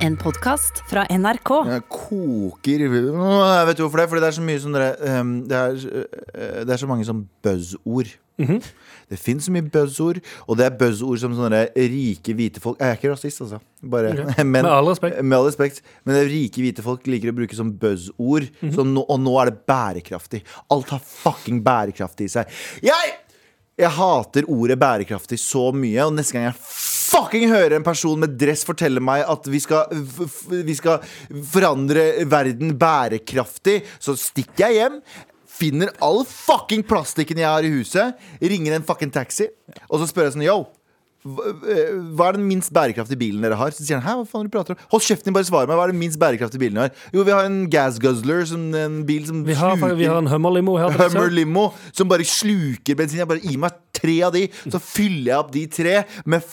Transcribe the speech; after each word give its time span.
En 0.00 0.14
podkast 0.16 0.78
fra 0.88 1.02
NRK. 1.12 1.50
Jeg 1.68 1.82
koker 1.92 2.80
Jeg 2.86 3.66
vet 3.68 3.80
hvorfor 3.82 4.00
det? 4.00 4.06
Fordi 4.08 4.22
det 4.22 4.28
er 4.30 4.36
så 4.38 4.44
mye 4.46 4.60
som 4.62 4.72
dere, 4.72 4.94
ehm, 5.04 5.34
det, 5.48 5.58
er, 5.58 6.04
eh, 6.32 6.62
det 6.64 6.72
er 6.72 6.80
så 6.80 6.88
mange 6.88 7.04
som 7.04 7.20
buzzord. 7.44 8.08
Det 9.10 9.18
fins 9.20 9.44
så 9.44 9.52
mye 9.52 9.66
buzzord, 9.68 10.22
og 10.46 10.56
det 10.56 10.64
er 10.64 10.76
buzzord 10.80 11.20
som 11.20 11.34
sånne 11.36 11.66
rike 11.76 12.32
hvite 12.32 12.62
folk 12.62 12.78
Jeg 12.80 12.88
er 12.88 12.96
ikke 12.96 13.10
rasist, 13.12 13.42
altså. 13.44 13.58
Bare, 13.82 14.14
men, 14.38 14.62
Med 14.62 14.72
all 14.72 14.88
respekt. 14.88 15.20
med 15.20 15.36
all 15.36 15.48
respekt. 15.50 15.82
Men 16.04 16.16
det 16.16 16.22
er 16.22 16.32
rike 16.32 16.64
hvite 16.64 16.84
folk 16.86 17.04
liker 17.06 17.34
å 17.34 17.36
bruke 17.36 17.56
som 17.56 17.72
buzzord. 17.72 18.48
mm 18.60 18.70
-hmm. 18.70 18.86
no, 18.94 19.04
og 19.08 19.20
nå 19.20 19.38
er 19.40 19.50
det 19.50 19.58
bærekraftig. 19.66 20.44
Alt 20.70 20.88
har 20.88 21.02
fucking 21.04 21.60
bærekraftig 21.64 22.24
i 22.24 22.28
seg. 22.28 22.46
Jeg 22.82 23.18
jeg 23.80 23.90
hater 23.96 24.44
ordet 24.48 24.78
bærekraftig 24.78 25.38
så 25.38 25.70
mye, 25.72 26.04
og 26.04 26.12
neste 26.12 26.36
gang 26.36 26.44
jeg 26.44 26.54
fucking 27.10 27.48
hører 27.50 27.76
en 27.78 27.86
person 27.86 28.20
med 28.20 28.36
dress 28.40 28.64
fortelle 28.66 29.02
meg 29.02 29.24
at 29.28 29.48
vi 29.50 29.60
skal, 29.62 29.90
vi 30.50 30.76
skal 30.78 31.04
forandre 31.52 32.26
verden 32.30 32.76
bærekraftig, 32.80 33.80
så 34.02 34.16
stikker 34.18 34.68
jeg 34.68 34.80
hjem. 34.80 35.00
Finner 35.60 35.92
all 36.00 36.22
fucking 36.24 36.86
plastikken 36.88 37.40
jeg 37.42 37.50
har 37.50 37.66
i 37.66 37.72
huset, 37.74 38.20
ringer 38.40 38.78
en 38.78 38.86
fucking 38.86 39.12
taxi, 39.12 39.50
og 39.88 40.00
så 40.00 40.08
spør 40.08 40.30
jeg 40.30 40.38
sånn 40.38 40.46
Yo, 40.46 40.62
hva 41.20 41.50
eh, 41.68 42.28
er 42.30 42.36
den 42.38 42.46
minst 42.48 42.72
bærekraftige 42.72 43.20
bilen 43.20 43.42
dere 43.44 43.58
har? 43.60 43.74
Så 43.76 43.84
sier 43.84 43.98
han, 43.98 44.06
hæ, 44.06 44.14
hva 44.22 44.28
faen 44.28 44.48
du 44.48 44.52
prater 44.54 44.72
om? 44.72 44.80
Hold 44.94 45.04
kjeften 45.04 45.28
din, 45.28 45.36
bare 45.36 45.44
svar 45.44 45.68
meg. 45.68 45.76
Hva 45.76 45.84
er 45.84 45.92
den 45.92 46.00
minst 46.00 46.16
bærekraftige 46.20 46.62
bilen 46.62 46.80
dere 46.80 46.88
har? 46.88 47.04
Jo, 47.12 47.26
vi 47.28 47.34
har 47.36 47.44
en 47.44 47.58
gas 47.72 48.00
guzzler, 48.00 48.46
som 48.48 48.64
en 48.72 49.02
bil 49.08 49.26
som 49.28 49.42
Vi 49.44 49.56
har, 49.58 49.76
vi 49.98 50.08
har 50.08 50.16
en 50.22 50.30
Hummer-limo 50.32 50.78
her. 50.80 50.96
Hummer 51.02 51.28
limo 51.34 51.66
som 51.92 52.08
bare 52.08 52.24
sluker 52.24 52.96
bensin. 52.96 53.20
Jeg 53.20 53.28
bare 53.28 53.44
gir 53.44 53.60
meg 53.60 53.76
tre 54.00 54.16
av 54.24 54.32
de, 54.32 54.46
så 54.64 54.80
fyller 54.80 55.34
jeg 55.34 55.42
opp 55.42 55.52
de 55.58 55.66
tre 55.76 55.98
med 56.24 56.46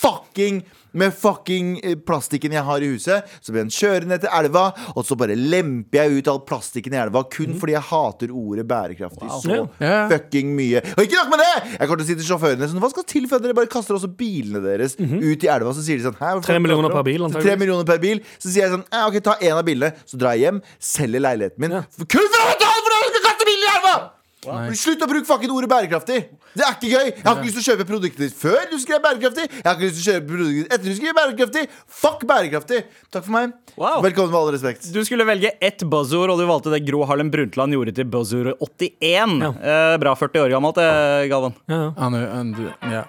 fucking 0.00 0.62
med 0.92 1.12
fucking 1.14 1.76
eh, 1.86 1.94
plastikken 2.02 2.50
jeg 2.56 2.64
har 2.66 2.82
i 2.82 2.88
huset. 2.90 3.28
Så 3.44 3.52
blir 3.54 3.62
den 3.62 3.70
kjørende 3.70 4.16
til 4.24 4.32
elva, 4.34 4.64
og 4.98 5.04
så 5.06 5.14
bare 5.18 5.36
lemper 5.38 6.00
jeg 6.00 6.16
ut 6.18 6.30
all 6.32 6.40
plastikken 6.48 6.96
i 6.96 6.98
elva. 6.98 7.22
Kun 7.30 7.54
fordi 7.60 7.76
jeg 7.76 7.84
hater 7.92 8.32
ordet 8.34 8.64
bærekraftig 8.66 9.28
så 9.36 9.52
Ja. 9.54 9.60
Ja. 9.86 10.00
fucking 10.10 10.50
mye. 10.58 10.82
Og 10.96 11.04
ikke 11.04 11.20
nok 11.20 11.30
med 11.36 11.44
det! 11.44 11.52
Jeg 11.76 11.86
kommer 11.86 12.02
til 12.02 12.06
å 12.06 12.10
si 12.10 12.18
til 12.18 12.26
sjåførene 12.32 12.68
sånn 12.72 12.82
Hva 12.82 12.90
skal 12.90 13.06
til 13.06 13.28
for 13.30 13.38
at 13.38 13.46
dere 13.46 13.54
bare 13.60 13.70
kaster 13.70 13.94
også 13.94 14.10
bilene 14.18 14.64
deres 14.66 14.96
ut 14.98 15.46
i 15.46 15.52
elva? 15.54 15.70
Så 15.78 15.86
sier 15.86 16.00
de 16.02 16.08
sånn 16.08 16.18
Tre 16.18 16.58
millioner 16.58 16.88
du 16.88 16.92
om?» 16.94 16.98
per 16.98 17.06
bil, 17.06 17.22
Så. 17.30 17.44
Tre 17.46 17.54
millioner 17.60 17.86
per 17.86 18.02
bil. 18.02 18.24
Så 18.42 18.50
sier 18.50 18.66
jeg 18.66 18.74
sånn 18.74 18.86
Ok, 19.06 19.20
ta 19.22 19.36
en 19.38 19.60
av 19.62 19.66
bilene, 19.66 19.94
så 20.10 20.18
drar 20.18 20.34
jeg 20.34 20.48
hjem, 20.48 20.62
selger 20.82 21.22
leiligheten 21.22 21.62
min. 21.62 21.78
Ja. 21.78 21.84
Kun 22.02 22.26
for 22.34 22.40
å 22.42 22.50
betale 22.50 22.82
for 22.82 22.96
at 22.98 23.04
jeg 23.06 23.14
skal 23.14 23.28
kaste 23.30 23.46
bilen 23.46 23.62
i 23.68 23.76
elva! 23.78 23.94
Slutt 24.40 25.02
å 25.04 25.08
bruke 25.08 25.28
fucking 25.28 25.50
ordet 25.52 25.68
bærekraftig! 25.68 26.20
Det 26.56 26.64
er 26.64 26.72
ikke 26.72 26.88
gøy! 26.88 27.08
Jeg 27.10 27.24
har 27.26 27.34
ikke 27.36 27.44
lyst 27.44 27.58
til 27.58 27.60
å 27.60 27.66
kjøpe 27.74 27.86
produktet 27.90 28.22
ditt 28.24 28.36
før 28.40 28.62
du 28.70 28.78
skrev 28.80 29.02
bærekraftig. 29.04 29.44
Jeg 29.52 29.66
har 29.66 29.76
ikke 29.76 29.84
lyst 29.90 29.98
til 29.98 30.00
å 30.00 30.14
kjøpe 30.14 30.30
produktet 30.30 30.56
ditt 30.56 30.72
etter 30.76 30.86
du 30.88 30.96
skrev 30.96 31.18
bærekraftig. 31.18 31.64
Fuck 32.00 32.24
bærekraftig! 32.30 32.80
Takk 33.12 33.26
for 33.26 33.34
meg. 33.36 33.52
Wow. 33.76 34.00
Velkommen 34.06 34.32
med 34.32 34.40
all 34.40 34.52
respekt. 34.56 34.88
Du 34.94 35.00
skulle 35.04 35.28
velge 35.28 35.52
ett 35.60 35.84
buzzord, 35.84 36.32
og 36.32 36.40
du 36.40 36.46
valgte 36.48 36.72
det 36.72 36.80
Gro 36.88 37.04
Harlem 37.10 37.28
Brundtland 37.34 37.76
gjorde 37.76 37.94
til 38.00 38.08
buzzord 38.08 38.54
81. 38.56 39.36
Eh, 39.60 39.98
bra 40.00 40.16
40 40.16 40.46
år 40.46 40.56
gammelt, 40.56 40.80
eh, 40.80 41.28
Galvan. 41.28 41.60
Ja, 41.68 41.84
ja. 42.96 43.04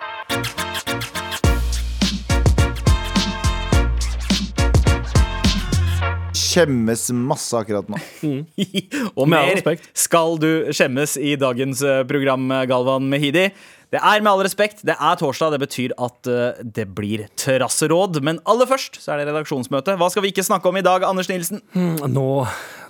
Skjemmes 6.52 7.04
masse 7.16 7.58
akkurat 7.58 7.88
nå. 7.92 8.00
Og 9.20 9.28
Med 9.30 9.38
all 9.40 9.52
mer 9.52 9.54
respekt. 9.58 9.88
skal 9.98 10.38
du 10.42 10.50
skjemmes 10.76 11.18
i 11.22 11.36
dagens 11.40 11.84
eh, 11.88 12.02
program, 12.10 12.50
Galvan 12.70 13.08
Mehidi. 13.12 13.48
Det 13.92 14.00
er 14.00 14.22
med 14.24 14.32
all 14.32 14.40
respekt, 14.46 14.86
det 14.88 14.96
er 14.96 15.18
torsdag. 15.20 15.52
Det 15.56 15.60
betyr 15.66 15.94
at 16.00 16.28
eh, 16.32 16.62
det 16.64 16.86
blir 16.96 17.26
trasseråd. 17.40 18.22
Men 18.24 18.40
aller 18.48 18.70
først 18.70 19.02
så 19.04 19.12
er 19.16 19.20
det 19.22 19.28
redaksjonsmøte. 19.34 19.98
Hva 20.00 20.08
skal 20.14 20.24
vi 20.24 20.32
ikke 20.32 20.46
snakke 20.48 20.72
om 20.72 20.80
i 20.80 20.84
dag, 20.86 21.04
Anders 21.08 21.28
Nilsen? 21.32 21.60
Nå 21.76 22.28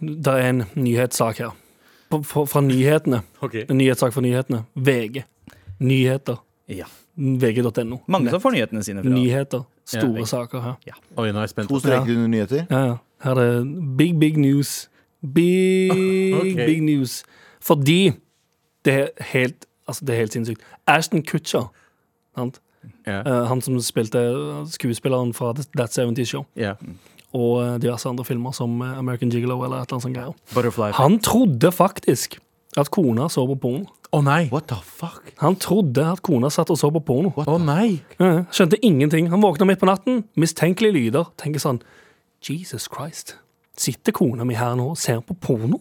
Det 0.01 0.35
er 0.35 0.47
en 0.51 0.63
nyhetssak 0.77 1.41
her. 1.41 1.55
På- 2.11 2.21
på- 2.21 2.45
Fra 2.49 2.61
nyhetene. 2.61 3.23
En 3.41 3.77
nyhetssak 3.79 4.13
fra 4.13 4.21
nyhetene. 4.21 4.65
VG. 4.75 5.23
Nyheter. 5.81 6.37
Ja. 6.69 6.85
VG.no. 7.17 8.01
Mange 8.07 8.29
som 8.29 8.41
får 8.43 8.53
nyhetene 8.55 8.83
sine 8.85 9.01
fra 9.03 9.09
Nyheter. 9.13 9.63
Store 9.85 10.21
ja, 10.21 10.25
saker 10.29 10.61
her. 10.63 10.75
Oi, 11.17 11.31
nå 11.31 11.39
er 11.41 11.47
jeg 11.47 11.53
spent. 11.55 11.69
To 11.71 11.79
streker 11.81 12.13
under 12.13 12.29
nyheter. 12.31 12.67
Ja, 12.69 12.81
ja. 12.91 12.97
Her 13.23 13.35
er 13.41 13.63
big, 13.97 14.19
big 14.19 14.37
news. 14.37 14.89
Big, 15.33 15.91
okay. 16.41 16.65
big 16.65 16.81
news. 16.83 17.23
Fordi 17.61 18.11
det 18.85 18.93
er 18.93 19.07
helt 19.33 19.65
Altså, 19.89 20.05
det 20.05 20.13
er 20.13 20.19
helt 20.21 20.33
sinnssykt. 20.33 20.61
Ashton 20.87 21.23
Kutcher, 21.25 21.65
sant? 22.37 22.61
Ja. 23.07 23.17
Eh, 23.25 23.47
han 23.49 23.59
som 23.61 23.75
spilte 23.83 24.21
skuespilleren 24.71 25.33
fra 25.35 25.49
That 25.75 25.91
70 25.97 26.25
Show, 26.29 26.45
Yeah. 26.55 26.75
og 27.33 27.57
eh, 27.65 27.73
diverse 27.81 28.07
andre 28.09 28.23
filmer 28.25 28.51
som 28.55 28.77
eh, 28.81 28.97
American 28.97 29.29
Gigolo 29.33 29.57
eller 29.65 29.81
et 29.81 29.89
eller 29.91 29.97
annet 29.97 30.05
sånt 30.05 30.15
greier. 30.15 30.93
Han 30.95 31.19
trodde 31.19 31.71
faktisk 31.71 32.37
at 32.77 32.91
kona 32.93 33.27
så 33.29 33.43
på 33.49 33.55
porno. 33.59 33.89
Å 34.13 34.21
nei! 34.23 34.47
What 34.51 34.69
the 34.69 34.77
fuck? 34.83 35.33
Han 35.41 35.55
trodde 35.59 36.05
at 36.13 36.21
kona 36.23 36.49
satt 36.53 36.69
og 36.71 36.77
så 36.79 36.87
på 36.93 37.01
porno. 37.09 37.33
Å 37.35 37.57
nei! 37.59 37.99
Ja, 38.19 38.45
skjønte 38.53 38.79
ingenting. 38.85 39.27
Han 39.33 39.43
våkna 39.43 39.67
midt 39.67 39.81
på 39.81 39.89
natten, 39.89 40.23
mistenkelige 40.39 40.93
lyder. 40.95 41.27
Tenker 41.41 41.59
sånn 41.63 41.81
Jesus 42.49 42.87
Christ. 42.91 43.35
Sitter 43.77 44.11
kona 44.13 44.45
mi 44.45 44.57
her 44.57 44.75
nå 44.75 44.91
og 44.93 44.97
ser 44.99 45.21
på 45.25 45.35
porno? 45.39 45.79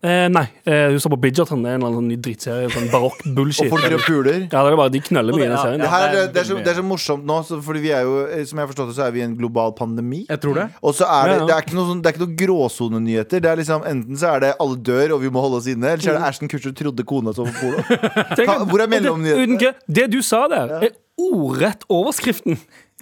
Eh, 0.00 0.30
nei, 0.32 0.46
eh, 0.64 0.86
hun 0.94 0.96
så 1.02 1.10
på 1.12 1.18
Bidgerton. 1.20 1.60
Det 1.60 1.68
er 1.68 1.74
en 1.76 1.82
eller 1.82 1.98
annen 1.98 2.06
ny 2.08 2.16
drittserie. 2.24 2.70
Sånn 2.72 2.86
barokk 2.88 3.18
bullshit. 3.36 3.66
Og 3.66 3.74
folk 3.74 3.82
driver 3.84 3.98
og 4.00 4.06
puler. 4.06 4.38
Ja, 4.48 4.62
det 4.64 4.70
er 4.72 4.76
bare 4.80 4.92
De 4.94 5.00
knuller 5.04 5.36
mye 5.36 5.44
i 5.44 5.50
den 5.50 5.58
serien. 5.60 5.82
Det, 5.82 5.90
her, 5.92 6.04
er- 6.06 6.14
det 6.14 6.22
er 6.22 6.30
det, 6.32 6.40
er 6.40 6.46
så, 6.48 6.56
det 6.64 6.70
er 6.72 6.78
så 6.78 6.84
morsomt 6.88 7.26
nå, 7.28 7.36
så, 7.44 7.58
fordi 7.66 7.82
vi 7.84 7.90
er 7.92 8.06
jo, 8.08 8.14
eh, 8.24 8.46
som 8.48 8.56
jeg 8.56 8.64
har 8.64 8.70
forstått 8.72 8.88
det, 8.88 8.96
så 8.96 9.04
er 9.04 9.12
vi 9.12 9.20
i 9.20 9.26
en 9.26 9.34
global 9.36 9.74
pandemi. 9.76 10.22
Jeg 10.30 10.40
tror 10.40 10.56
det. 10.56 10.64
Og 10.80 10.94
så 10.96 11.04
er 11.04 11.28
det, 11.28 11.34
Ja, 11.34 11.42
ja. 11.42 11.46
det 11.50 11.56
er 11.58 11.66
ikke 11.66 11.76
noe, 11.76 11.86
sånn, 11.90 12.00
det 12.00 12.08
er 12.08 12.16
ikke 12.16 12.24
noe 12.24 12.38
gråsonenyheter. 12.46 13.44
Det 13.44 13.50
er 13.52 13.60
liksom, 13.60 13.84
enten 13.92 14.16
så 14.24 14.32
er 14.32 14.40
det 14.46 14.54
alle 14.64 14.80
dør 14.88 15.16
og 15.18 15.20
vi 15.26 15.34
må 15.36 15.44
holde 15.44 15.60
oss 15.60 15.68
inne, 15.68 15.92
eller 15.92 16.06
så 16.06 16.14
er 16.14 16.18
det 16.22 16.28
Ashton 16.30 16.48
Kutcher 16.54 16.72
trodde 16.80 17.04
kona 17.12 17.36
så 17.36 17.44
på 17.44 17.54
porno. 17.60 18.64
Hvor 18.72 18.80
er 18.86 18.88
mellomnyhetene? 18.96 19.74
Det 20.00 20.08
du 20.16 20.22
sa 20.24 20.46
der, 20.48 20.78
er 20.80 20.96
ordrett 21.20 21.84
overskriften. 21.92 22.56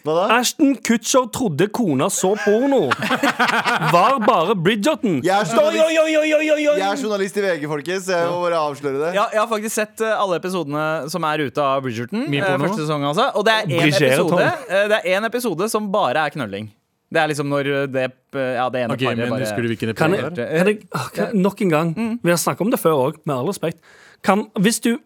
Hva 0.09 0.15
da? 0.17 0.39
Ashton 0.39 0.73
Kutcher 0.85 1.27
trodde 1.35 1.69
kona 1.75 2.09
så 2.13 2.31
porno. 2.41 2.87
Var 3.93 4.17
bare 4.25 4.57
Bridgerton. 4.57 5.19
Jeg 5.27 5.35
er 5.35 5.51
journalist, 5.51 5.85
Oi, 5.85 5.99
oi, 6.01 6.15
oi, 6.17 6.33
oi, 6.39 6.49
oi, 6.55 6.65
oi. 6.73 6.79
jeg 6.81 6.87
er 6.89 7.03
journalist 7.03 7.37
i 7.37 7.45
VG, 7.45 7.69
folkens. 7.69 8.09
Jeg 8.15 8.31
må 8.33 8.41
bare 8.47 8.63
avsløre 8.71 9.03
det. 9.03 9.13
Ja, 9.19 9.27
jeg 9.35 9.43
har 9.43 9.51
faktisk 9.51 9.77
sett 9.77 10.05
eh, 10.05 10.17
alle 10.17 10.41
episodene 10.41 10.87
som 11.13 11.29
er 11.29 11.45
ute 11.45 11.65
av 11.65 11.85
Bridgerton. 11.85 12.25
Mye 12.25 12.41
eh, 12.41 12.49
porno. 12.49 12.65
første 12.65 12.87
sesong, 12.87 13.05
altså. 13.11 13.29
Og 13.37 13.45
det 13.49 13.57
er 13.59 13.69
én 13.69 13.93
episode, 13.93 14.51
eh, 14.69 14.89
det 14.95 15.01
er 15.03 15.19
en 15.19 15.29
episode 15.29 15.71
som 15.73 15.93
bare 15.93 16.25
er 16.25 16.37
knølling. 16.39 16.73
Det 17.09 17.21
er 17.23 17.31
liksom 17.31 17.49
når 17.49 17.69
det, 17.89 18.05
eh, 18.37 18.55
ja, 18.59 18.67
det 18.73 18.83
ene 18.85 18.97
Ok, 18.97 19.05
paret 19.07 19.17
men 19.23 19.31
bare 19.33 19.47
Husker 19.47 19.65
du 19.65 19.71
hvilken 19.71 19.95
Kan 19.97 20.13
episode 20.13 20.29
jeg, 20.29 20.37
det 20.37 20.45
er? 20.45 20.59
kan 20.59 20.69
jeg, 20.69 20.89
ah, 20.93 21.07
kan, 21.15 21.31
nok 21.41 21.63
en 21.65 21.73
gang 21.73 21.95
Vi 22.21 22.33
har 22.35 22.37
snakket 22.37 22.67
om 22.67 22.73
det 22.75 22.81
før 22.83 23.01
òg, 23.07 23.21
med 23.25 23.35
all 23.35 23.49
respekt. 23.49 23.81
Kan, 24.25 24.45
hvis, 24.61 24.81
du, 24.85 24.99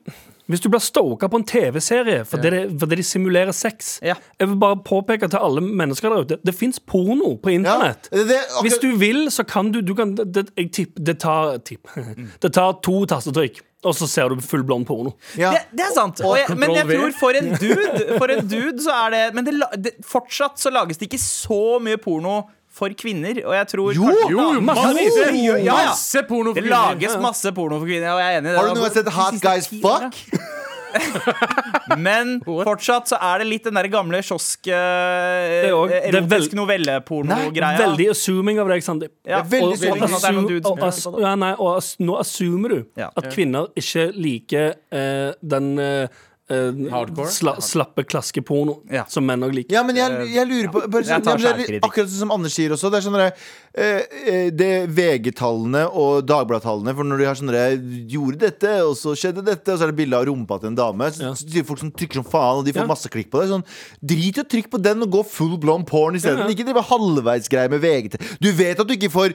hvis 0.50 0.60
du 0.60 0.68
blir 0.68 0.80
stoka 0.82 1.28
på 1.30 1.38
en 1.38 1.44
TV-serie 1.46 2.24
fordi, 2.28 2.50
det- 2.50 2.78
fordi 2.80 2.96
de 2.96 3.02
simulerer 3.06 3.52
sex 3.54 3.98
Ja. 4.02 4.14
Jeg 4.40 4.48
vil 4.48 4.56
bare 4.58 4.76
påpeke 4.84 5.28
til 5.30 5.38
alle 5.38 5.60
mennesker 5.62 6.10
der 6.10 6.24
ute 6.26 6.38
det 6.44 6.54
fins 6.54 6.80
porno 6.80 7.36
på 7.36 7.50
internett. 7.54 8.08
Ja. 8.12 8.18
det, 8.24 8.38
okay. 8.58 8.62
Hvis 8.68 8.78
du 8.82 8.96
vil, 8.96 9.30
så 9.30 9.44
kan 9.46 9.70
du, 9.72 9.80
du 9.80 9.94
kan, 9.94 10.14
det, 10.16 10.48
jeg 10.58 10.72
tipp, 10.72 10.96
det 11.06 11.18
tar, 11.20 11.58
tipp, 11.58 11.86
det 12.42 12.52
tar 12.52 12.72
to 12.82 13.04
tastetrykk, 13.06 13.60
og 13.84 13.94
så 13.98 14.06
ser 14.06 14.28
du 14.28 14.40
full 14.40 14.62
blond 14.64 14.86
porno. 14.86 15.12
ja. 15.38 15.50
Det, 15.52 15.62
det 15.78 15.86
er 15.88 15.94
sant. 15.94 16.20
Og 16.26 16.36
jeg, 16.38 16.56
men 16.58 16.74
jeg 16.74 16.86
tror 16.86 17.12
for 17.18 17.38
en 17.38 17.48
dude 17.58 18.18
For 18.18 18.30
en 18.30 18.46
dude 18.48 18.82
så 18.82 18.90
er 19.06 19.10
det 19.10 19.22
Men 19.34 19.44
det, 19.46 19.54
det, 19.82 19.92
fortsatt 20.06 20.58
så 20.58 20.70
lages 20.70 20.98
det 20.98 21.08
ikke 21.10 21.18
så 21.22 21.78
mye 21.82 21.96
porno 21.98 22.42
for 22.72 22.88
kvinner. 22.96 23.42
Og 23.44 23.52
jeg 23.58 23.66
tror 23.74 23.92
Jo, 23.94 24.02
kanskje- 24.08 24.30
Jo, 24.32 24.60
masse, 24.60 25.34
ja, 25.36 25.56
ja. 25.60 25.74
Masse 25.92 26.22
porno 26.28 26.54
for 26.54 26.60
Det 26.60 26.64
kvinner. 26.64 26.96
lages 26.96 27.16
masse 27.20 27.52
porno 27.54 27.78
for 27.78 27.86
kvinner, 27.86 28.14
og 28.16 28.20
jeg 28.24 28.34
er 28.34 28.40
enig 28.40 28.48
i 28.48 28.52
det. 28.52 28.58
Har 28.58 28.64
du 28.64 28.74
noen 28.74 28.88
gang 28.88 28.96
sett 28.96 29.12
Hot 29.12 29.40
Guys 29.44 29.68
Fuck? 29.68 30.14
Men 31.96 32.34
fortsatt 32.44 33.08
så 33.08 33.16
er 33.16 33.40
det 33.42 33.46
litt 33.48 33.64
den 33.68 33.78
der 33.78 33.88
gamle 33.92 34.18
kiosk 34.24 34.68
eh, 34.68 34.74
er 34.76 35.70
det 35.72 36.02
er 36.02 36.18
Erotisk 36.20 36.52
novelleporno-greia. 36.58 37.78
Veldig 37.80 38.08
assuming 38.12 38.60
av 38.60 38.68
deg, 38.72 38.84
Sandeep. 38.84 39.14
Ja, 39.24 39.40
Det 39.42 39.46
er 39.46 39.50
veldig 39.54 39.68
og- 39.68 39.72
assuming. 39.78 40.02
og- 40.02 40.12
at 40.12 40.20
det 40.20 40.28
er 40.28 40.36
noen 40.36 40.48
dudes 40.50 40.66
og, 40.70 40.92
som- 40.92 41.14
ass- 41.14 41.20
ja, 41.24 41.34
nei, 41.34 41.52
og 41.58 41.76
ass- 41.78 41.96
nå 42.00 42.18
assumer 42.20 42.68
du 42.68 42.86
Ja. 42.96 43.08
at 43.16 43.24
kvinner 43.32 43.68
ikke 43.76 44.12
liker 44.14 44.74
eh, 44.92 45.32
den 45.42 45.78
eh, 45.78 46.08
Hardcore? 46.92 47.28
Sla, 47.30 47.54
slappe 47.60 48.04
klaskeporno 48.04 48.82
Ja. 48.90 49.04
som 49.08 49.24
menn 49.26 49.40
òg 49.40 49.52
liker. 49.54 49.72
Ja, 49.72 49.82
men 49.82 49.96
jeg, 49.96 50.10
jeg 50.34 50.46
lurer 50.48 50.68
på 50.72 50.82
bare, 50.90 51.02
Jeg 51.04 51.22
tar 51.24 51.36
sånn- 51.38 51.42
ja, 51.42 51.56
men 51.56 51.66
det 51.66 51.74
er. 51.76 51.80
Akkurat 51.80 52.08
sånn 52.08 52.18
som 52.26 52.30
Anders 52.30 52.52
sier 52.54 52.70
også. 52.70 52.90
Det 52.90 52.98
er 52.98 53.10
sånn 53.10 53.20
eh, 53.20 53.30
eh, 53.30 53.71
Det 53.72 54.70
VG-tallene 54.92 55.86
og 55.96 56.26
Dagbladet-tallene 56.28 56.92
For 56.96 57.08
når 57.08 57.22
de 57.22 57.26
har 57.28 57.38
sånn 57.38 57.52
Gjorde 58.12 58.40
dette, 58.42 58.72
og 58.84 58.92
så 58.98 59.14
skjedde 59.16 59.44
dette, 59.46 59.72
og 59.72 59.78
så 59.80 59.86
er 59.86 59.92
det 59.92 59.96
bilde 60.02 60.18
av 60.18 60.26
rumpa 60.28 60.58
til 60.60 60.68
en 60.72 60.76
dame. 60.76 61.08
Så, 61.14 61.22
Ja. 61.22 61.30
så 61.38 61.48
sier 61.48 61.64
folk 61.64 61.80
som 61.80 61.90
trykker 61.90 62.20
som 62.20 62.24
faen, 62.28 62.58
og 62.60 62.64
de 62.66 62.72
får 62.74 62.82
Ja. 62.84 62.86
masse 62.90 63.08
klikk 63.08 63.30
på 63.30 63.40
det. 63.40 63.48
Sånn, 63.48 63.64
Drit 64.04 64.36
i 64.38 64.42
å 64.42 64.48
trykke 64.48 64.70
på 64.70 64.82
den 64.82 65.02
og 65.02 65.10
gå 65.10 65.22
full 65.24 65.56
blond 65.58 65.86
porn 65.86 66.14
isteden. 66.16 66.38
Ja, 66.38 66.48
ja. 66.48 66.52
Ikke 66.52 66.66
drive 66.68 66.82
halvveisgreier 66.84 67.70
med 67.70 67.80
VG. 67.80 68.18
Du 68.40 68.50
vet 68.52 68.78
at 68.80 68.86
du 68.86 68.94
ikke 68.94 69.10
får 69.12 69.34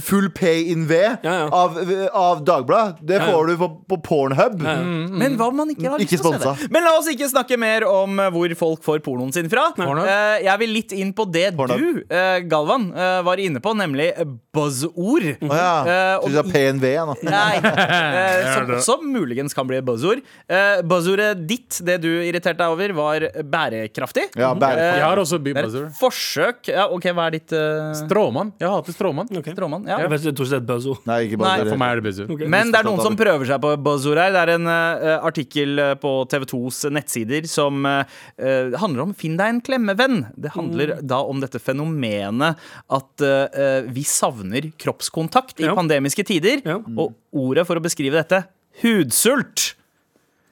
full 0.00 0.28
pay 0.30 0.70
in 0.70 0.86
V 0.86 0.94
Ja, 1.00 1.16
ja. 1.24 1.48
Av, 1.50 1.76
av 2.12 2.44
Dagbladet. 2.44 2.98
Det 3.04 3.18
Ja, 3.18 3.26
ja. 3.26 3.32
får 3.32 3.46
du 3.48 3.56
på, 3.56 3.68
på 3.88 3.96
Pornhub. 4.02 4.62
Ja, 4.62 4.76
ja. 4.76 4.82
Men 5.08 5.36
hva 5.36 5.48
om 5.48 5.56
man 5.56 5.70
ikke 5.70 5.88
har 5.90 5.98
lyst 5.98 6.12
Ikke 6.12 6.22
til 6.22 6.32
å 6.32 6.38
se 6.38 6.62
det? 6.64 6.70
Men 6.70 6.84
la 6.84 6.92
oss 6.98 7.08
ikke 7.08 7.28
snakke 7.30 7.58
mer 7.58 7.86
om 7.88 8.18
eh, 8.20 8.30
hvor 8.30 8.54
folk 8.56 8.82
får 8.84 9.00
pornoen 9.04 9.32
sin 9.32 9.48
fra. 9.48 9.72
Eh, 9.78 10.44
jeg 10.44 10.58
vil 10.60 10.70
litt 10.74 10.92
inn 10.92 11.12
på 11.12 11.26
det 11.30 11.56
Pornhub. 11.56 11.78
du, 11.78 12.04
uh, 12.14 12.38
Galvan, 12.46 12.90
uh, 12.94 13.22
var 13.24 13.36
inne 13.42 13.60
på, 13.60 13.63
nemlig 13.72 14.12
buzzord. 14.54 15.26
Oh, 15.42 15.56
ja. 15.56 16.18
uh, 16.20 16.28
Du 16.28 16.34
sa 16.34 16.44
PNV, 16.46 16.86
ja, 16.94 17.04
nå. 17.08 17.16
Nei, 17.26 17.58
Uh, 18.14 18.54
som 18.54 18.80
som, 18.84 19.04
muligens 19.12 19.54
kan 19.54 19.66
bli 19.66 19.80
buzzord. 19.84 20.20
Uh, 20.50 20.82
buzzordet 20.86 21.42
ditt, 21.48 21.78
det 21.84 21.98
du 22.02 22.10
irriterte 22.12 22.60
deg 22.60 22.74
over, 22.74 22.94
var 22.96 23.26
bærekraftig. 23.42 24.28
Ja, 24.38 24.52
bærekraftig. 24.54 25.00
Jeg 25.00 25.04
har 25.04 25.22
også 25.22 25.40
et 25.44 25.96
forsøk 25.98 26.70
Ja, 26.72 26.86
OK, 26.92 27.08
hva 27.16 27.28
er 27.28 27.36
ditt 27.38 27.54
uh, 27.56 27.92
Stråmann. 27.98 28.52
Jeg 28.60 28.70
hater 28.70 28.96
stråmann. 28.96 29.30
stråmann? 29.30 29.88
Ja. 29.88 30.00
Jeg, 30.04 30.12
vet, 30.12 30.28
jeg 30.28 30.36
tror 30.36 30.48
ikke 30.48 30.54
det 30.54 30.60
er 30.62 30.68
buzzord. 30.70 31.00
Nei, 31.08 31.18
ikke 31.28 31.40
Nei, 31.40 31.48
bare 31.48 31.68
For 31.72 31.82
meg 31.82 31.94
er 31.94 32.00
det 32.00 32.06
buzzord. 32.08 32.32
Okay. 32.36 32.50
Men 32.54 32.72
det 32.72 32.80
er 32.80 32.88
noen 32.88 33.04
som 33.08 33.18
prøver 33.18 33.50
seg 33.50 33.62
på 33.64 33.74
buzzord 33.88 34.22
her. 34.22 34.34
Det 34.34 34.42
er 34.44 34.54
en 34.54 34.70
artikkel 35.14 35.84
på 36.02 36.14
TV2s 36.30 36.84
nettsider 36.94 37.48
som 37.50 37.84
handler 37.84 39.04
om 39.06 39.14
'finn 39.16 39.38
deg 39.40 39.52
en 39.54 39.62
klemmevenn'. 39.64 40.20
Det 40.36 40.54
handler 40.54 40.96
da 41.02 41.22
om 41.24 41.40
dette 41.42 41.60
fenomenet 41.62 42.60
at 42.98 43.26
vi 43.94 44.04
savner 44.06 44.43
kroppskontakt 44.78 45.60
i 45.60 45.64
Ja. 45.64 45.74
pandemiske 45.74 46.24
tider. 46.24 46.60
Ja. 46.64 46.76
Og 46.96 47.14
ordet 47.32 47.66
for 47.66 47.76
å 47.76 47.82
beskrive 47.82 48.12
dette 48.22 48.44
hudsult. 48.82 49.74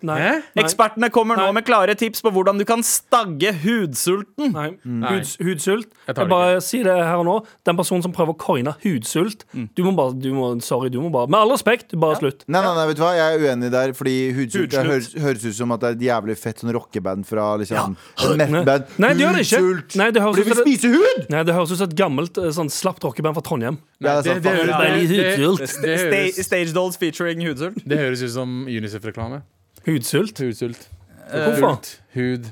Nei. 0.07 0.19
Nei. 0.21 0.63
Ekspertene 0.63 1.11
kommer 1.15 1.39
nå 1.39 1.49
Nei. 1.49 1.57
med 1.61 1.67
klare 1.69 1.95
tips 1.99 2.23
på 2.25 2.33
hvordan 2.35 2.61
du 2.61 2.67
kan 2.69 2.83
stagge 2.87 3.53
hudsulten. 3.63 4.53
Nei. 4.55 4.69
Nei. 4.83 5.17
Huds, 5.17 5.37
hudsult. 5.43 5.89
Jeg 6.07 6.13
Jeg 6.13 6.19
det 6.19 6.29
bare 6.31 6.61
sier 6.65 6.87
det 6.89 6.97
her 6.99 7.21
og 7.23 7.27
nå. 7.29 7.37
Den 7.67 7.79
personen 7.79 8.05
som 8.05 8.13
prøver 8.15 8.35
å 8.35 8.39
coine 8.39 8.73
hudsult 8.83 9.45
Du 9.77 9.83
må 9.87 9.93
bare 9.97 10.15
du 10.19 10.31
må, 10.35 10.49
Sorry, 10.65 10.91
du 10.93 10.99
må 11.03 11.11
bare 11.13 11.31
Med 11.31 11.39
all 11.39 11.53
respekt, 11.53 11.95
bare 11.99 12.19
slutt. 12.19 12.45
Nei, 12.47 12.61
nei, 12.65 12.73
nei, 12.77 12.87
vet 12.91 12.99
du 12.99 13.03
hva, 13.05 13.13
jeg 13.17 13.37
er 13.37 13.45
uenig 13.47 13.71
der, 13.73 13.95
fordi 13.97 14.17
hudsult 14.37 14.73
det 14.73 14.85
høres, 14.87 15.11
høres 15.19 15.47
ut 15.47 15.57
som 15.57 15.75
at 15.75 15.83
det 15.83 15.91
er 15.91 15.99
et 15.99 16.05
jævlig 16.09 16.37
fett 16.41 16.63
sånn 16.63 16.73
rockeband 16.75 17.27
fra 17.29 17.47
liksom 17.61 17.79
ja. 17.79 18.35
metal-band. 18.41 18.93
Nei, 19.03 19.13
det 19.17 19.25
gjør 19.25 19.39
det 19.39 19.47
ikke. 19.47 19.63
Hudsult. 19.63 19.97
Nei, 20.01 20.11
det 20.15 20.25
høres 20.25 20.43
ut 20.43 20.53
som 20.53 20.61
spise 20.63 20.93
hud! 20.93 21.25
Nei, 21.33 21.45
Det 21.49 21.57
høres 21.57 21.73
ut 21.73 21.81
som 21.81 21.89
et 21.89 21.97
gammelt 21.99 22.43
eh, 22.43 22.51
sånn 22.59 22.71
slapt 22.73 23.07
rockeband 23.07 23.39
fra 23.39 23.47
Trondheim. 23.47 23.81
Ja, 24.03 24.19
det 24.19 24.33
sant, 24.33 24.45
det, 24.45 24.53
det, 24.53 24.77
faen. 24.77 24.93
det, 24.93 25.09
det, 25.09 25.25
det, 25.25 25.97
høres, 26.13 26.45
Stage 26.47 26.77
dolls 26.77 26.99
featuring 27.01 27.43
hudsult. 27.47 27.83
det 27.87 27.99
høres 28.01 28.23
ut 28.25 28.35
som 28.35 28.63
Unicef-reklame. 28.69 29.43
Hudsult. 29.87 30.39
Hudsult. 30.39 30.89
Hvorfor? 31.33 31.79
Sult, 31.79 31.89
hud, 32.15 32.51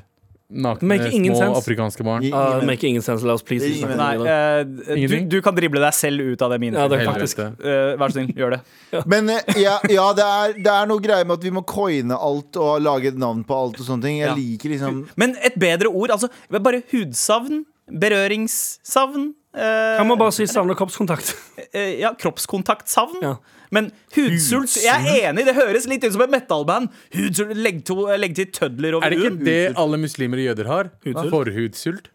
nakne 0.50 0.96
små 1.36 1.38
sense. 1.44 1.58
afrikanske 1.60 2.04
barn. 2.06 2.24
Uh, 2.32 2.62
make 2.66 2.82
ingen 2.88 3.02
sense. 3.04 3.22
La 3.26 3.34
oss 3.36 3.42
please 3.46 3.66
Ingen 3.68 3.84
snakke 3.84 3.98
Nei, 4.00 4.16
om 4.16 4.24
det. 4.24 4.86
eh, 4.96 5.06
du, 5.12 5.16
du 5.36 5.42
kan 5.44 5.54
drible 5.54 5.82
deg 5.84 5.94
selv 5.94 6.24
ut 6.32 6.42
av 6.42 6.50
det 6.54 6.58
Ja, 6.80 6.88
det 6.90 6.98
Eh, 7.60 7.92
vær 8.00 8.10
så 8.10 8.16
snill, 8.16 8.32
gjør 8.34 8.56
det. 8.56 8.60
Men 9.06 9.28
eh, 9.36 9.52
ja, 9.62 9.76
ja 9.92 10.08
det, 10.16 10.24
er, 10.26 10.56
det 10.58 10.72
er 10.74 10.88
noe 10.90 11.04
greier 11.04 11.28
med 11.28 11.38
at 11.38 11.44
vi 11.46 11.52
må 11.54 11.62
coine 11.68 12.16
alt 12.16 12.56
og 12.58 12.80
lage 12.82 13.12
et 13.12 13.20
navn 13.20 13.44
på 13.46 13.54
alt 13.54 13.78
og 13.78 13.86
sånne 13.86 14.02
ting. 14.08 14.18
Jeg 14.22 14.30
Ja. 14.32 14.34
liker 14.34 14.74
liksom 14.74 15.04
Men 15.20 15.36
et 15.44 15.54
bedre 15.60 15.92
ord, 15.92 16.10
altså 16.16 16.30
bare 16.50 16.82
hudsavn, 16.90 17.62
berøringssavn 17.90 19.34
eh, 19.54 19.96
Kan 19.98 20.08
man 20.08 20.18
bare 20.18 20.32
si 20.34 20.46
savner 20.50 20.74
kroppskontakt? 20.78 21.34
eh, 21.72 21.98
Ja, 22.00 22.12
kroppskontaktsavn. 22.14 23.20
Ja. 23.22 23.36
Men 23.70 23.90
hudsult 24.16 24.72
Jeg 24.82 25.06
er 25.06 25.28
enig, 25.30 25.44
det 25.46 25.54
høres 25.54 25.84
litt 25.90 26.02
ut 26.02 26.14
som 26.16 26.24
et 26.26 26.32
metallband. 26.32 26.88
Hudsult, 27.14 27.52
legg, 27.58 27.84
to, 27.86 28.00
legg 28.18 28.34
til 28.38 28.48
tødler 28.56 28.96
over 28.98 29.06
Er 29.06 29.14
det 29.14 29.20
ikke 29.22 29.44
det 29.46 29.60
alle 29.78 30.00
muslimer 30.02 30.42
og 30.42 30.48
jøder 30.50 30.70
har? 30.72 30.90
Hudsult? 31.06 31.30
Forhudsult? 31.34 32.10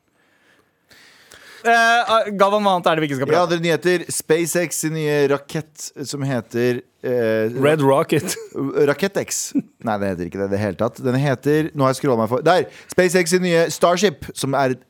Uh, 1.65 2.27
Galvan, 2.37 2.61
hva 2.61 2.75
annet 2.75 2.87
er 2.91 2.99
det 2.99 3.01
vi 3.01 3.07
ikke 3.09 3.15
skal 3.17 3.31
Ja, 3.31 3.39
prate 3.39 3.45
om? 3.47 3.49
det 3.49 3.55
er 3.57 3.63
nyheter. 3.65 4.03
SpaceX 4.13 4.81
sin 4.83 4.93
nye 4.93 5.15
rakett 5.31 5.87
som 6.05 6.21
heter 6.27 6.83
uh, 7.01 7.55
Red 7.63 7.81
Rocket. 7.81 8.35
Rakett 8.91 9.17
X. 9.23 9.39
Nei, 9.81 9.95
det 10.03 10.11
heter 10.11 10.27
ikke 10.29 10.43
det 10.43 10.49
i 10.51 10.53
det 10.53 10.61
hele 10.61 10.77
tatt. 10.83 11.01
Den 11.01 11.17
heter 11.17 11.71
Nå 11.73 11.87
har 11.87 11.95
jeg 11.95 12.03
scrolla 12.03 12.19
meg 12.21 12.29
for 12.35 12.45
Der! 12.45 12.67
SpaceX 12.93 13.33
sin 13.33 13.41
nye 13.47 13.65
Starship, 13.73 14.27
som 14.37 14.53
er 14.59 14.75
et 14.75 14.85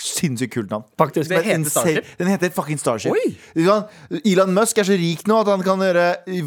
sinnssykt 0.00 0.52
kult 0.54 0.70
navn. 0.72 0.84
Faktisk. 0.98 1.28
Det 1.30 1.42
heter 1.44 1.70
Starship? 1.70 2.10
Den 2.18 2.30
heter 2.32 2.50
fucking 2.54 2.78
Starship. 2.80 3.12
Oi. 3.12 3.36
Kan- 3.66 3.84
Elon 4.24 4.54
Musk 4.54 4.78
er 4.78 4.88
så 4.88 4.96
rik 4.98 5.26
nå 5.28 5.40
at 5.42 5.50
han 5.52 5.62
kan 5.66 5.80
gjøre 5.84 6.04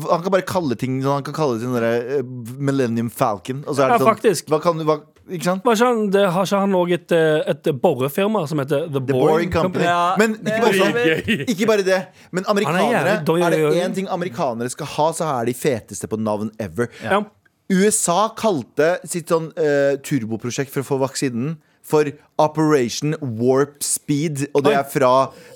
Han 0.09 0.23
kan 0.23 0.31
bare 0.31 0.45
kalle 0.47 0.75
ting 0.79 1.01
Han 1.03 1.23
kan 1.23 1.33
kalle 1.35 1.57
det 1.57 1.65
sånn 1.65 1.75
derre, 1.77 2.19
eh, 2.19 2.23
Millennium 2.57 3.09
Falcon. 3.09 3.63
Og 3.67 3.75
så 3.75 3.85
er 3.85 3.93
det 3.93 3.99
Ja, 3.99 3.99
sånn, 3.99 4.15
faktisk. 4.15 4.49
Hva 4.51 4.61
kan 4.63 4.81
hva, 4.83 4.99
Ikke 5.29 5.43
sant? 5.43 5.63
Var 5.63 5.77
ikke 5.77 5.85
han, 5.87 6.09
det, 6.11 6.23
har 6.35 6.47
ikke 6.49 6.59
han 6.59 6.73
òg 6.79 6.93
et, 6.93 7.11
eh, 7.11 7.51
et 7.53 7.63
borefirma 7.81 8.47
som 8.47 8.59
heter 8.59 8.87
The, 8.89 8.99
The 8.99 9.13
Boring 9.13 9.51
Company. 9.51 9.85
Ja, 9.85 10.15
Men 10.19 10.35
ikke 10.35 10.59
bare, 10.65 10.73
sånn, 10.81 11.45
ikke 11.53 11.67
bare 11.69 11.83
det. 11.87 12.01
Men 12.31 12.43
amerikanere 12.51 13.23
jævlig 13.23 13.45
Er 13.45 13.49
det 13.73 13.85
én 13.85 13.95
ting 13.95 14.07
amerikanere 14.11 14.69
skal 14.69 14.85
ha, 14.97 15.11
så 15.13 15.29
er 15.39 15.45
de 15.45 15.53
feteste 15.53 16.09
på 16.11 16.19
navn 16.19 16.51
ever. 16.59 16.89
Ja. 17.03 17.23
USA 17.71 18.27
kalte 18.35 18.97
sitt 19.07 19.31
sånn 19.31 19.47
uh, 19.55 19.95
turboprosjekt 20.03 20.73
for 20.73 20.83
å 20.83 20.87
få 20.91 20.99
vaksinen 21.05 21.55
for 21.83 22.07
Operation 22.41 23.15
Warp 23.21 23.83
Speed. 23.83 24.47
Og 24.53 24.63
det 24.65 24.73
er 24.73 24.83
fra, 24.89 25.11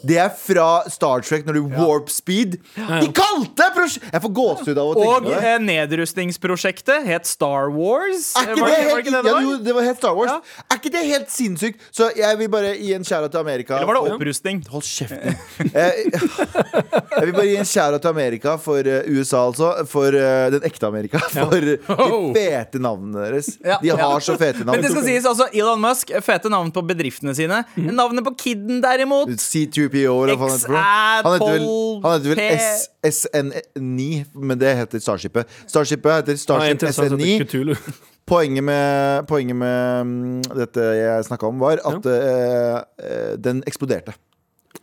det 0.08 0.18
er 0.22 0.30
fra 0.38 0.68
Star 0.92 1.22
Trek, 1.26 1.46
når 1.48 1.58
du 1.58 1.64
warp 1.78 2.10
speed. 2.14 2.58
De 2.78 3.08
kalte 3.18 3.66
prosjekt 3.76 4.06
Jeg 4.14 4.22
får 4.24 4.34
gåsehud 4.38 4.78
av 4.82 4.92
å 4.92 4.94
tenke 4.98 5.10
Og 5.16 5.24
på 5.26 5.32
det. 5.32 5.40
eh, 5.54 5.58
nedrustningsprosjektet 5.68 7.08
het 7.08 7.26
Star 7.30 7.72
Wars. 7.74 8.30
Er 8.38 8.52
ikke 8.54 8.62
Var 8.62 8.70
det 8.70 8.78
var 8.78 8.78
helt, 8.78 9.00
ikke 9.02 9.14
det 9.16 9.24
det 9.24 9.32
ja, 9.32 9.34
var? 9.34 9.42
jo, 9.48 9.58
det 9.66 9.76
var 9.78 9.88
helt 9.88 9.98
Star 10.02 10.16
Wars. 10.18 10.54
Er 10.72 10.78
ikke 10.80 10.92
det 10.94 11.04
helt 11.08 11.32
sinnssykt? 11.34 11.82
Så 11.92 12.10
jeg 12.18 12.38
vil 12.40 12.50
bare 12.54 12.74
gi 12.78 12.94
en 12.98 13.04
kjære 13.08 13.32
til 13.34 13.40
Amerika. 13.42 13.78
Eller 13.80 13.88
var 13.90 14.00
det 14.00 14.14
opprustning? 14.18 14.62
Hold 14.72 14.84
kjeften. 14.84 15.36
jeg, 15.74 16.12
jeg 17.18 17.26
vil 17.26 17.34
bare 17.38 17.48
gi 17.50 17.58
en 17.62 17.70
shout 17.74 18.00
til 18.02 18.12
Amerika, 18.14 18.56
for 18.62 18.80
eh, 18.88 19.08
USA 19.18 19.44
altså. 19.50 19.72
For 19.90 20.14
eh, 20.18 20.48
den 20.54 20.66
ekte 20.68 20.88
Amerika. 20.90 21.22
For 21.34 21.58
de 21.62 21.78
Oh. 21.98 22.32
fete 22.36 22.80
navnene 22.82 23.24
deres. 23.28 23.48
Ja, 23.64 23.78
De 23.82 23.90
har 23.90 24.20
så 24.24 24.36
fete 24.38 24.64
navn. 24.66 24.76
Men 24.78 24.84
det 24.86 24.92
skal 24.92 25.04
sies, 25.08 25.26
altså 25.28 25.48
Elon 25.56 25.80
Musk, 25.82 26.12
fete 26.26 26.50
navn 26.52 26.67
på 26.74 26.84
bedriftene 26.88 27.36
sine. 27.38 27.62
Mm. 27.76 27.94
Navnet 27.98 28.26
på 28.26 28.36
kiden, 28.44 28.82
derimot 28.84 29.32
C2PO, 29.32 30.18
eller 30.26 30.38
hva 30.40 30.52
han 30.52 30.58
heter? 30.58 30.78
Han 30.78 31.38
heter 31.38 31.56
vel, 31.56 31.66
han 32.04 32.18
heter 32.18 32.36
vel 32.36 32.44
S, 32.58 32.86
SN9, 33.08 34.12
men 34.36 34.62
det 34.62 34.76
heter 34.82 35.04
Starshipet. 35.04 35.58
Starshipet 35.66 36.22
heter 36.22 36.40
Starship 36.40 36.78
interessant 36.78 37.18
at 37.18 37.20
det 37.20 37.34
SN9. 37.48 37.74
er 37.74 38.16
Poenget 38.28 38.64
med, 38.64 39.24
poenget 39.28 39.56
med 39.56 40.08
mm, 40.08 40.40
dette 40.52 40.84
jeg 40.98 41.28
snakka 41.30 41.48
om, 41.48 41.62
var 41.64 41.80
at 41.80 42.10
ja. 42.12 42.82
uh, 42.84 43.36
den 43.40 43.62
eksploderte. 43.64 44.18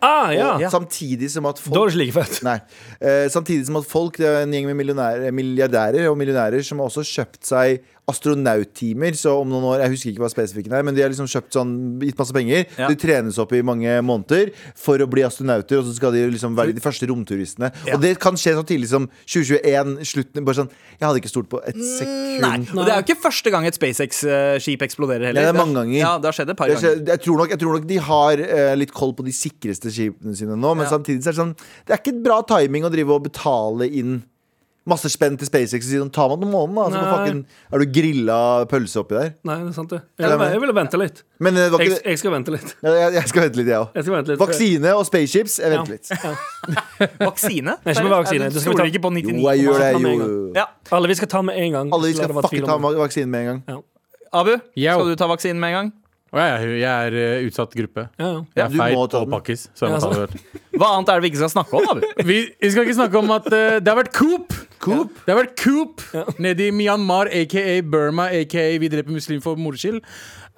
Ah, 0.00 0.32
ja. 0.34 0.54
Og 0.56 0.64
samtidig 0.72 1.28
som 1.32 1.46
at 1.48 1.60
folk 1.60 1.94
like. 1.96 2.24
Nei. 2.46 2.56
uh, 3.04 3.26
samtidig 3.32 3.66
som 3.68 3.76
at 3.80 3.88
folk, 3.88 4.16
det 4.18 4.28
er 4.30 4.46
en 4.46 4.54
gjeng 4.56 4.70
med 4.70 4.80
milliardærer 4.80 6.08
og 6.08 6.16
millionærer 6.18 6.64
som 6.64 6.80
har 6.80 6.88
også 6.88 7.04
kjøpt 7.04 7.42
seg 7.46 7.84
astronauttimer. 8.10 9.14
Så 9.16 9.32
om 9.40 9.48
noen 9.50 9.64
år, 9.70 9.82
jeg 9.84 9.94
husker 9.94 10.10
ikke 10.12 10.24
hva 10.24 10.30
spesifikken 10.32 10.74
er, 10.76 10.84
men 10.86 10.96
de 10.96 11.02
har 11.04 11.12
liksom 11.12 11.28
kjøpt 11.30 11.56
sånn, 11.56 11.72
gitt 12.02 12.18
masse 12.20 12.34
penger. 12.36 12.64
Ja. 12.78 12.88
De 12.90 12.98
trenes 13.00 13.38
opp 13.40 13.54
i 13.56 13.62
mange 13.64 13.94
måneder 14.04 14.50
for 14.78 15.00
å 15.00 15.08
bli 15.10 15.24
astronauter, 15.26 15.80
og 15.80 15.88
så 15.88 15.94
skal 15.96 16.14
de 16.16 16.24
liksom 16.34 16.56
være 16.58 16.74
de 16.76 16.82
første 16.84 17.08
romturistene. 17.10 17.70
Ja. 17.88 17.96
Og 17.96 18.02
det 18.04 18.14
kan 18.22 18.36
skje 18.40 18.56
så 18.58 18.64
tidlig 18.68 18.90
som 18.92 19.08
2021, 19.24 19.96
slutten. 20.10 20.44
Bare 20.44 20.60
sånn 20.62 20.70
Jeg 20.94 21.06
hadde 21.08 21.20
ikke 21.22 21.32
stolt 21.32 21.48
på 21.52 21.60
et 21.66 21.78
sekund. 21.80 22.44
Nei. 22.44 22.58
Og 22.74 22.84
det 22.84 22.92
er 22.94 23.00
jo 23.00 23.06
ikke 23.08 23.20
første 23.24 23.50
gang 23.54 23.66
et 23.68 23.78
SpaceX-skip 23.78 24.84
eksploderer 24.86 25.30
heller. 25.30 25.46
Ja, 25.48 25.50
det 25.50 25.54
er 25.56 25.60
mange 25.64 25.78
ganger. 25.80 25.98
Ja, 25.98 26.12
det 26.20 26.30
har 26.30 26.36
skjedd 26.38 26.52
et 26.54 26.58
par 26.60 26.70
ganger. 26.70 27.00
Jeg 27.08 27.22
tror, 27.24 27.40
nok, 27.42 27.54
jeg 27.54 27.62
tror 27.62 27.78
nok 27.78 27.88
de 27.90 27.98
har 28.10 28.44
eh, 28.44 28.74
litt 28.78 28.92
koll 28.94 29.14
på 29.16 29.26
de 29.26 29.34
sikreste 29.34 29.90
skipene 29.94 30.36
sine 30.38 30.56
nå, 30.58 30.74
men 30.76 30.84
Ja. 30.86 30.92
samtidig 30.94 31.22
så 31.24 31.30
er 31.32 31.34
det 31.34 31.40
sånn 31.40 31.54
Det 31.86 31.94
er 31.94 32.00
ikke 32.02 32.22
bra 32.24 32.42
timing 32.42 32.84
å 32.84 32.90
drive 32.92 33.10
og 33.14 33.24
betale 33.24 33.88
inn 33.88 34.22
masse 34.86 35.08
spenn 35.08 35.38
til 35.40 35.46
SpaceX 35.48 35.86
og 35.86 35.90
si 35.90 35.96
sånn 36.00 36.10
Ta 36.12 36.26
meg 36.28 36.42
til 36.42 36.50
månen, 36.52 36.74
da. 36.76 36.84
Så 36.92 37.04
fucking, 37.16 37.38
er 37.72 37.78
du 37.80 37.86
grilla 37.94 38.38
pølse 38.68 39.00
oppi 39.00 39.14
der? 39.16 39.30
Nei, 39.48 39.56
det 39.62 39.70
er 39.70 39.76
sant 39.78 39.90
det. 39.94 40.00
Jeg, 40.20 40.28
Jeg, 40.28 40.50
jeg 40.52 40.60
ville 40.60 40.74
vente 40.76 41.00
litt. 41.00 41.22
Men 41.40 41.56
eh, 41.56 41.64
det 41.64 41.72
var 41.72 41.80
Jeg, 41.80 41.88
ikke 41.94 42.02
det. 42.02 42.10
jeg 42.12 42.18
skal 42.20 42.34
vente 42.36 42.54
litt. 42.56 42.74
Ja, 42.84 42.92
Jeg, 42.98 43.14
jeg 43.16 43.28
skal 43.32 43.42
vente 43.46 43.60
litt, 43.62 43.70
jeg 43.72 43.80
òg. 43.80 43.88
Jeg. 44.28 44.38
Vaksine 44.44 44.92
og 44.98 45.06
spaceships. 45.08 45.58
Jeg 45.64 45.72
venter 45.72 45.96
Ja. 45.96 45.96
litt. 45.96 47.18
Vaksine? 47.28 47.76
Nei, 47.84 47.94
ikke 47.96 48.04
med 48.04 48.14
vaksine. 48.18 48.44
Du 48.44 48.54
Det 48.54 48.60
skal 48.60 48.72
vi 48.72 48.76
stoler 48.76 48.84
ta- 48.84 48.90
ikke 48.92 49.02
på 49.04 49.10
Jo, 49.14 49.50
jeg 49.50 49.64
gjør 49.64 49.78
det. 49.80 49.90
Jo. 50.04 50.52
Ja. 50.54 50.64
Alle 50.92 51.08
vi 51.08 51.14
skal 51.14 51.28
ta 51.28 51.42
med 51.42 51.54
en 51.58 51.72
gang. 51.72 51.92
Alle 51.92 52.06
vi 52.08 52.14
skal 52.14 52.28
fucking 52.42 52.66
ta 52.66 52.78
med 52.78 52.94
vaksinen 53.00 53.30
med 53.30 53.40
en 53.40 53.46
gang. 53.64 53.82
Abu, 54.34 54.50
Yo. 54.76 54.92
skal 54.98 55.06
du 55.06 55.14
ta 55.16 55.26
vaksinen 55.30 55.60
med 55.60 55.68
en 55.70 55.74
gang? 55.80 55.92
Å, 56.34 56.38
jeg, 56.42 56.52
er- 56.58 56.78
jeg 56.80 57.08
er 57.08 57.16
eh, 57.22 57.46
utsatt 57.46 57.74
gruppe. 57.78 58.08
Ja, 58.18 58.26
ja. 58.26 58.42
Jeg 58.58 58.64
er 58.64 58.72
du 58.72 58.78
feit 58.80 58.94
må 58.98 59.06
ta 59.06 59.20
og 59.22 59.28
den. 59.28 59.34
pakkis. 59.38 59.68
Så 59.78 59.86
jeg 59.86 59.94
Ja, 59.94 59.98
ta 60.02 60.26
det. 60.26 60.40
Hva 60.80 60.88
annet 60.96 61.08
er 61.12 61.20
det 61.20 61.22
vi 61.22 61.30
ikke 61.30 61.42
skal 61.44 61.52
snakke 61.54 61.78
om? 61.78 62.00
da? 62.02 62.24
Vi, 62.26 62.38
vi 62.58 62.70
skal 62.74 62.88
ikke 62.88 62.96
snakke 62.98 63.20
om 63.22 63.30
at 63.36 63.46
eh, 63.54 63.76
det 63.78 63.92
har 63.92 64.00
vært 64.02 64.12
Coop. 64.16 64.56
Coop? 64.84 65.12
Det 65.24 65.30
har 65.32 65.38
vært 65.44 65.54
Coop 65.62 66.02
nede 66.42 66.66
i 66.66 66.72
Myanmar, 66.74 67.30
aka 67.32 67.62
Burma, 67.88 68.26
aka 68.34 68.64
Vi 68.82 68.90
dreper 68.92 69.14
muslim 69.14 69.38
for 69.44 69.56
moro 69.56 69.78
skyld. 69.80 70.02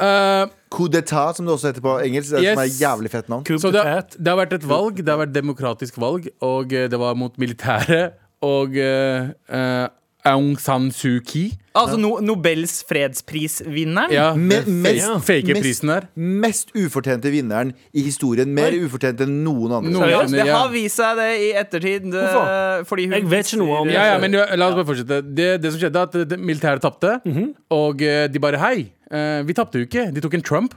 Eh, 0.00 0.46
Coup 0.72 0.88
d'etat, 0.92 1.36
som 1.38 1.46
det 1.46 1.52
også 1.54 1.70
heter 1.70 1.84
på 1.84 1.92
engelsk. 2.02 2.32
Det 2.32 2.40
er 2.40 2.48
Yes. 2.48 2.56
som 2.56 2.64
er 2.64 2.72
jævlig 2.80 3.10
fett 3.12 3.28
navn. 3.32 3.44
Så 3.60 3.70
det, 3.72 3.84
har- 3.84 4.08
det 4.16 4.32
har 4.32 4.40
vært 4.40 4.56
et 4.56 4.64
valg. 4.66 4.96
Det 5.04 5.12
har 5.12 5.20
vært 5.26 5.32
demokratisk 5.36 6.00
valg, 6.02 6.26
og 6.42 6.72
eh, 6.72 6.88
det 6.88 6.98
var 6.98 7.14
mot 7.14 7.36
militæret. 7.38 8.16
Og 8.44 8.74
eh, 8.76 9.30
eh, 9.48 9.86
Aung 10.26 10.56
San 10.60 10.90
Suu 10.90 11.20
Kyi. 11.24 11.52
Altså 11.76 11.98
no 12.00 12.16
Nobels 12.24 12.78
fredsprisvinneren? 12.88 14.10
Ja, 14.14 14.30
Me- 14.34 14.62
mest- 14.66 15.20
fake, 15.26 15.54
prisen 15.60 15.88
der. 15.92 16.06
Mest 16.16 16.70
ufortjente 16.76 17.30
vinneren 17.30 17.72
i 17.94 18.02
historien. 18.06 18.48
Mer 18.56 18.72
ufortjent 18.86 19.20
enn 19.20 19.42
noen 19.44 19.72
andre. 19.78 19.92
Noen- 19.92 20.10
ja, 20.10 20.22
Det 20.26 20.48
har 20.48 20.70
vist 20.72 20.96
seg 20.96 21.16
det 21.20 21.28
i 21.40 21.52
ettertid. 21.60 22.08
Hvorfor? 22.12 22.84
Fordi 22.88 23.04
hun 23.04 23.12
Jeg 23.12 23.28
vet 23.30 23.46
ikke 23.52 23.58
noe 23.60 23.76
om 23.82 23.86
det. 23.88 23.94
Ja, 23.94 24.04
ja, 24.12 24.18
men 24.18 24.32
La 24.32 24.68
oss 24.68 24.74
bare 24.74 24.86
fortsette. 24.88 25.20
Det, 25.34 25.60
det 25.62 25.72
som 25.72 25.80
skjedde, 25.80 26.02
at 26.02 26.38
militæret 26.38 26.80
tapte. 26.80 27.20
Mhm. 27.24 27.54
Og 27.70 28.02
eh, 28.02 28.26
de 28.28 28.38
bare 28.40 28.56
Hei, 28.58 28.90
eh, 29.10 29.42
vi 29.42 29.52
tapte 29.52 29.78
jo 29.78 29.84
ikke. 29.86 30.12
De 30.14 30.20
tok 30.20 30.34
en 30.34 30.42
Trump. 30.42 30.74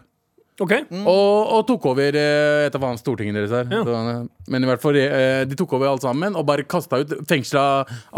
OK. 0.59 0.73
Og, 1.05 1.51
og 1.55 1.61
tok 1.69 1.85
over 1.93 2.15
eh, 2.19 2.65
et 2.67 2.75
av 2.75 2.83
stortinget 2.99 3.35
deres 3.37 3.51
her. 3.55 3.69
Ja. 3.71 3.83
Så, 3.87 3.95
eh, 3.95 4.23
men 4.49 4.65
i 4.65 4.67
hvert 4.69 4.81
fall, 4.83 4.97
eh, 4.99 5.45
de 5.47 5.55
tok 5.59 5.73
over 5.77 5.87
alt 5.91 6.03
sammen 6.03 6.35
og 6.35 6.45
bare 6.49 6.63
kasta 6.67 6.99
ut 7.03 7.13
Fengsla 7.29 7.63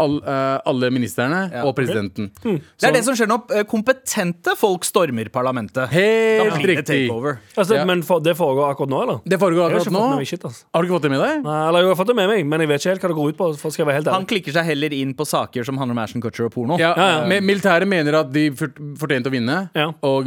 all, 0.00 0.18
alle 0.66 0.90
ministrene 0.94 1.42
Ja. 1.52 1.62
og 1.68 1.74
presidenten. 1.76 2.30
Hmm. 2.42 2.58
Det 2.80 2.88
er 2.88 2.92
det 2.96 3.04
som 3.04 3.14
skjer 3.18 3.28
når 3.30 3.64
kompetente 3.70 4.54
folk 4.58 4.84
stormer 4.88 5.28
parlamentet. 5.32 5.88
Helt 5.92 6.58
riktig. 6.66 7.04
Altså, 7.56 7.74
Ja. 7.76 7.84
Men 7.88 8.02
for, 8.02 8.20
det 8.20 8.34
foregår 8.36 8.70
akkurat 8.72 8.88
nå, 8.90 9.02
eller? 9.02 9.20
Det 9.26 9.38
foregår 9.40 9.62
Jeg 9.62 9.62
har 9.62 9.70
akkurat 9.70 9.86
fått 9.92 9.92
med 10.10 10.18
nå. 10.20 10.26
shit, 10.26 10.42
altså. 10.44 10.64
Har 10.74 10.82
du 10.82 10.88
ikke 10.88 10.96
fått 10.98 11.02
det 11.06 11.10
med 11.12 11.20
deg? 11.22 11.42
Nei, 11.44 11.68
eller 11.68 11.80
jeg 11.80 11.88
har 11.88 11.98
fått 12.02 12.10
det 12.12 12.16
med 12.16 12.28
meg, 12.28 12.46
men 12.46 12.60
jeg 12.60 12.68
vet 12.72 12.80
ikke 12.82 12.92
helt 12.92 13.02
hva 13.02 13.08
det 13.12 13.16
går 13.20 13.28
ut 13.32 13.36
på. 13.38 13.48
For 13.62 13.70
skal 13.74 13.82
jeg 13.84 13.88
være 13.90 13.98
helt 14.00 14.10
Han 14.12 14.26
klikker 14.26 14.52
seg 14.56 14.64
heller 14.66 14.92
inn 14.96 15.14
på 15.18 15.26
saker 15.28 15.64
som 15.68 15.78
handler 15.80 15.96
om 15.96 16.02
Ashton 16.02 16.22
Kutcher 16.22 16.46
og 16.48 16.52
porno. 16.54 16.78
Ja, 16.78 16.92
Ja, 16.96 17.08
ja. 17.20 17.26
men 17.28 17.44
Militæret 17.44 17.88
mener 17.88 18.14
at 18.20 18.32
de 18.32 18.50
fortjente 18.52 19.28
å 19.30 19.34
vinne, 19.34 19.70
Ja. 19.74 19.88
og, 20.02 20.26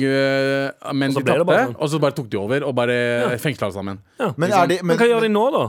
men 0.94 1.14
de 1.14 1.22
tapte. 1.24 1.46
sånn. 1.46 1.76
Og 1.80 1.90
så 1.90 2.00
bare 2.06 2.18
tok 2.18 2.30
de 2.32 2.40
over 2.40 2.66
og 2.70 2.76
bare 2.78 2.98
fengsla 3.42 3.70
alle 3.70 3.78
sammen. 3.78 4.00
Men, 4.38 4.48
er 4.52 4.72
de, 4.72 4.80
Men 4.82 4.94
men, 4.94 5.02
hva 5.02 5.10
gjør 5.12 5.28
de 5.28 5.34
nå, 5.34 5.46
da? 5.56 5.66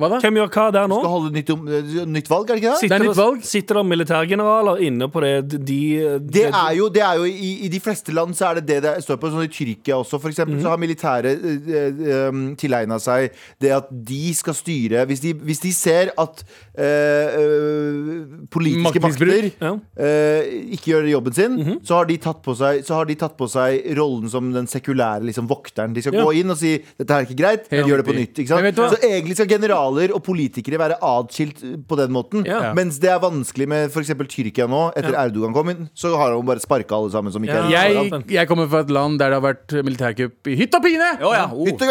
Hva 0.00 0.08
da? 0.08 0.18
Hvem 0.24 0.38
gjør 0.40 0.48
hva 0.54 0.66
der 0.72 0.86
nå? 0.88 0.98
skal 1.02 1.10
holde 1.12 1.30
nytt, 1.36 1.50
om- 1.52 1.68
eh, 1.68 2.04
nytt 2.08 2.28
valg, 2.32 2.48
er 2.50 2.54
det 2.56 2.62
ikke 2.62 2.70
det? 2.72 2.78
Sitter 2.80 2.98
Det 2.98 3.00
er 3.00 3.08
nytt 3.10 3.20
valg. 3.20 3.42
Sitter 3.44 3.74
det 3.74 3.84
militærgeneraler 3.90 4.80
inne 4.88 5.08
på 5.12 5.20
det 5.20 5.64
de, 5.64 5.80
Det 6.24 6.44
er 6.48 6.72
jo, 6.78 6.88
det 6.88 7.02
er 7.04 7.16
jo 7.20 7.24
i, 7.28 7.50
I 7.66 7.68
de 7.68 7.80
fleste 7.80 8.12
land 8.16 8.32
så 8.34 8.50
er 8.50 8.54
det 8.60 8.66
det 8.66 8.82
det 8.82 8.94
står 9.04 9.18
på. 9.20 9.30
Sånn 9.30 9.44
I 9.44 9.52
Tyrkia 9.52 10.00
også, 10.00 10.18
for 10.20 10.30
eksempel, 10.32 10.56
Mhm. 10.56 10.62
så 10.64 10.68
har 10.72 10.78
militæret 10.78 11.36
uh, 11.44 12.56
tilegna 12.56 12.98
seg 12.98 13.30
det 13.60 13.70
at 13.76 13.88
de 13.90 14.32
skal 14.34 14.54
styre 14.54 15.06
Hvis 15.06 15.20
de, 15.20 15.34
hvis 15.34 15.60
de 15.60 15.72
ser 15.72 16.10
at 16.18 16.42
eh, 16.80 17.36
eh, 17.36 18.24
politiske 18.50 19.00
Maktmisbruk. 19.00 19.28
makter 19.28 19.52
Ja. 19.60 19.72
eh, 20.00 20.42
ikke 20.74 20.92
gjør 20.94 21.08
jobben 21.10 21.34
sin, 21.34 21.56
Mhm. 21.58 21.80
så, 21.84 21.94
har 21.96 22.04
de 22.06 22.16
tatt 22.16 22.42
på 22.42 22.54
seg, 22.56 22.82
så 22.84 22.94
har 22.94 23.04
de 23.04 23.14
tatt 23.14 23.36
på 23.36 23.48
seg 23.48 23.96
rollen 23.96 24.28
som 24.30 24.50
den 24.52 24.66
sekulære 24.66 25.22
liksom, 25.24 25.46
vokteren. 25.48 25.92
De 25.94 26.00
skal 26.02 26.14
Ja. 26.14 26.24
gå 26.24 26.34
inn 26.40 26.50
og 26.50 26.56
si 26.56 26.78
'dette 26.98 27.10
er 27.10 27.26
ikke 27.26 27.36
greit', 27.36 27.68
Helt 27.70 27.86
gjør 27.86 27.96
det 27.98 28.06
på 28.06 28.14
riktig. 28.14 28.28
nytt. 28.28 28.38
Ikke 28.38 28.48
sant? 28.48 28.62
Men 28.62 28.64
vet 28.64 28.74
du 28.76 28.82
hva? 28.82 28.90
Så 28.90 29.00
egentlig 29.02 29.34
skal 29.34 29.46
generaler 29.90 30.14
og 30.14 30.22
politikere 30.24 30.78
være 30.80 30.98
atskilt 31.02 31.62
på 31.88 31.98
den 31.98 32.12
måten. 32.12 32.44
Ja. 32.46 32.72
Mens 32.74 32.98
det 33.00 33.10
er 33.10 33.20
vanskelig 33.20 33.68
med 33.68 33.90
f.eks. 33.90 34.12
Tyrkia 34.30 34.66
nå, 34.66 34.92
etter 34.96 35.12
Ja. 35.12 35.24
Erdogan 35.26 35.52
kom 35.52 35.68
inn. 35.70 35.88
Så 35.94 36.16
har 36.16 36.32
han 36.32 36.46
bare 36.46 36.60
sparka 36.60 36.94
alle 36.94 37.10
sammen 37.10 37.32
som 37.32 37.42
ikke 37.42 37.54
Ja. 37.54 37.84
er 37.84 37.90
Jeg, 37.90 38.24
jeg 38.28 38.48
kommer 38.48 38.68
fra 38.68 38.80
et 38.80 38.90
land 38.90 39.18
der 39.18 39.30
det 39.30 39.40
har 39.40 39.54
vært 39.54 39.84
militærkupp 39.84 40.46
i 40.46 40.56
hytt 40.56 40.74
og 40.74 40.82
pine! 40.82 41.10
Oh, 41.22 41.34
ja, 41.34 41.48
oh. 41.52 41.64
Hytt 41.66 41.82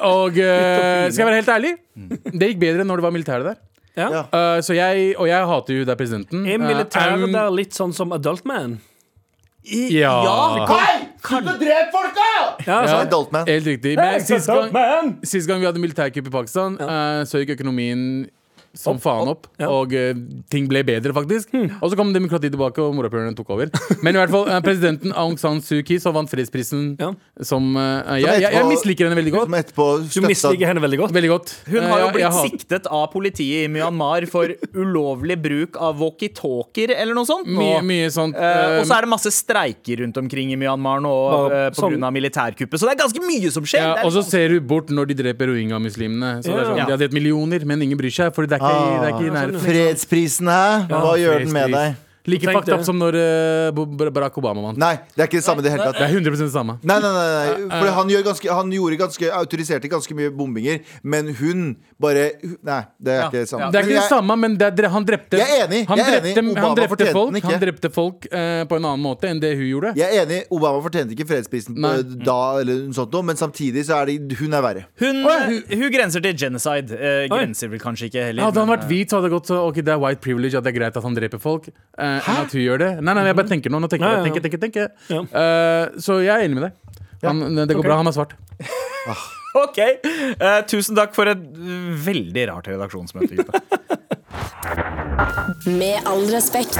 Og 0.00 0.38
eh, 0.38 1.10
skal 1.10 1.26
jeg 1.26 1.26
være 1.26 1.40
helt 1.42 1.48
ærlig, 1.48 1.76
det 2.32 2.52
gikk 2.52 2.60
bedre 2.60 2.84
når 2.84 2.96
det 2.96 3.02
var 3.02 3.10
militære 3.12 3.44
der. 3.44 3.56
Ja. 3.96 4.08
Ja. 4.12 4.22
Eh, 4.32 4.60
så 4.62 4.74
jeg, 4.74 5.14
og 5.18 5.28
jeg 5.28 5.46
hater 5.46 5.74
jo 5.74 5.84
der 5.84 5.96
presidenten. 5.96 6.46
Er 6.46 6.58
militæret 6.58 7.18
uh, 7.18 7.24
um, 7.24 7.32
der 7.32 7.50
litt 7.50 7.74
sånn 7.74 7.92
som 7.92 8.12
Adult 8.12 8.44
Man? 8.46 8.80
Ja. 9.64 10.66
Hei! 10.68 11.07
Slutt 11.24 11.50
å 11.50 11.56
drepe 11.58 11.90
folk, 11.92 12.14
da! 12.14 12.30
Ja, 12.66 12.78
Ja. 12.86 12.96
Adult 13.02 13.32
man. 13.34 13.46
Helt 13.48 13.66
riktig. 13.66 13.96
Men 13.98 14.20
sist 14.24 14.46
gang, 14.46 15.14
sist 15.24 15.48
gang 15.48 15.60
vi 15.60 15.66
hadde 15.66 15.82
militærkupp 15.82 16.30
i 16.30 16.34
Pakistan, 16.34 16.78
uh, 16.80 17.24
så 17.28 17.42
gikk 17.42 17.56
økonomien 17.58 18.28
som 18.78 18.94
Opp, 18.94 19.02
faen 19.02 19.26
opp, 19.32 19.48
opp, 19.48 19.58
ja. 19.58 19.66
og 19.74 19.90
uh, 19.90 20.14
ting 20.54 20.68
ble 20.70 20.84
bedre, 20.86 21.10
faktisk. 21.16 21.50
Og 21.82 21.90
så 21.90 21.96
kom 21.98 22.12
demokratiet 22.14 22.52
tilbake, 22.54 22.78
og 22.78 22.94
morapulerne 22.94 23.34
tok 23.34 23.48
over. 23.56 23.72
Men 24.06 24.14
i 24.14 24.20
hvert 24.20 24.30
fall, 24.30 24.46
uh, 24.46 24.60
presidenten 24.62 25.10
Aung 25.18 25.34
San 25.40 25.58
Suu 25.66 25.80
Kyi, 25.82 25.96
som 26.04 26.14
vant 26.14 26.30
fredsprisen, 26.30 26.92
Ja. 27.00 27.08
som 27.42 27.72
uh, 27.74 28.06
jeg, 28.22 28.44
jeg, 28.44 28.52
jeg 28.54 28.68
misliker 28.70 29.08
henne 29.08 29.18
veldig 29.18 29.34
godt. 29.34 29.74
Du 30.14 30.20
misliker 30.22 30.70
henne 30.70 30.82
veldig 30.84 31.00
godt. 31.02 31.14
Veldig 31.16 31.32
godt. 31.32 31.54
Hun 31.66 31.82
har 31.82 31.88
jo 31.88 31.96
jeg- 31.98 32.06
jeg 32.06 32.14
blitt 32.14 32.36
hat- 32.38 32.50
siktet 32.52 32.86
av 33.00 33.08
politiet 33.12 33.64
i 33.66 33.72
Myanmar 33.74 34.26
for 34.30 34.54
ulovlig 34.78 35.36
bruk 35.42 35.76
av 35.82 35.98
walkietalkier 35.98 36.94
eller 36.96 37.14
noe 37.18 37.26
sånt. 37.28 37.48
Mye, 37.50 37.80
mye 37.82 38.08
sånt. 38.14 38.36
Og 38.38 38.86
så 38.86 38.94
er 38.98 39.06
det 39.06 39.10
masse 39.10 39.32
streiker 39.34 40.04
rundt 40.04 40.16
omkring 40.22 40.52
i 40.54 40.58
Myanmar 40.60 41.02
nå 41.04 41.12
uh, 41.50 41.56
sånn- 41.74 41.98
militærkuppet. 42.14 42.78
Så 42.78 42.86
det 42.88 42.94
er 42.96 43.02
ganske 43.02 43.22
mye 43.26 43.50
som 43.54 43.66
skjer. 43.66 43.82
ja, 43.82 44.04
og 44.04 44.12
så 44.14 44.22
liksom- 44.22 44.30
ser 44.30 44.48
du 44.54 44.60
bort 44.60 44.88
når 44.94 45.10
de 45.10 45.14
dreper 45.24 45.50
rohingya-muslimene. 45.52 46.30
Så 46.42 46.52
det 46.52 46.60
er 46.62 46.64
sånn, 46.70 46.76
Ja. 46.78 46.84
De 46.88 46.92
har 46.94 46.98
drept 47.02 47.14
millioner, 47.16 47.64
men 47.66 47.82
ingen 47.82 47.98
bryr 47.98 48.12
seg. 48.14 48.32
For 48.34 48.46
det 48.46 48.54
er 48.54 48.62
ikke, 48.62 48.67
Ah. 48.68 49.00
det 49.00 49.08
er 49.08 49.14
ikke 49.16 49.26
i 49.26 49.34
nærheten. 49.34 49.60
Fredsprisen, 49.60 50.48
hæ? 50.48 50.68
Hva 50.92 51.14
gjør 51.20 51.38
den 51.44 51.52
med 51.52 51.74
deg? 51.74 51.96
Like 52.28 52.44
fucked 52.52 52.72
up 52.74 52.84
som 52.86 52.98
når 53.00 53.16
uh, 53.18 54.10
Barack 54.12 54.36
Obama 54.40 54.62
vant. 54.68 54.78
Nei, 54.80 54.94
det 55.16 55.24
er 55.24 55.28
ikke 55.30 55.40
det 55.40 55.46
samme 55.46 55.62
det 55.64 55.72
hele 55.72 55.86
tatt. 55.88 55.98
Det 55.98 56.06
er 56.08 56.14
100 56.18 56.36
det 56.44 56.50
samme. 56.52 56.78
Nei, 56.82 56.98
nei, 57.02 57.12
nei, 57.16 57.28
nei. 57.34 57.78
For 57.80 57.90
han, 57.98 58.08
gjør 58.12 58.24
ganske, 58.28 58.50
han 58.60 58.72
gjorde 58.74 58.98
ganske 59.00 59.30
autoriserte 59.40 59.88
ganske 59.92 60.14
mye 60.18 60.30
bombinger, 60.34 60.80
men 61.02 61.32
hun 61.40 61.64
bare 62.00 62.26
Nei, 62.64 62.82
det 63.00 63.12
er 63.12 63.18
Ja, 63.22 63.26
ikke 63.28 63.40
det 63.42 63.48
samme. 63.50 63.62
ja. 63.64 63.70
Det 63.70 63.78
er 63.80 63.82
ikke 63.86 63.94
det 63.94 64.00
jeg- 64.02 64.10
samme, 64.12 64.36
men 64.38 64.56
det 64.58 64.68
er, 64.84 64.88
han 64.88 65.04
drepte 65.04 65.38
Jeg 65.40 65.48
er 65.58 65.66
enig, 65.66 65.80
Han 65.88 65.98
jeg 65.98 66.06
er 66.06 66.20
drepte, 66.20 66.28
enig. 66.28 66.36
han 66.38 66.50
Obama 66.64 66.74
drepte 66.78 66.88
fortjente 66.94 67.12
folk, 67.18 67.32
den 67.32 67.40
ikke. 67.42 67.50
han 67.52 67.60
drepte 67.64 67.90
folk 67.94 68.26
uh, 68.32 68.64
på 68.70 68.76
en 68.78 68.84
annen 68.90 69.02
måte 69.04 69.28
enn 69.30 69.40
det 69.42 69.52
hun 69.58 69.66
gjorde. 69.68 69.92
Jeg 69.98 70.16
er 70.16 70.26
enig, 70.26 70.40
Obama 70.54 70.82
fortjente 70.84 71.14
ikke 71.16 71.26
fredsprisen 71.28 71.74
Nei. 71.78 71.94
eh, 71.98 72.02
da, 72.28 72.38
eller 72.60 72.84
noe 72.88 72.94
sånt 72.96 73.12
noe, 73.12 73.22
men 73.22 73.36
samtidig 73.40 73.84
så 73.88 73.98
er 74.02 74.06
det 74.12 74.38
hun 74.38 74.52
er 74.54 74.62
verre. 74.62 74.84
hun, 75.00 75.22
hun, 75.24 75.62
hun 75.72 75.90
grenser 75.94 76.20
til 76.24 76.34
genocide. 76.38 76.92
Uh, 76.98 77.26
grenser 77.32 77.68
vel 77.72 77.80
kanskje 77.82 78.08
ikke 78.10 78.24
heller. 78.30 78.42
Hadde 78.48 78.62
han 78.64 78.68
vært 78.72 78.86
hvit, 78.88 79.08
så 79.10 79.18
hadde 79.18 79.28
det 79.30 79.34
gått 79.36 79.46
så 79.50 79.58
Ok, 79.68 79.80
det 79.84 79.92
er 79.94 79.98
white 80.00 80.20
privilege 80.24 80.54
at 80.58 80.64
det 80.64 80.74
er 80.74 80.78
greit 80.78 80.96
at 80.96 81.02
han 81.04 81.14
dreper 81.16 81.38
folk. 81.42 81.68
eh, 81.98 82.17
enn 82.20 82.42
at 82.42 82.54
hun 82.54 82.62
gjør 82.64 82.84
det. 82.84 82.90
Nei, 83.00 83.14
nei, 83.16 83.24
jeg 83.30 83.38
bare 83.40 83.52
tenker 83.54 83.72
nå. 83.72 83.80
nå 83.82 83.90
tenker, 83.92 84.14
jeg, 84.14 84.28
tenker, 84.28 84.46
tenker, 84.46 84.62
tenker. 84.66 84.92
Ja. 85.12 85.24
Eh, 85.42 85.98
så 86.04 86.20
jeg 86.24 86.34
er 86.34 86.46
enig 86.46 86.60
med 86.60 86.68
deg. 86.68 87.02
Han, 87.26 87.42
det 87.58 87.72
går 87.72 87.82
okay. 87.82 87.88
bra, 87.88 87.98
han 88.02 88.10
er 88.10 88.16
svart. 88.16 88.38
eh, 89.10 89.26
Ok, 89.58 89.78
Uh, 90.38 90.60
Tusen 90.68 90.94
takk 90.94 91.14
for 91.16 91.26
et 91.30 91.40
uh, 91.40 91.88
veldig 92.04 92.44
rart 92.50 92.68
redaksjonsmøte. 92.68 93.40
gutta. 93.40 93.62
Med 95.80 96.04
all 96.06 96.28
respekt. 96.30 96.78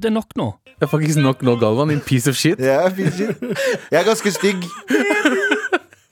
Det 0.00 0.10
er 0.10 0.14
nok 0.16 0.34
nå. 0.36 0.48
Det 0.76 0.88
er 0.88 0.90
faktisk 0.90 1.18
nok 1.22 1.44
nå, 1.46 1.56
Galvan. 1.60 1.88
Din 1.92 2.00
piece 2.00 2.30
of 2.30 2.36
shit. 2.36 2.58
Yeah, 2.60 2.90
piece 2.94 3.08
of 3.08 3.14
shit. 3.16 3.58
jeg 3.92 4.00
er 4.00 4.04
ganske 4.04 4.30
stygg. 4.30 4.64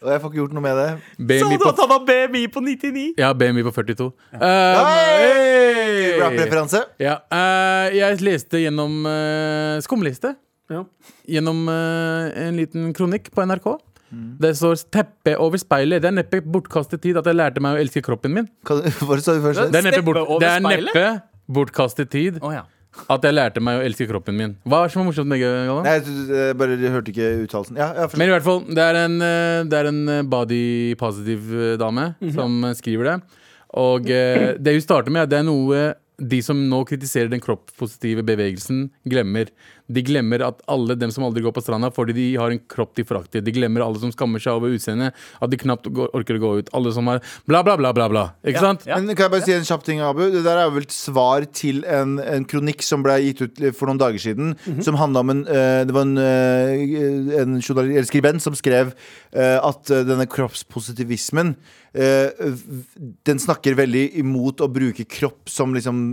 Og 0.05 0.11
jeg 0.13 0.21
får 0.21 0.31
ikke 0.31 0.41
gjort 0.43 0.55
noe 0.57 0.65
med 0.65 0.77
det. 0.77 0.89
BMI 1.17 1.57
på, 1.63 1.71
han 1.81 1.93
har 1.95 2.03
BMI 2.09 2.43
på 2.53 2.61
99? 2.61 3.05
ja, 3.19 3.31
BMI 3.33 3.63
på 3.65 3.73
42. 3.73 4.11
Eh, 4.37 4.41
Hey! 4.45 6.21
Rap-referanse. 6.21 6.83
ja, 7.01 7.17
uh, 7.33 7.89
jeg 7.95 8.21
leste 8.25 8.61
gjennom 8.61 9.01
uh, 9.09 9.81
Skumliste. 9.85 10.35
Ja. 10.73 10.85
Gjennom 11.29 11.65
uh, 11.69 12.29
en 12.45 12.61
liten 12.61 12.93
kronikk 12.97 13.33
på 13.35 13.45
NRK. 13.49 13.73
Det 14.41 14.53
står 14.55 14.77
'teppe 14.95 15.33
over 15.43 15.59
speilet'. 15.59 15.99
Det 16.03 16.07
er 16.07 16.15
neppe 16.15 16.39
bortkastet 16.45 17.01
tid 17.03 17.17
at 17.19 17.27
jeg 17.27 17.35
lærte 17.35 17.61
meg 17.65 17.75
å 17.75 17.81
elske 17.83 18.03
kroppen 18.05 18.31
min. 18.37 18.47
Kan 18.67 18.85
Hva 19.09 19.19
sa 19.19 19.35
du 19.35 19.43
først? 19.43 19.73
Det 19.73 19.81
er 19.81 19.89
neppe, 19.89 20.05
bort, 20.07 20.21
det 20.41 20.51
er 20.53 20.61
neppe 20.63 21.07
bortkastet 21.51 22.11
tid 22.13 22.39
Oh, 22.43 22.53
ja. 22.55 22.63
At 23.11 23.25
jeg 23.27 23.35
lærte 23.35 23.63
meg 23.65 23.81
å 23.81 23.85
elske 23.85 24.07
kroppen 24.09 24.37
min. 24.39 24.53
Hva 24.65 24.83
er 24.83 24.89
det 24.89 24.95
som 24.95 25.03
er 25.03 25.09
morsomt 25.11 25.31
med 25.31 25.43
det? 25.43 25.49
Galvan? 25.69 25.87
Nei, 25.89 25.97
du, 26.07 26.13
jeg 26.35 26.59
bare 26.61 26.77
hørte 26.95 27.13
ikke 27.13 27.33
uttalelsen. 27.45 27.81
Ja, 27.81 27.89
ja, 27.99 28.07
Men 28.15 28.31
i 28.31 28.35
hvert 28.37 28.47
fall, 28.47 28.63
det 28.71 28.85
er 28.85 29.01
en, 29.03 29.17
eh, 29.25 29.65
det 29.69 29.81
er 29.81 29.91
en 29.91 30.01
eh, 30.19 30.23
body 30.37 30.63
positive 31.01 31.67
eh, 31.73 31.77
dame 31.81 32.13
som 32.37 32.57
eh, 32.71 32.77
skriver 32.79 33.11
det. 33.11 33.19
Og 33.85 34.09
eh, 34.15 34.55
det 34.63 34.77
hun 34.77 34.85
starter 34.87 35.15
med, 35.15 35.29
det 35.33 35.43
er 35.43 35.47
noe 35.49 35.85
de 36.15 36.39
som 36.47 36.59
nå 36.71 36.85
kritiserer 36.87 37.27
den 37.33 37.43
kroppspositive 37.43 38.23
bevegelsen, 38.27 38.85
glemmer. 39.11 39.49
De 39.93 40.01
glemmer 40.01 40.41
at 40.47 40.63
alle 40.71 40.97
dem 40.97 41.11
som 41.13 41.27
aldri 41.27 41.43
går 41.45 41.53
på 41.53 41.63
stranda 41.65 41.91
fordi 41.93 42.15
de 42.17 42.27
har 42.41 42.53
en 42.55 42.61
kropp 42.73 42.95
de 42.97 43.05
forakter. 43.05 43.43
De 43.45 43.53
glemmer 43.53 43.85
alle 43.85 44.01
som 44.01 44.13
skammer 44.15 44.41
seg 44.41 44.57
over 44.57 44.73
utseendet, 44.73 45.13
at 45.13 45.53
de 45.53 45.59
knapt 45.61 45.91
går, 45.93 46.09
orker 46.17 46.39
å 46.39 46.43
gå 46.43 46.53
ut. 46.63 46.73
Alle 46.77 46.93
som 46.97 47.11
har 47.11 47.21
bla, 47.45 47.61
bla, 47.67 47.77
bla, 47.77 47.93
bla. 47.97 48.09
bla 48.09 48.25
Ikke 48.49 48.63
sant? 48.65 48.87
Ja. 48.89 48.97
Men 48.97 49.13
kan 49.13 49.27
jeg 49.27 49.35
bare 49.37 49.45
si 49.45 49.57
en 49.57 49.69
kjapp 49.69 49.85
ting, 49.85 50.01
Abu? 50.05 50.25
Det 50.33 50.45
der 50.47 50.63
er 50.63 50.73
vel 50.73 50.89
et 50.89 50.97
svar 50.97 51.45
til 51.53 51.85
en, 51.85 52.17
en 52.23 52.49
kronikk 52.49 52.85
som 52.87 53.05
ble 53.05 53.19
gitt 53.27 53.45
ut 53.45 53.63
for 53.77 53.91
noen 53.91 54.01
dager 54.01 54.25
siden. 54.25 54.55
Som 54.85 54.99
handla 55.01 55.25
om 55.25 55.35
en 55.35 55.45
eh, 55.45 55.85
Det 55.85 55.95
var 55.95 56.09
en, 56.09 56.19
eh, 56.21 57.41
en 57.43 57.59
eller 57.61 58.09
skribent 58.09 58.43
som 58.43 58.57
skrev 58.57 58.95
eh, 59.37 59.59
at 59.61 59.93
denne 60.09 60.27
kroppspositivismen 60.31 61.55
eh, 61.93 62.45
Den 63.29 63.43
snakker 63.43 63.77
veldig 63.79 64.07
imot 64.23 64.65
å 64.65 64.71
bruke 64.73 65.07
kropp 65.09 65.53
som 65.53 65.77
liksom 65.77 66.07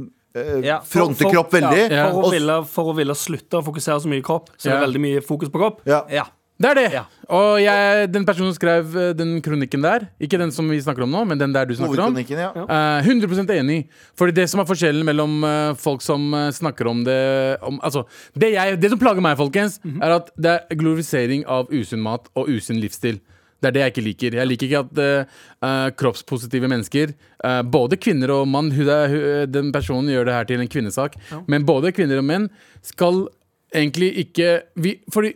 Ja, 0.64 0.82
for- 0.86 1.16
kropp 1.18 1.54
veldig. 1.54 1.88
Ja, 1.92 2.06
for, 2.12 2.28
å 2.30 2.34
ville, 2.34 2.60
for 2.72 2.92
å 2.92 2.98
ville 2.98 3.16
slutte 3.18 3.60
å 3.60 3.66
fokusere 3.66 4.00
så 4.04 4.12
mye 4.12 4.24
kropp, 4.26 4.54
så 4.58 4.70
er 4.70 4.72
det 4.72 4.78
er 4.78 4.86
veldig 4.86 5.02
mye 5.08 5.26
fokus 5.26 5.52
på 5.52 5.64
kropp. 5.64 5.82
ja. 5.90 6.06
ja. 6.12 6.28
Det 6.62 6.70
er 6.70 6.78
det. 6.78 6.90
Ja. 6.94 7.02
Og 7.34 7.56
jeg, 7.62 8.08
den 8.14 8.26
personen 8.28 8.52
som 8.52 8.58
skrev 8.60 8.94
eh, 9.00 9.12
den 9.18 9.34
kronikken 9.42 9.82
der, 9.82 10.06
ikke 10.22 10.38
den 10.42 10.52
som 10.54 10.68
vi 10.70 10.78
snakker 10.84 11.08
om 11.08 11.14
nå, 11.14 11.24
men 11.32 11.40
den 11.40 11.56
der 11.56 11.66
du 11.66 11.74
snakker 11.78 12.04
om, 12.06 12.18
ja. 12.22 12.52
Ja. 12.54 12.66
Eh, 13.02 13.10
100 13.10 13.56
enig. 13.56 13.80
Fordi 14.20 14.36
det 14.38 14.48
som 14.52 14.62
er 14.62 14.68
forskjellen 14.70 15.08
mellom 15.08 15.40
uh, 15.42 15.74
folk 15.80 16.04
som 16.06 16.28
uh, 16.36 16.50
snakker 16.54 16.90
om 16.92 17.04
det 17.08 17.18
om, 17.66 17.80
Altså, 17.82 18.04
det, 18.38 18.54
jeg, 18.54 18.78
det 18.82 18.92
som 18.94 19.02
plager 19.02 19.24
meg, 19.26 19.40
folkens, 19.40 19.80
er 19.98 20.18
at 20.20 20.30
det 20.38 20.54
er 20.60 20.78
glorifisering 20.78 21.48
av 21.50 21.72
usunn 21.74 22.04
mat 22.04 22.30
og 22.38 22.52
usunn 22.52 22.82
livsstil. 22.84 23.18
Det 23.62 23.70
er 23.70 23.75
det 23.75 23.82
jeg 23.84 23.94
ikke 23.94 24.06
liker. 24.06 24.38
Jeg 24.39 24.50
liker 24.50 24.68
ikke 24.68 24.80
at 24.82 25.01
eh, 25.03 25.89
kroppspositive 26.01 26.70
mennesker, 26.72 27.12
uh, 27.46 27.62
både 27.62 28.00
kvinner 28.01 28.34
og 28.34 28.48
mann 28.50 28.72
hun 28.74 28.89
er, 28.89 29.12
hun, 29.12 29.51
Den 29.53 29.70
personen 29.74 30.10
gjør 30.10 30.25
det 30.27 30.34
her 30.34 30.48
til 30.50 30.63
en 30.63 30.72
kvinnesak, 30.72 31.18
men 31.46 31.68
både 31.68 31.94
kvinner 31.94 32.22
og 32.22 32.25
menn 32.25 32.48
skal 32.86 33.27
egentlig 33.70 34.10
ikke 34.25 34.48
vi, 34.82 34.96
Fordi 35.13 35.36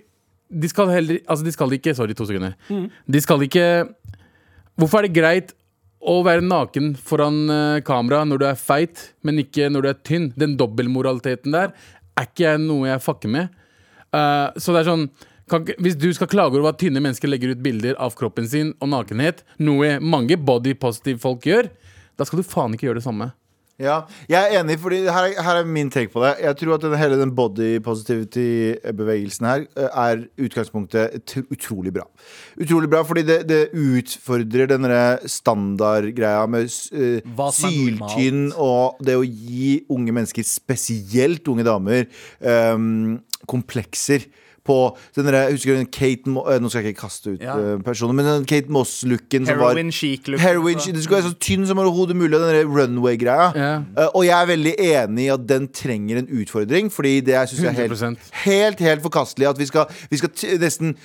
de 0.49 0.69
skal 0.69 0.89
heller 0.91 1.21
Altså, 1.27 1.45
de 1.45 1.53
skal 1.53 1.73
ikke 1.77 1.93
Sorry, 1.95 2.13
to 2.17 2.25
sekunder. 2.25 2.57
De 3.07 3.21
skal 3.21 3.45
ikke 3.45 3.67
Hvorfor 4.75 4.99
er 4.99 5.07
det 5.07 5.15
greit 5.15 5.53
å 6.05 6.19
være 6.25 6.43
naken 6.45 6.91
foran 7.01 7.37
uh, 7.49 7.83
kamera 7.85 8.23
når 8.27 8.41
du 8.41 8.43
er 8.45 8.57
feit, 8.59 9.07
men 9.25 9.39
ikke 9.41 9.71
når 9.71 9.85
du 9.85 9.87
er 9.89 10.01
tynn? 10.05 10.27
Den 10.37 10.57
dobbeltmoraliteten 10.59 11.55
der 11.55 11.71
er 12.15 12.27
ikke 12.27 12.51
noe 12.61 12.89
jeg 12.91 13.01
fucker 13.01 13.31
med. 13.31 13.55
Uh, 14.13 14.51
så 14.59 14.75
det 14.75 14.83
er 14.83 14.89
sånn 14.91 15.07
kan, 15.49 15.65
Hvis 15.79 15.95
du 16.01 16.07
skal 16.13 16.27
klage 16.31 16.57
over 16.59 16.69
at 16.73 16.79
tynne 16.81 17.01
mennesker 17.03 17.29
legger 17.29 17.51
ut 17.55 17.63
bilder 17.63 17.95
av 18.01 18.15
kroppen 18.17 18.47
sin 18.49 18.73
og 18.81 18.89
nakenhet, 18.89 19.43
noe 19.59 19.99
mange 20.01 20.37
body-positive 20.37 21.19
folk 21.21 21.45
gjør, 21.45 21.69
da 22.17 22.25
skal 22.25 22.39
du 22.41 22.47
faen 22.47 22.73
ikke 22.73 22.87
gjøre 22.89 23.01
det 23.01 23.05
samme. 23.07 23.31
Ja, 23.75 24.05
jeg 24.31 24.39
er 24.39 24.61
enig, 24.61 24.77
fordi 24.79 25.01
her, 25.03 25.25
er- 25.33 25.41
her 25.43 25.57
er 25.59 25.65
min 25.67 25.89
take 25.91 26.07
på 26.13 26.21
det. 26.23 26.37
Jeg 26.45 26.55
tror 26.61 26.77
at 26.77 26.81
den, 26.85 26.93
hele 26.95 27.17
den 27.19 27.33
body 27.35 27.73
positivity-bevegelsen 27.83 29.45
her 29.49 29.65
eh, 29.75 29.89
er 29.99 30.21
utgangspunktet 30.45 31.33
utrolig 31.51 31.91
bra. 31.97 32.05
Utrolig 32.61 32.87
bra, 32.91 33.01
fordi 33.03 33.25
det, 33.27 33.37
det 33.49 33.59
utfordrer 33.75 34.69
denne 34.71 35.01
standardgreia 35.27 36.45
med 36.47 36.71
normalt. 36.71 37.57
syltynn 37.59 38.47
og 38.55 39.03
det 39.05 39.17
å 39.19 39.25
gi 39.27 39.81
unge 39.91 40.15
mennesker, 40.15 40.47
spesielt 40.47 41.47
unge 41.51 41.67
damer, 41.67 42.07
um, 42.39 43.17
komplekser. 43.51 44.23
På 44.65 44.97
den 45.15 45.27
der, 45.29 45.51
husker 45.51 45.75
du 45.75 45.77
den 45.83 45.89
Kate 45.93 46.25
Mo 46.29 46.41
eh, 46.49 46.57
Nå 46.59 46.69
skal 46.73 46.81
jeg 46.83 46.95
ikke 46.95 47.03
kaste 47.05 47.35
ut 47.35 47.41
Ja. 47.45 47.53
eh, 47.53 47.77
personer, 47.85 48.13
men 48.17 48.25
den 48.25 48.45
Kate 48.49 48.67
Moss-looken 48.73 49.45
som 49.45 49.59
var 49.59 49.75
Heroin 49.75 49.91
chic-look. 49.93 50.39
Heroin, 50.41 50.77
det 50.81 51.03
skulle 51.03 51.19
være 51.21 51.29
så 51.29 51.37
tynn 51.39 51.67
som 51.69 51.77
overhodet 51.83 52.15
mulig, 52.17 52.33
og 52.33 52.41
den 52.41 52.55
der 52.55 52.65
runway-greia. 52.65 53.47
Ja. 53.55 53.69
Eh, 53.97 54.09
og 54.15 54.25
jeg 54.25 54.33
er 54.41 54.49
veldig 54.49 54.73
enig 54.81 55.27
i 55.27 55.29
at 55.35 55.45
den 55.47 55.67
trenger 55.69 56.17
en 56.23 56.27
utfordring, 56.41 56.89
fordi 56.91 57.19
det 57.21 57.35
jeg 57.35 57.41
er 57.67 57.77
helt, 57.77 57.91
100%. 57.93 58.31
helt, 58.45 58.79
helt 58.79 59.01
forkastelig 59.05 59.47
at 59.49 59.57
vi 59.61 59.65
skal, 59.69 59.85
vi 60.09 60.17
skal 60.17 60.29
t 60.33 60.57
nesten 60.57 60.95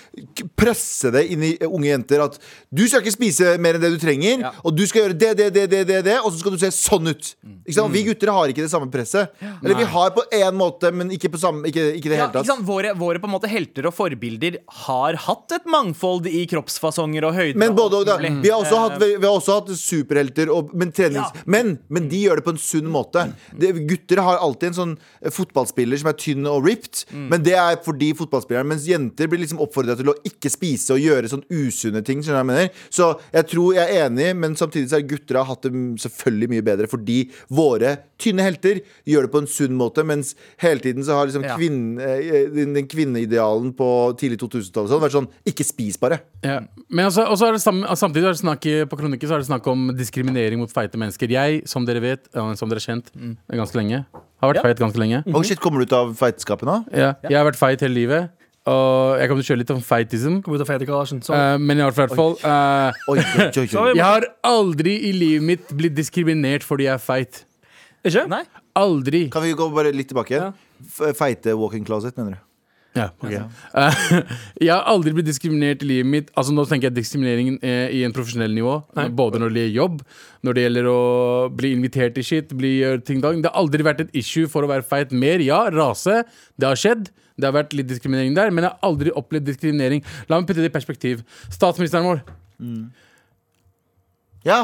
presse 0.57 1.11
det 1.13 1.27
inn 1.33 1.43
i 1.45 1.53
eh, 1.61 1.69
unge 1.69 1.91
jenter 1.91 2.23
at 2.25 2.39
du 2.73 2.83
skal 2.89 3.03
ikke 3.05 3.15
spise 3.15 3.55
mer 3.63 3.77
enn 3.77 3.85
det 3.85 3.93
du 3.95 4.01
trenger, 4.03 4.41
Ja. 4.47 4.53
og 4.65 4.75
du 4.77 4.87
skal 4.89 5.03
gjøre 5.05 5.19
det, 5.21 5.31
det, 5.37 5.49
det, 5.55 5.67
det, 5.71 5.83
det, 5.89 6.01
det 6.07 6.17
og 6.25 6.33
så 6.33 6.39
skal 6.41 6.55
du 6.57 6.59
se 6.63 6.71
sånn 6.75 7.11
ut. 7.11 7.35
Ikke 7.67 7.77
sant? 7.77 7.93
Vi 7.93 8.05
gutter 8.09 8.33
har 8.33 8.49
ikke 8.53 8.65
det 8.65 8.71
samme 8.73 8.89
presset. 8.93 9.31
Eller 9.61 9.77
vi 9.77 9.85
har 9.93 10.11
på 10.17 10.25
én 10.33 10.57
måte, 10.57 10.91
men 10.95 11.11
ikke 11.13 11.29
på 11.35 11.39
samme 11.41 11.69
Ikke, 11.71 11.83
ikke 11.99 12.09
det 12.11 12.17
Ja, 12.17 12.25
hele 12.25 12.31
ikke 12.31 12.39
tatt. 12.41 12.47
sant? 12.55 12.65
Våre, 12.67 12.95
våre 12.99 13.21
på 13.21 13.29
en 13.29 13.35
måte 13.35 13.50
helter 13.51 13.89
og 13.91 13.95
forbilder 13.97 14.57
har 14.87 15.19
hatt 15.27 15.53
et 15.57 15.67
mangfold 15.71 16.27
i 16.31 16.45
kroppsfasonger 16.51 17.27
og 17.29 17.35
høyder. 17.37 17.59
Men 17.61 17.75
både 17.77 18.01
og 18.01 18.07
da. 18.09 18.17
Vi 18.21 18.49
har 18.53 18.61
også 18.63 18.77
Eh, 18.79 18.85
hatt, 18.87 19.03
vi 19.03 19.27
har 19.27 19.35
også 19.37 19.57
hatt 19.59 19.73
superhelter, 19.77 20.51
og, 20.55 20.71
men, 20.75 20.93
trenings, 20.95 21.31
Ja. 21.35 21.43
men, 21.47 21.79
men 21.91 22.09
de 22.09 22.23
gjør 22.25 22.41
det 22.41 22.45
på 22.47 22.55
en 22.55 22.61
sunn 22.63 22.89
måte. 22.91 23.27
Det, 23.59 23.73
gutter 23.91 24.23
har 24.23 24.39
alltid 24.39 24.71
en 24.71 24.79
sånn 24.79 24.95
eh, 25.23 25.31
fotballspiller 25.35 25.99
som 26.01 26.09
er 26.13 26.19
tynn 26.21 26.47
og 26.47 26.65
ripped, 26.67 27.05
Mm. 27.11 27.29
men 27.33 27.43
det 27.43 27.55
er 27.59 27.77
fordi 27.83 28.13
fotballspilleren 28.15 28.69
Mens 28.71 28.85
jenter 28.87 29.27
blir 29.31 29.41
liksom 29.43 29.59
oppfordra 29.63 29.97
til 29.99 30.11
å 30.13 30.15
ikke 30.27 30.51
spise 30.53 30.95
og 30.95 31.01
gjøre 31.03 31.29
sånn 31.33 31.43
usunne 31.51 32.05
ting. 32.07 32.21
Skjønner 32.23 32.61
jeg? 32.61 32.71
Så 32.91 33.19
jeg 33.33 33.47
tror 33.51 33.75
jeg 33.75 33.89
er 33.97 34.07
enig, 34.07 34.37
men 34.37 34.55
samtidig 34.55 34.89
så 34.91 34.99
har 35.01 35.07
gutter 35.11 35.39
har 35.41 35.49
hatt 35.49 35.63
det 35.67 35.73
selvfølgelig 36.05 36.49
mye 36.55 36.63
bedre 36.67 36.87
fordi 36.91 37.19
våre 37.51 37.97
tynne 38.21 38.45
helter 38.45 38.81
gjør 39.09 39.27
det 39.27 39.31
på 39.33 39.41
en 39.43 39.49
sunn 39.51 39.75
måte, 39.79 40.05
mens 40.07 40.35
hele 40.63 40.81
tiden 40.85 41.03
så 41.07 41.17
har 41.19 41.27
liksom 41.31 41.45
Ja. 41.49 41.57
kvinne, 41.57 41.99
eh, 42.01 42.47
den, 42.55 42.75
den 42.77 42.87
kvinneidealen 42.87 43.73
på 43.77 43.89
tidlig 44.21 44.39
2000-tallet 44.45 44.93
sånn, 44.93 45.01
vært 45.03 45.17
sånn 45.17 45.29
Ikke 45.49 45.65
spis, 45.67 45.97
bare. 46.01 46.21
Ja. 46.45 46.61
Men 46.89 47.07
altså, 47.09 47.25
også 47.27 47.49
er 47.49 47.53
det 47.59 47.63
sam 47.65 47.83
samtidig 47.97 48.29
er 48.29 48.37
det 48.37 48.43
snakk 48.45 48.67
i- 48.67 48.85
på 48.87 48.99
kronikken 49.01 49.29
så 49.29 49.35
er 49.35 49.39
det 49.45 49.49
snakk 49.51 49.67
om 49.73 49.89
diskriminering 49.97 50.59
mot 50.59 50.71
feite 50.73 50.97
mennesker. 51.01 51.29
Jeg, 51.31 51.67
som 51.69 51.85
dere 51.87 52.01
vet, 52.01 52.29
som 52.33 52.69
dere 52.69 52.79
har 52.79 52.87
kjent 52.95 53.11
ganske 53.51 53.75
lenge, 53.77 54.05
har 54.43 54.53
vært 54.53 54.57
Ja. 54.57 54.63
feit 54.63 54.79
ganske 54.79 54.97
lenge. 54.99 55.25
Oh 55.35 55.43
shit, 55.43 55.59
Kommer 55.61 55.79
du 55.81 55.87
ut 55.87 55.93
av 55.93 56.15
feitskapet 56.17 56.63
nå? 56.69 56.85
Ja. 56.93 57.15
Jeg 57.23 57.37
har 57.37 57.51
vært 57.51 57.57
feit 57.57 57.81
hele 57.81 57.95
livet. 57.95 58.31
Og 58.67 59.19
jeg 59.19 59.29
kommer 59.29 59.43
til 59.43 59.55
å 59.55 59.57
kjøre 59.57 59.59
litt 59.63 59.71
om 59.71 59.81
feitism. 59.81 60.43
Kom 60.45 60.55
ut 60.55 60.61
av 60.61 60.67
fetegarasjen. 60.69 61.23
Eh, 61.33 61.57
men 61.59 61.79
i 61.79 61.91
hvert 61.91 62.15
fall 62.15 62.37
eh. 62.45 62.93
Sorry. 63.73 63.95
Jeg 63.97 64.05
har 64.05 64.27
aldri 64.45 64.99
i 65.09 65.13
livet 65.17 65.43
mitt 65.43 65.69
blitt 65.75 65.95
diskriminert 65.97 66.63
fordi 66.63 66.85
jeg 66.85 66.93
er 66.95 66.99
feit. 66.99 67.45
Ikke? 68.07 68.27
Nei? 68.33 68.45
Aldri. 68.81 69.27
Kan 69.33 69.43
vi 69.45 69.53
gå 69.59 69.67
bare 69.75 69.91
litt 69.93 70.09
tilbake? 70.13 70.39
Ja. 70.39 70.53
F- 70.87 71.11
Feite 71.19 71.53
walk-in 71.59 71.85
closet, 71.85 72.17
mener 72.17 72.39
du? 72.39 72.47
Ja, 72.97 73.05
ok. 73.23 73.31
Eh, 73.31 73.99
jeg 74.67 74.71
har 74.73 74.87
aldri 74.91 75.13
blitt 75.15 75.29
diskriminert 75.29 75.85
i 75.85 75.87
livet 75.87 76.09
mitt. 76.11 76.31
Altså 76.35 76.51
Nå 76.57 76.65
tenker 76.67 76.89
jeg 76.89 76.97
diskrimineringen 76.97 77.61
eh, 77.63 77.93
i 77.95 78.01
en 78.07 78.15
profesjonell 78.17 78.51
nivå. 78.57 78.73
Nei. 78.99 79.05
Både 79.15 79.39
når 79.39 79.53
det 79.55 79.63
gjelder 79.67 79.77
jobb, 79.77 80.01
når 80.49 80.57
det 80.59 80.65
gjelder 80.65 80.89
å 80.91 80.97
bli 81.61 81.71
invitert 81.77 82.17
til 82.17 82.27
shit, 82.27 82.55
bli 82.59 82.73
gjøre 82.81 83.05
ting 83.07 83.21
dag. 83.23 83.39
Det 83.45 83.53
har 83.53 83.61
aldri 83.63 83.87
vært 83.87 84.03
et 84.09 84.17
issue 84.19 84.51
for 84.51 84.67
å 84.67 84.71
være 84.73 84.83
feit 84.91 85.15
mer. 85.15 85.45
Ja, 85.45 85.61
rase. 85.71 86.23
Det 86.59 86.67
har 86.73 86.81
skjedd. 86.83 87.13
Det 87.41 87.47
har 87.47 87.55
vært 87.61 87.77
litt 87.79 87.89
diskriminering 87.93 88.35
der, 88.37 88.51
men 88.53 88.67
jeg 88.67 88.73
har 88.75 88.91
aldri 88.91 89.15
opplevd 89.17 89.47
diskriminering. 89.53 90.03
La 90.29 90.41
meg 90.43 90.51
putte 90.51 90.61
det 90.65 90.73
i 90.73 90.75
perspektiv. 90.75 91.23
Statsministeren 91.55 92.09
vår. 92.11 92.25
Ja. 94.45 94.63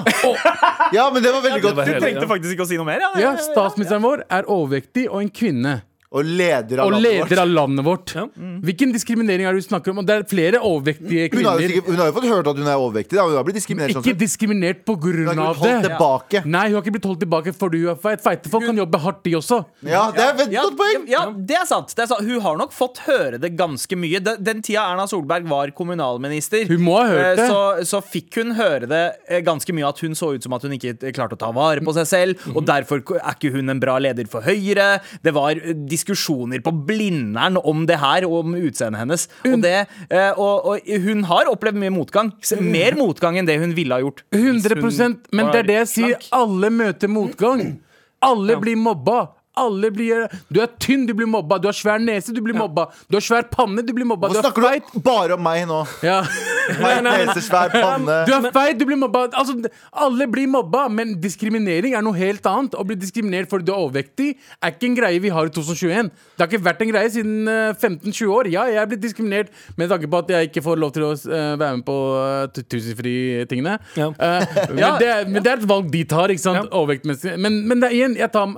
ja, 0.96 1.10
men 1.12 1.22
det 1.22 1.32
var 1.32 1.42
veldig 1.44 1.62
var 1.62 1.74
godt. 1.74 1.88
Du 1.88 2.00
trengte 2.00 2.28
faktisk 2.30 2.54
ikke 2.56 2.64
å 2.64 2.68
si 2.70 2.78
noe 2.80 2.88
mer? 2.88 3.02
Ja, 3.04 3.10
Ja, 3.20 3.32
Statsministeren 3.44 4.04
vår 4.04 4.24
er 4.32 4.48
overvektig 4.48 5.08
og 5.10 5.20
en 5.20 5.32
kvinne. 5.32 5.74
Og 6.16 6.24
leder 6.24 6.80
av 6.80 6.86
Og 6.88 6.92
landet 6.96 7.04
leder 7.12 7.28
vårt. 7.28 7.38
av 7.42 7.48
landet 7.52 7.84
vårt. 7.84 8.12
Ja. 8.16 8.24
Hvilken 8.66 8.92
diskriminering 8.96 9.44
er 9.46 9.52
det 9.52 9.62
du 9.62 9.66
snakker 9.68 9.92
om? 9.92 9.98
Og 10.00 10.06
det 10.08 10.14
er 10.16 10.24
flere 10.30 10.60
overvektige 10.64 11.26
Hun 11.34 11.44
har, 11.44 11.58
jo 11.60 11.66
kvinner. 11.66 11.68
sikkert, 11.68 11.86
hun 11.92 11.96
har 12.00 12.06
jo 12.08 12.14
fått 12.16 12.28
hørt 12.30 12.46
at 12.52 12.56
hun 12.62 12.66
er 12.72 12.78
overvektig. 12.80 13.16
Da. 13.18 13.26
Hun 13.28 13.36
har 13.36 13.44
blitt 13.44 13.58
diskriminert 13.60 13.92
sånn 13.92 14.02
Ikke 14.06 14.14
sett. 14.16 14.22
diskriminert 14.24 14.80
på 14.88 14.96
Hun 14.96 15.02
grunn 15.04 15.28
ikke 15.28 15.44
av 15.46 15.54
blitt 15.54 15.62
holdt 15.66 15.82
det. 15.82 15.90
tilbake. 15.90 16.42
Nei, 16.46 16.64
hun 16.70 16.74
har 16.78 16.82
ikke 16.86 16.94
blitt 16.96 17.08
holdt 17.10 17.20
tilbake 17.26 17.52
fordi 17.54 17.80
hun 17.84 17.90
er 17.92 18.00
feit. 18.06 18.22
Feite 18.26 18.48
folk 18.50 18.64
kan 18.66 18.76
jobbe 18.80 18.98
hardt, 19.04 19.22
de 19.28 19.32
også. 19.36 19.58
Ja, 19.84 20.10
det 20.10 20.24
er 20.24 20.42
et 20.46 20.52
Ja, 20.56 20.62
godt 20.62 20.78
poeng! 20.80 21.06
ja, 21.08 21.22
det 21.36 21.56
er 21.60 21.66
sant. 21.66 21.94
Det 21.94 22.02
er 22.02 22.06
sant. 22.14 22.24
Hun 22.26 22.40
har 22.40 22.56
nok 22.56 22.72
fått 22.72 22.98
høre 23.06 23.38
det 23.38 23.52
ganske 23.56 23.94
mye. 23.96 24.18
Den, 24.24 24.42
den 24.42 24.62
tida 24.62 24.86
Erna 24.92 25.06
Solberg 25.06 25.44
var 25.46 25.68
kommunalminister, 25.76 26.66
Hun 26.68 26.80
må 26.86 26.96
ha 27.00 27.06
hørt 27.10 27.26
eh, 27.26 27.36
det. 27.42 27.48
så, 27.50 27.84
så 27.84 28.00
fikk 28.04 28.38
hun 28.40 28.54
høre 28.58 28.86
det 28.88 29.02
eh, 29.28 29.40
ganske 29.46 29.72
mye 29.76 29.86
at 29.88 29.98
hun 30.00 30.14
så 30.18 30.32
ut 30.34 30.42
som 30.42 30.52
at 30.56 30.62
hun 30.66 30.72
ikke 30.76 30.96
klarte 31.12 31.36
å 31.36 31.40
ta 31.40 31.50
vare 31.52 31.80
på 31.84 31.92
seg 31.96 32.06
selv, 32.06 32.36
Mhm. 32.46 32.56
og 32.56 32.66
derfor 32.66 33.02
er 33.16 33.34
ikke 33.34 33.52
hun 33.52 33.68
en 33.70 33.80
bra 33.80 33.98
leder 33.98 34.26
for 34.28 34.40
Høyre. 34.46 35.00
Det 35.22 35.32
var 35.34 35.50
eh, 35.56 35.74
diskusjoner 36.06 36.62
på 36.62 36.72
Blindern 36.86 37.58
om 37.58 37.86
det 37.86 37.98
her, 37.98 38.26
og 38.26 38.44
om 38.44 38.54
utseendet 38.54 39.00
hennes. 39.02 39.28
Og, 39.44 39.58
det, 39.62 39.86
eh, 40.10 40.32
og, 40.38 40.66
og 40.70 40.80
hun 41.02 41.24
har 41.24 41.50
opplevd 41.50 41.80
mye 41.82 41.94
motgang. 41.94 42.32
Mer 42.60 42.96
motgang 42.98 43.38
enn 43.38 43.48
det 43.48 43.58
hun 43.60 43.74
ville 43.76 43.94
ha 43.94 44.04
gjort. 44.04 44.22
100% 44.34 45.32
Men 45.32 45.50
det 45.52 45.64
er 45.64 45.70
det 45.70 45.80
jeg 45.82 45.92
sier. 45.94 46.28
Alle 46.36 46.70
møter 46.70 47.10
motgang. 47.10 47.80
Alle 48.24 48.56
blir 48.60 48.78
mobba. 48.80 49.26
Alle 49.56 49.90
blir 49.94 50.26
Du 50.52 50.60
er 50.60 50.68
tynn, 50.82 51.06
du 51.08 51.14
blir 51.16 51.28
mobba. 51.30 51.58
Du 51.62 51.68
har 51.70 51.76
svær 51.76 51.98
nese, 52.02 52.34
du 52.36 52.42
blir 52.44 52.56
mobba. 52.56 52.88
Du 53.10 53.16
har 53.16 53.24
svær 53.24 53.46
panne, 53.52 53.82
du 53.86 53.92
blir 53.96 54.04
mobba. 54.08 54.28
Hvorfor 54.28 54.42
Du 54.42 54.46
er 54.46 54.52
snakker 54.52 54.68
feit. 54.68 54.92
du 54.92 55.00
bare 55.06 55.34
om 55.38 55.42
meg 55.46 55.64
nå? 55.70 55.82
Ja. 56.04 56.20
Feit 56.66 56.98
nese, 57.06 57.38
svær 57.46 57.70
panne. 57.70 58.14
Du 58.26 58.32
er 58.34 58.48
feit, 58.50 58.74
du 58.80 58.82
blir 58.88 58.98
mobba. 58.98 59.20
Altså, 59.38 59.54
alle 59.94 60.26
blir 60.32 60.48
mobba, 60.50 60.88
men 60.90 61.12
diskriminering 61.22 61.94
er 61.94 62.02
noe 62.02 62.16
helt 62.18 62.42
annet. 62.50 62.74
Å 62.74 62.82
bli 62.88 62.96
diskriminert 62.98 63.46
fordi 63.52 63.68
du 63.68 63.70
er 63.72 63.84
overvektig, 63.84 64.32
er 64.58 64.74
ikke 64.74 64.88
en 64.90 64.96
greie 64.98 65.20
vi 65.22 65.30
har 65.30 65.46
i 65.46 65.52
2021. 65.54 66.10
Det 66.34 66.42
har 66.42 66.50
ikke 66.50 66.64
vært 66.66 66.82
en 66.82 66.90
greie 66.90 67.12
siden 67.14 67.46
eh, 67.52 67.70
15-20 67.78 68.32
år. 68.34 68.50
Ja, 68.50 68.64
jeg 68.72 68.80
er 68.82 68.90
blitt 68.90 69.04
diskriminert 69.04 69.54
med 69.78 69.92
tanke 69.94 70.10
på 70.10 70.18
at 70.24 70.32
jeg 70.34 70.50
ikke 70.50 70.64
får 70.66 70.82
lov 70.82 70.90
til 70.96 71.06
å 71.06 71.12
eh, 71.14 71.52
være 71.62 71.76
med 71.78 71.86
på 71.86 71.96
uh, 72.18 72.64
tusenfri-tingene. 72.66 73.76
Ja. 74.00 74.10
men, 74.74 74.82
det 74.98 75.08
er- 75.12 75.28
men 75.30 75.38
det 75.42 75.52
er 75.52 75.60
et 75.62 75.68
valg 75.70 75.90
de 75.94 76.02
tar, 76.04 76.34
ikke 76.34 76.42
sant? 76.48 76.64
Ja. 76.64 76.66
Overvektmessig. 76.82 77.36
Men, 77.38 77.62
men 77.70 77.80
det 77.82 77.92
er 77.92 77.96
igjen, 78.00 78.18
jeg 78.18 78.32
tar 78.34 78.56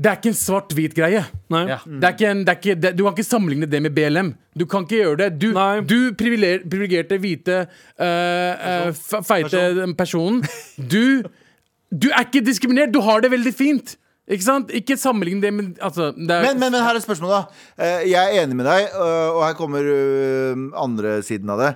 det 0.00 0.08
er 0.08 0.16
ikke 0.16 0.30
en 0.32 0.36
svart-hvit 0.40 0.94
greie. 0.96 1.20
Nei. 1.52 1.62
Ja. 1.68 1.76
Det 1.84 2.06
er 2.08 2.14
ikke 2.14 2.28
en, 2.30 2.38
det 2.46 2.52
er 2.54 2.58
ikke, 2.60 2.74
det, 2.80 2.92
du 2.96 3.02
kan 3.04 3.12
ikke 3.18 3.26
sammenligne 3.26 3.66
det 3.68 3.82
med 3.84 3.92
BLM. 3.96 4.30
Du 4.56 4.64
kan 4.70 4.86
ikke 4.86 4.96
gjøre 5.02 5.18
det. 5.20 5.26
Du, 5.42 5.50
Nei. 5.52 5.80
du 5.84 5.96
privilegerte, 6.16 7.18
hvite, 7.20 7.58
uh, 8.00 8.06
uh, 8.06 8.88
fe- 8.96 9.20
feite 9.28 9.60
personen. 9.98 10.40
Du, 10.80 11.20
du 11.92 12.08
er 12.14 12.24
ikke 12.24 12.40
diskriminert. 12.46 12.94
Du 12.96 13.02
har 13.04 13.20
det 13.20 13.30
veldig 13.34 13.52
fint. 13.58 13.96
Ikke 14.30 14.44
sant? 14.46 14.70
Ikke 14.70 14.94
sammenlign 14.96 15.40
det 15.42 15.50
med 15.52 15.78
altså, 15.82 16.12
det 16.14 16.30
er, 16.30 16.42
Men, 16.44 16.60
men, 16.60 16.70
men 16.72 16.82
her 16.86 16.94
er 16.94 17.02
spørsmålet, 17.02 17.34
da. 17.34 17.84
Eh, 17.84 18.04
Jeg 18.12 18.36
er 18.36 18.44
enig 18.44 18.54
med 18.56 18.64
deg, 18.68 18.84
øh, 18.94 19.30
og 19.34 19.40
her 19.46 19.56
kommer 19.58 19.82
øh, 19.82 20.56
andre 20.78 21.16
siden 21.26 21.50
av 21.50 21.58
det. 21.58 21.72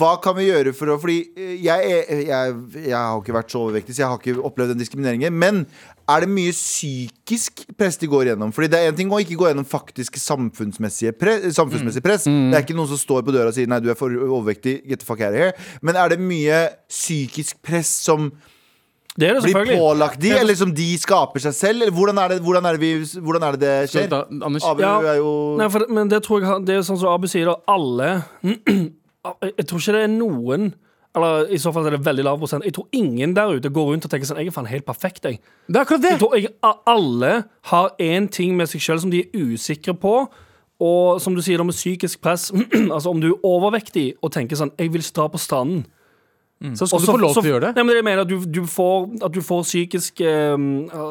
Hva 0.00 0.14
kan 0.20 0.36
vi 0.36 0.46
gjøre 0.50 0.72
for 0.76 0.92
å 0.92 0.98
Fordi 1.00 1.18
jeg, 1.64 1.92
er- 1.92 2.24
jeg, 2.26 2.54
jeg 2.88 2.96
har 2.96 3.20
ikke 3.20 3.32
vært 3.36 3.52
så 3.52 3.60
overvektig, 3.66 3.94
så 3.96 4.02
jeg 4.02 4.08
har 4.08 4.18
ikke 4.20 4.42
opplevd 4.44 4.72
den 4.74 4.80
diskrimineringen. 4.82 5.32
Men 5.32 5.62
er 6.10 6.20
det 6.24 6.28
mye 6.32 6.52
psykisk 6.52 7.62
press 7.78 7.96
de 8.00 8.08
går 8.10 8.30
gjennom? 8.32 8.52
Fordi 8.56 8.68
det 8.72 8.80
er 8.80 8.88
en 8.90 8.96
ting 8.98 9.12
å 9.12 9.20
ikke 9.22 9.36
gå 9.40 9.48
gjennom 9.50 9.64
faktisk 9.68 10.16
samfunnsmessig 10.20 11.12
press. 11.20 11.44
samfunnsmessig 11.56 12.02
press. 12.04 12.24
Det 12.24 12.56
er 12.56 12.64
ikke 12.64 12.76
noen 12.76 12.88
som 12.92 13.00
står 13.00 13.22
på 13.28 13.32
døra 13.36 13.48
og 13.52 13.56
sier 13.56 13.68
'nei, 13.68 13.80
du 13.80 13.90
er 13.90 13.94
for 14.00 14.08
overvektig', 14.10 14.80
get 14.88 15.00
the 15.00 15.06
fuck 15.06 15.20
out 15.20 15.32
of 15.32 15.40
here. 15.40 15.52
Men 15.82 15.96
er 15.96 16.08
det 16.08 16.18
mye 16.20 16.68
psykisk 16.88 17.60
press 17.62 17.88
som 17.88 18.32
Det 19.18 19.26
er 19.26 19.40
det 19.40 19.50
blir 19.50 19.78
pålagt 19.80 20.20
de, 20.22 20.30
eller 20.38 20.54
som 20.54 20.70
de 20.74 20.86
skaper 21.00 21.42
seg 21.42 21.54
selv? 21.56 21.82
Eller 21.82 21.94
hvordan 21.94 22.18
er 22.22 22.34
det, 22.34 22.42
hvordan 22.46 22.66
er 22.68 22.76
det, 22.76 22.80
vi, 22.80 23.20
hvordan 23.20 23.42
er 23.42 23.56
det, 23.56 23.60
det 23.64 23.90
skjer? 23.90 24.06
da, 24.12 24.20
Anders, 24.46 24.64
Abu 24.64 24.82
Ja. 24.84 24.92
er 25.02 25.18
jo 25.18 25.32
Nei, 25.58 25.66
for, 25.72 25.86
men 25.90 26.08
det 26.12 26.22
tror 26.22 26.44
jeg 26.44 26.66
Det 26.68 26.76
er 26.76 26.86
sånn 26.86 27.00
som 27.00 27.10
Abu 27.10 27.26
sier, 27.26 27.50
da. 27.50 27.56
Alle 27.66 28.22
jeg, 29.58 29.66
tror 29.66 29.82
ikke 29.82 29.96
det 29.96 30.04
er 30.06 30.12
noen 30.14 30.70
Eller 31.16 31.50
i 31.50 31.58
så 31.58 31.72
fall 31.74 31.88
er 31.90 31.96
det 31.96 32.04
veldig 32.06 32.24
lav 32.24 32.38
prosent. 32.38 32.64
Jeg 32.64 32.76
tror 32.76 32.86
ingen 32.94 33.34
der 33.34 33.50
ute 33.58 33.72
går 33.74 33.88
rundt 33.90 34.06
og 34.06 34.12
tenker 34.12 34.30
sånn 34.30 34.38
Jeg 34.38 34.52
er 34.52 34.54
faen 34.54 34.70
helt 34.70 34.86
perfekt, 34.86 35.26
jeg. 35.26 35.40
Det 35.66 35.76
er 35.76 35.82
akkurat 35.82 36.04
det! 36.04 36.12
Jeg 36.14 36.22
tror 36.22 36.36
jeg, 36.38 36.52
alle 36.86 37.32
har 37.72 37.90
én 37.98 38.30
ting 38.30 38.54
med 38.56 38.70
seg 38.70 38.84
sjøl 38.84 39.02
som 39.02 39.10
de 39.10 39.24
er 39.24 39.42
usikre 39.50 39.96
på. 39.98 40.14
Og 40.80 41.18
som 41.20 41.34
du 41.34 41.42
sier, 41.42 41.58
da 41.58 41.66
med 41.66 41.74
psykisk 41.76 42.22
press 42.22 42.52
Altså 42.94 43.10
om 43.10 43.18
du 43.20 43.32
er 43.32 43.42
overvektig 43.44 44.12
og 44.22 44.30
tenker 44.32 44.56
sånn 44.56 44.70
Jeg 44.78 44.94
vil 44.94 45.02
dra 45.02 45.26
på 45.28 45.40
stranden. 45.42 45.82
Så 46.60 46.86
skal 46.86 46.96
Også, 46.98 47.06
du 47.06 47.12
få 47.12 47.16
lov 47.16 47.32
til 47.34 47.42
å 47.42 47.52
gjøre 47.54 47.60
det. 47.68 47.70
Nei, 47.76 47.82
men 47.88 47.94
jeg 47.96 48.04
mener 48.04 48.20
at 48.20 48.28
du, 48.28 48.44
du, 48.44 48.66
får, 48.68 49.24
at 49.24 49.32
du 49.32 49.40
får 49.40 49.62
psykiske 49.64 50.26
eh, 50.28 50.66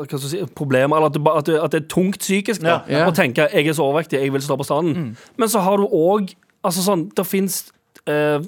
skal 0.06 0.20
jeg 0.20 0.30
si, 0.30 0.42
problemer, 0.54 0.96
eller 1.00 1.10
at 1.10 1.16
det, 1.18 1.24
at, 1.26 1.46
det, 1.48 1.56
at 1.64 1.72
det 1.74 1.80
er 1.84 1.88
tungt 1.90 2.20
psykisk 2.22 2.62
da, 2.62 2.82
Ja. 2.88 3.08
å 3.10 3.16
tenke 3.18 3.48
'jeg 3.50 3.68
er 3.68 3.74
så 3.74 3.84
overvektig, 3.88 4.20
jeg 4.22 4.32
vil 4.34 4.42
stå 4.42 4.56
på 4.58 4.64
stranden'. 4.68 5.16
Men 5.38 5.48
så 5.50 5.60
har 5.66 5.78
du 5.78 5.88
òg 5.90 6.36
altså 6.64 6.84
sånn, 6.86 7.10
Det 7.16 7.26
fins 7.26 7.72
uh, 8.08 8.40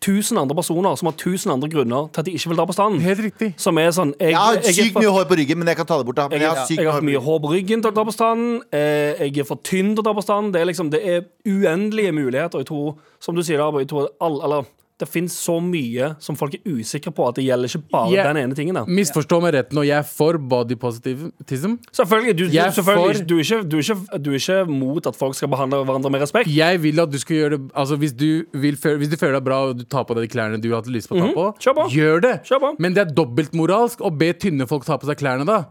tusen 0.00 0.38
andre 0.38 0.54
personer 0.54 0.96
som 0.96 1.06
har 1.06 1.12
tusen 1.18 1.50
andre 1.52 1.68
grunner 1.68 2.08
til 2.12 2.20
at 2.20 2.26
de 2.26 2.32
ikke 2.32 2.48
vil 2.48 2.56
dra 2.58 2.66
på 2.66 2.72
stranden. 2.74 3.00
Helt 3.02 3.18
riktig. 3.20 3.54
Som 3.56 3.78
er 3.78 3.90
sånn 3.90 4.14
Jeg, 4.20 4.30
Jeg 4.30 4.36
har 4.36 4.54
sykt 4.62 4.92
for- 4.92 5.02
mye 5.02 5.10
hår 5.14 5.24
på 5.26 5.36
ryggen, 5.38 5.58
men 5.58 5.66
jeg 5.68 5.76
kan 5.76 5.86
ta 5.86 5.98
det 5.98 6.06
bort. 6.06 6.16
da 6.16 6.28
Men 6.28 6.40
jeg, 6.40 6.40
jeg 6.40 6.56
har 6.56 6.66
sykt 6.66 6.78
jeg 6.82 6.90
har 6.92 7.00
mye 7.00 7.10
mye 7.12 7.22
hår 7.22 7.38
på 7.40 7.48
ryggen. 7.48 7.48
hår 7.48 7.48
på 7.48 7.52
ryggen 7.54 7.82
til 7.82 7.90
å 7.90 7.94
dra 7.94 8.04
på 8.04 8.12
stranden. 8.14 8.62
Eh, 8.72 9.14
jeg 9.30 9.38
er 9.38 9.44
for 9.44 9.56
tynn 9.62 9.94
til 9.94 10.02
å 10.02 10.04
dra 10.04 10.14
på 10.14 10.22
stranden. 10.22 10.52
Det 10.52 10.60
er 10.60 10.64
liksom, 10.66 10.90
det 10.90 11.02
er 11.06 11.20
uendelige 11.46 12.12
muligheter. 12.12 12.58
Jeg 12.58 12.66
tror, 12.66 12.96
som 13.20 13.34
du 13.34 13.42
sier, 13.42 13.58
da, 13.58 13.70
jeg 13.78 13.88
tror 13.88 14.08
all, 14.20 14.40
eller, 14.42 14.64
det 14.98 15.06
finnes 15.06 15.34
så 15.38 15.58
mye 15.62 16.12
som 16.22 16.36
folk 16.38 16.56
er 16.58 16.74
usikre 16.74 17.12
på, 17.14 17.26
at 17.28 17.38
det 17.38 17.44
gjelder 17.46 17.70
ikke 17.70 17.90
bare 17.92 18.10
yeah. 18.12 18.26
den 18.28 18.40
ene 18.42 18.56
tingen. 18.58 18.74
da 18.74 18.82
Misforstå 18.90 19.38
meg 19.44 19.54
rett 19.54 19.74
nå, 19.76 19.84
jeg 19.86 19.98
er 20.00 20.06
for 20.08 20.38
body 20.38 20.74
positivism. 20.80 21.76
Selvfølgelig. 21.94 22.34
Du, 22.38 22.44
du, 22.48 22.56
selvfølgelig 22.58 23.20
For... 23.20 23.28
du, 23.30 23.36
er 23.36 23.46
ikke, 23.46 23.60
du, 23.62 23.76
er 23.78 23.86
ikke, 23.86 24.18
du 24.24 24.30
er 24.32 24.40
ikke 24.42 24.58
mot 24.72 25.10
at 25.10 25.18
folk 25.18 25.38
skal 25.38 25.52
behandle 25.52 25.82
hverandre 25.84 26.12
med 26.14 26.24
respekt. 26.26 26.50
Jeg 26.50 26.82
vil 26.82 27.00
at 27.04 27.12
du 27.12 27.18
skal 27.22 27.36
gjøre 27.36 27.54
det 27.56 27.60
Altså 27.78 27.96
Hvis 27.96 28.12
du, 28.12 28.44
vil, 28.52 28.78
hvis 28.98 29.10
du 29.12 29.16
føler 29.20 29.38
deg 29.38 29.46
bra 29.46 29.60
og 29.68 29.78
du 29.78 29.84
tar 29.86 30.06
på 30.08 30.16
deg 30.18 30.26
de 30.26 30.32
klærne 30.32 30.60
du 30.62 30.70
har 30.74 30.86
lyst 30.90 31.10
på 31.10 31.16
å 31.16 31.20
ta 31.22 31.32
på, 31.32 31.46
mm 31.46 31.78
-hmm. 31.78 31.90
gjør 31.94 32.20
det. 32.20 32.34
Kjør 32.44 32.58
på. 32.58 32.74
Men 32.78 32.94
det 32.94 33.00
er 33.06 33.14
dobbeltmoralsk 33.14 34.00
å 34.00 34.10
be 34.10 34.32
tynne 34.32 34.66
folk 34.66 34.84
ta 34.84 34.96
på 34.96 35.06
seg 35.06 35.18
klærne 35.18 35.46
da. 35.46 35.64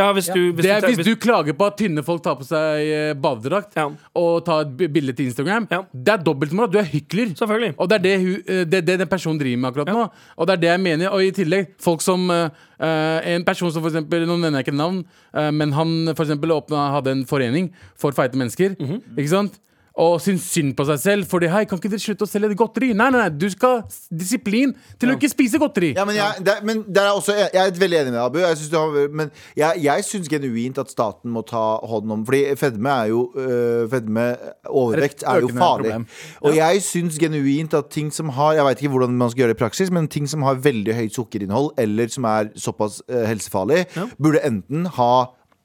Ja, 0.00 0.08
hvis 0.16 0.30
du, 0.32 0.40
hvis 0.56 0.64
Det 0.64 0.72
er 0.72 0.84
du, 0.86 0.94
hvis 0.96 1.08
du 1.10 1.14
klager 1.20 1.56
på 1.56 1.66
at 1.68 1.76
tynne 1.80 2.04
folk 2.06 2.22
tar 2.24 2.38
på 2.40 2.46
seg 2.48 2.88
eh, 2.88 3.12
badedrakt 3.20 3.76
Ja. 3.76 3.86
og 4.16 4.40
tar 4.46 4.64
et 4.64 4.92
bilde 4.94 5.12
til 5.16 5.28
Instagram. 5.30 5.68
Ja. 5.70 5.82
Det 5.92 6.14
er 6.14 6.24
dobbeltmoral. 6.24 6.72
Du 6.72 6.80
er 6.80 6.88
hykler. 6.88 7.34
Selvfølgelig. 7.38 7.74
Og 7.76 7.90
det 7.90 7.98
er 7.98 8.04
det, 8.08 8.14
hun, 8.24 8.34
eh, 8.46 8.64
det, 8.64 8.82
det 8.88 8.98
den 9.04 9.10
personen 9.12 9.40
driver 9.40 9.60
med 9.62 9.70
akkurat 9.70 9.92
nå. 9.94 10.08
Og 10.36 10.48
det 10.48 10.56
er 10.56 10.64
det 10.64 10.70
jeg 10.72 10.84
mener. 10.88 11.12
Og 11.14 11.24
i 11.24 11.30
tillegg, 11.36 11.72
folk 11.80 12.02
som 12.04 12.26
eh, 12.30 12.48
En 12.80 13.44
person 13.44 13.68
som 13.72 13.82
for 13.82 13.90
eksempel 13.92 14.22
Nå 14.24 14.38
nevner 14.40 14.62
jeg 14.62 14.70
ikke 14.70 14.78
navn, 14.78 15.02
uh, 15.36 15.50
men 15.52 15.74
han 15.76 15.90
for 16.14 16.24
eksempel 16.24 16.54
åpna, 16.54 16.86
hadde 16.94 17.12
en 17.12 17.26
forening 17.28 17.66
for 18.00 18.16
feite 18.16 18.38
mennesker. 18.40 18.72
Mhm. 18.80 19.02
Ikke 19.18 19.32
sant? 19.34 19.58
Og 20.00 20.16
syns 20.22 20.46
synd 20.48 20.72
på 20.78 20.86
seg 20.88 21.00
selv. 21.02 21.28
Fordi 21.30 21.50
hei, 21.52 21.64
kan 21.68 21.80
ikke 21.80 21.90
dere 21.92 22.02
slutte 22.02 22.26
å 22.26 22.30
selge 22.30 22.56
godteri? 22.58 22.92
Nei, 22.96 23.10
nei, 23.12 23.24
nei, 23.26 23.30
du 23.36 23.46
skal 23.52 23.80
ha 23.80 24.16
disiplin 24.22 24.72
til 25.00 25.12
å 25.12 25.16
ikke 25.18 25.30
spise 25.32 25.60
godteri. 25.60 25.92
Ja, 25.98 26.06
men 26.08 26.16
jeg, 26.16 26.44
det, 26.46 26.56
men 26.66 26.82
det 26.88 27.02
er 27.02 27.10
også, 27.12 27.36
jeg 27.40 27.60
er 27.60 27.80
veldig 27.80 28.00
enig 28.00 28.14
med 28.14 28.18
deg, 28.18 28.24
Abu. 28.24 28.38
Jeg 28.42 28.60
synes 28.60 28.72
du 28.72 28.78
har, 28.78 29.10
men 29.20 29.32
jeg, 29.58 29.82
jeg 29.84 30.06
syns 30.08 30.30
genuint 30.32 30.80
at 30.80 30.92
staten 30.92 31.34
må 31.34 31.44
ta 31.46 31.64
hånd 31.90 32.14
om 32.14 32.24
Fordi 32.26 32.42
fedme 32.60 32.94
er 33.02 33.10
jo 33.12 33.24
øh, 33.36 33.84
Fedme, 33.90 34.26
overvekt, 34.68 35.24
er 35.28 35.44
jo 35.44 35.50
farlig. 35.56 35.96
Og 36.44 36.56
jeg 36.56 36.84
syns 36.86 37.18
genuint 37.20 37.74
at 37.76 37.90
ting 37.92 38.10
som 38.14 38.32
har 38.36 38.56
Jeg 38.58 38.66
vet 38.66 38.82
ikke 38.82 38.94
hvordan 38.94 39.18
man 39.20 39.32
skal 39.32 39.44
gjøre 39.44 39.54
det 39.54 39.58
i 39.58 39.62
praksis, 39.64 39.92
men 39.94 40.08
ting 40.10 40.28
som 40.30 40.44
har 40.46 40.60
veldig 40.62 40.96
høyt 40.96 41.16
sukkerinnhold, 41.16 41.72
eller 41.80 42.10
som 42.12 42.26
er 42.30 42.50
såpass 42.58 43.00
øh, 43.08 43.26
helsefarlig, 43.28 43.84
burde 44.18 44.42
enten 44.46 44.86
ha 44.96 45.12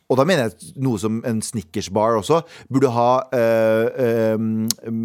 og 0.10 0.18
da 0.20 0.24
mener 0.28 0.44
jeg 0.52 0.74
noe 0.86 1.00
som 1.02 1.16
en 1.26 1.40
Snickers-bar 1.42 2.20
også 2.20 2.42
burde 2.70 2.92
ha 2.94 3.08
øh, 3.34 3.86
øh, 4.06 4.44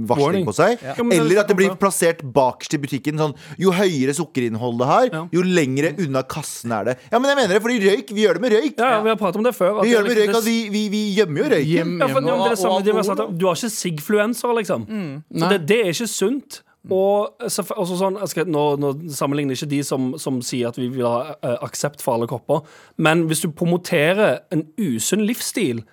varsling 0.09 0.21
Warning. 0.21 0.45
på 0.47 0.53
seg. 0.53 0.77
Ja, 0.85 0.93
er 0.93 1.15
Eller 1.17 1.41
at 1.41 1.49
det 1.49 1.57
blir 1.57 1.73
plassert 1.81 2.21
bakerst 2.35 2.75
i 2.77 2.81
butikken. 2.83 3.17
Sånn, 3.21 3.33
jo 3.59 3.73
høyere 3.73 4.13
sukkerinnhold 4.17 4.79
det 4.83 4.87
har, 4.91 5.09
Ja. 5.13 5.23
jo 5.33 5.43
lengre 5.47 5.95
unna 5.99 6.23
kassen 6.23 6.73
er 6.77 6.85
det. 6.91 6.97
Ja, 7.11 7.19
men 7.19 7.31
jeg 7.33 7.37
mener 7.41 7.55
det, 7.55 7.63
fordi 7.65 7.79
røyk, 7.87 8.13
vi 8.13 8.27
gjør 8.27 8.35
det 8.35 8.43
med 8.45 8.53
røyk. 8.53 8.75
ja, 8.79 8.91
ja, 8.97 9.03
vi 9.03 9.09
har 9.09 9.17
pratet 9.17 9.37
om 9.37 9.45
det 9.45 9.55
før. 9.57 9.79
at 9.81 9.85
Vi 9.85 9.91
gjør 9.95 10.05
det 10.05 10.17
med 10.17 10.17
liksom- 10.29 10.45
røyk, 10.45 10.45
vi, 10.45 10.69
vi, 10.69 10.89
vi 10.89 11.03
gjemmer 11.17 11.39
jo 11.39 11.45
røyken. 11.55 11.67
Hjem, 11.71 11.99
Ja, 12.01 12.07
for, 12.07 12.21
hjem. 12.21 12.29
ja, 12.29 12.45
det 12.45 12.53
er 12.53 12.57
samme, 12.61 12.75
Og 12.77 12.85
de 12.85 12.93
har 12.93 13.03
sagt, 13.03 13.39
du 13.41 13.47
har 13.47 13.55
ikke 13.55 13.71
sigfluenser, 13.71 14.53
liksom. 14.57 14.87
Mm. 14.89 15.23
Så 15.41 15.49
det, 15.49 15.67
det 15.69 15.81
er 15.81 15.89
ikke 15.95 16.09
sunt. 16.09 16.63
Og 16.89 17.45
så, 17.53 17.65
også 17.77 17.99
sånn, 18.01 18.17
jeg 18.23 18.33
skal, 18.33 18.49
nå, 18.49 18.65
nå 18.81 18.95
sammenligner 19.13 19.59
ikke 19.59 19.69
de 19.69 19.83
som, 19.85 20.15
som 20.21 20.41
sier 20.45 20.71
at 20.71 20.79
vi 20.81 20.89
vil 20.89 21.05
ha 21.05 21.35
uh, 21.37 21.57
aksept 21.67 22.01
for 22.01 22.17
alle 22.17 22.29
kopper, 22.31 22.65
men 22.97 23.27
hvis 23.29 23.45
du 23.45 23.51
promoterer 23.53 24.41
en 24.55 24.65
usunn 24.81 25.27
livsstil 25.29 25.85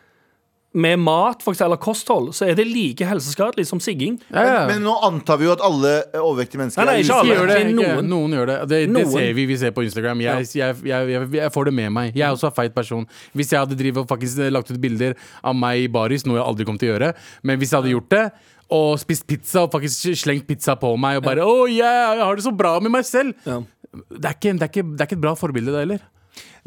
med 0.78 1.00
mat 1.02 1.41
for 1.41 1.56
eksempel, 1.56 1.73
eller 1.73 1.82
kosthold, 1.82 2.28
så 2.38 2.45
er 2.45 2.58
det 2.58 2.67
like 2.69 3.06
helseskadelig 3.08 3.65
som 3.69 3.80
sigging. 3.82 4.17
Ja, 4.30 4.43
ja. 4.45 4.58
Men 4.69 4.84
nå 4.86 4.93
antar 5.08 5.39
vi 5.41 5.47
jo 5.47 5.54
at 5.56 5.63
alle 5.65 5.93
eh, 6.04 6.19
overvektige 6.21 6.62
mennesker 6.62 6.86
Nei, 6.86 7.00
nei, 7.00 7.06
ikke 7.06 7.17
alle. 7.17 7.38
gjør 7.38 7.50
det, 7.50 7.62
noen. 7.71 8.10
Noen 8.12 8.36
gjør 8.38 8.52
det. 8.52 8.58
Det, 8.69 8.82
det 8.93 9.06
ser 9.10 9.32
vi. 9.38 9.47
Vi 9.50 9.58
ser 9.58 9.73
på 9.73 9.86
Instagram. 9.88 10.21
Jeg, 10.21 10.50
jeg, 10.60 10.76
jeg, 10.86 11.10
jeg, 11.15 11.30
jeg 11.39 11.54
får 11.56 11.71
det 11.71 11.73
med 11.80 11.95
meg. 11.95 12.12
Jeg 12.13 12.28
er 12.28 12.36
også 12.36 12.52
en 12.52 12.58
feit 12.60 12.76
person. 12.76 13.08
Hvis 13.34 13.56
jeg 13.56 13.63
hadde 13.63 13.80
drivet 13.80 14.04
og 14.04 14.12
faktisk 14.12 14.43
lagt 14.54 14.69
ut 14.69 14.78
bilder 14.84 15.17
av 15.41 15.58
meg 15.58 15.88
i 15.88 15.89
baris, 15.91 16.28
noe 16.28 16.38
jeg 16.38 16.45
aldri 16.45 16.69
kom 16.69 16.78
til 16.78 16.91
å 16.91 16.93
gjøre, 16.93 17.12
men 17.47 17.58
hvis 17.63 17.73
jeg 17.73 17.82
hadde 17.82 17.95
gjort 17.95 18.13
det 18.13 18.26
og 18.73 18.99
spist 18.99 19.27
pizza 19.30 19.63
og 19.63 19.71
faktisk 19.73 20.12
slengt 20.19 20.47
pizza 20.49 20.75
på 20.80 20.91
meg 20.99 21.21
og 21.21 21.25
bare 21.27 21.45
Å, 21.47 21.56
yeah, 21.71 22.17
jeg 22.17 22.25
har 22.25 22.38
det 22.39 22.45
så 22.45 22.53
bra 22.56 22.77
med 22.84 22.93
meg 22.97 23.08
selv! 23.08 23.34
Ja. 23.47 23.62
Det, 23.97 24.25
er 24.25 24.36
ikke, 24.36 24.53
det, 24.53 24.62
er 24.62 24.71
ikke, 24.71 24.86
det 24.91 25.01
er 25.01 25.10
ikke 25.10 25.17
et 25.17 25.23
bra 25.23 25.34
forbilde, 25.39 25.73
det 25.73 25.84
heller. 25.86 26.06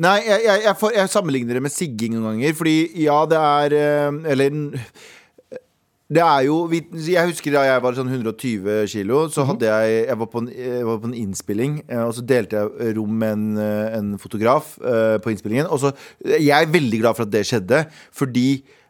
Nei, 0.01 0.19
jeg, 0.25 0.45
jeg, 0.47 0.61
jeg, 0.65 0.77
får, 0.81 0.93
jeg 0.97 1.13
sammenligner 1.13 1.59
det 1.59 1.65
med 1.65 1.75
sigging 1.75 2.15
noen 2.17 2.31
ganger, 2.31 2.55
fordi 2.57 2.77
ja, 3.05 3.19
det 3.29 3.41
er 3.41 3.75
eh, 3.77 4.21
Eller 4.33 4.55
det 6.11 6.23
er 6.25 6.47
jo 6.49 6.57
Jeg 6.73 7.29
husker 7.29 7.55
da 7.55 7.67
jeg 7.69 7.83
var 7.85 7.95
sånn 7.95 8.11
120 8.11 8.89
kilo, 8.91 9.21
så 9.31 9.45
hadde 9.47 9.69
jeg 9.69 10.01
Jeg 10.09 10.19
var 10.23 10.31
på 10.33 10.43
en, 10.43 10.49
var 10.89 10.99
på 11.05 11.11
en 11.11 11.19
innspilling, 11.21 11.79
eh, 11.85 12.03
og 12.03 12.17
så 12.17 12.25
delte 12.27 12.65
jeg 12.65 12.97
rom 12.97 13.13
med 13.23 13.37
en, 13.37 13.47
eh, 13.63 13.99
en 14.01 14.11
fotograf 14.19 14.75
på 14.81 15.35
innspillingen. 15.35 15.69
Og 15.71 15.85
så 15.85 15.93
Jeg 16.25 16.57
er 16.57 16.73
veldig 16.73 17.03
glad 17.05 17.19
for 17.19 17.29
at 17.29 17.35
det 17.37 17.47
skjedde, 17.47 17.85
fordi 18.17 18.49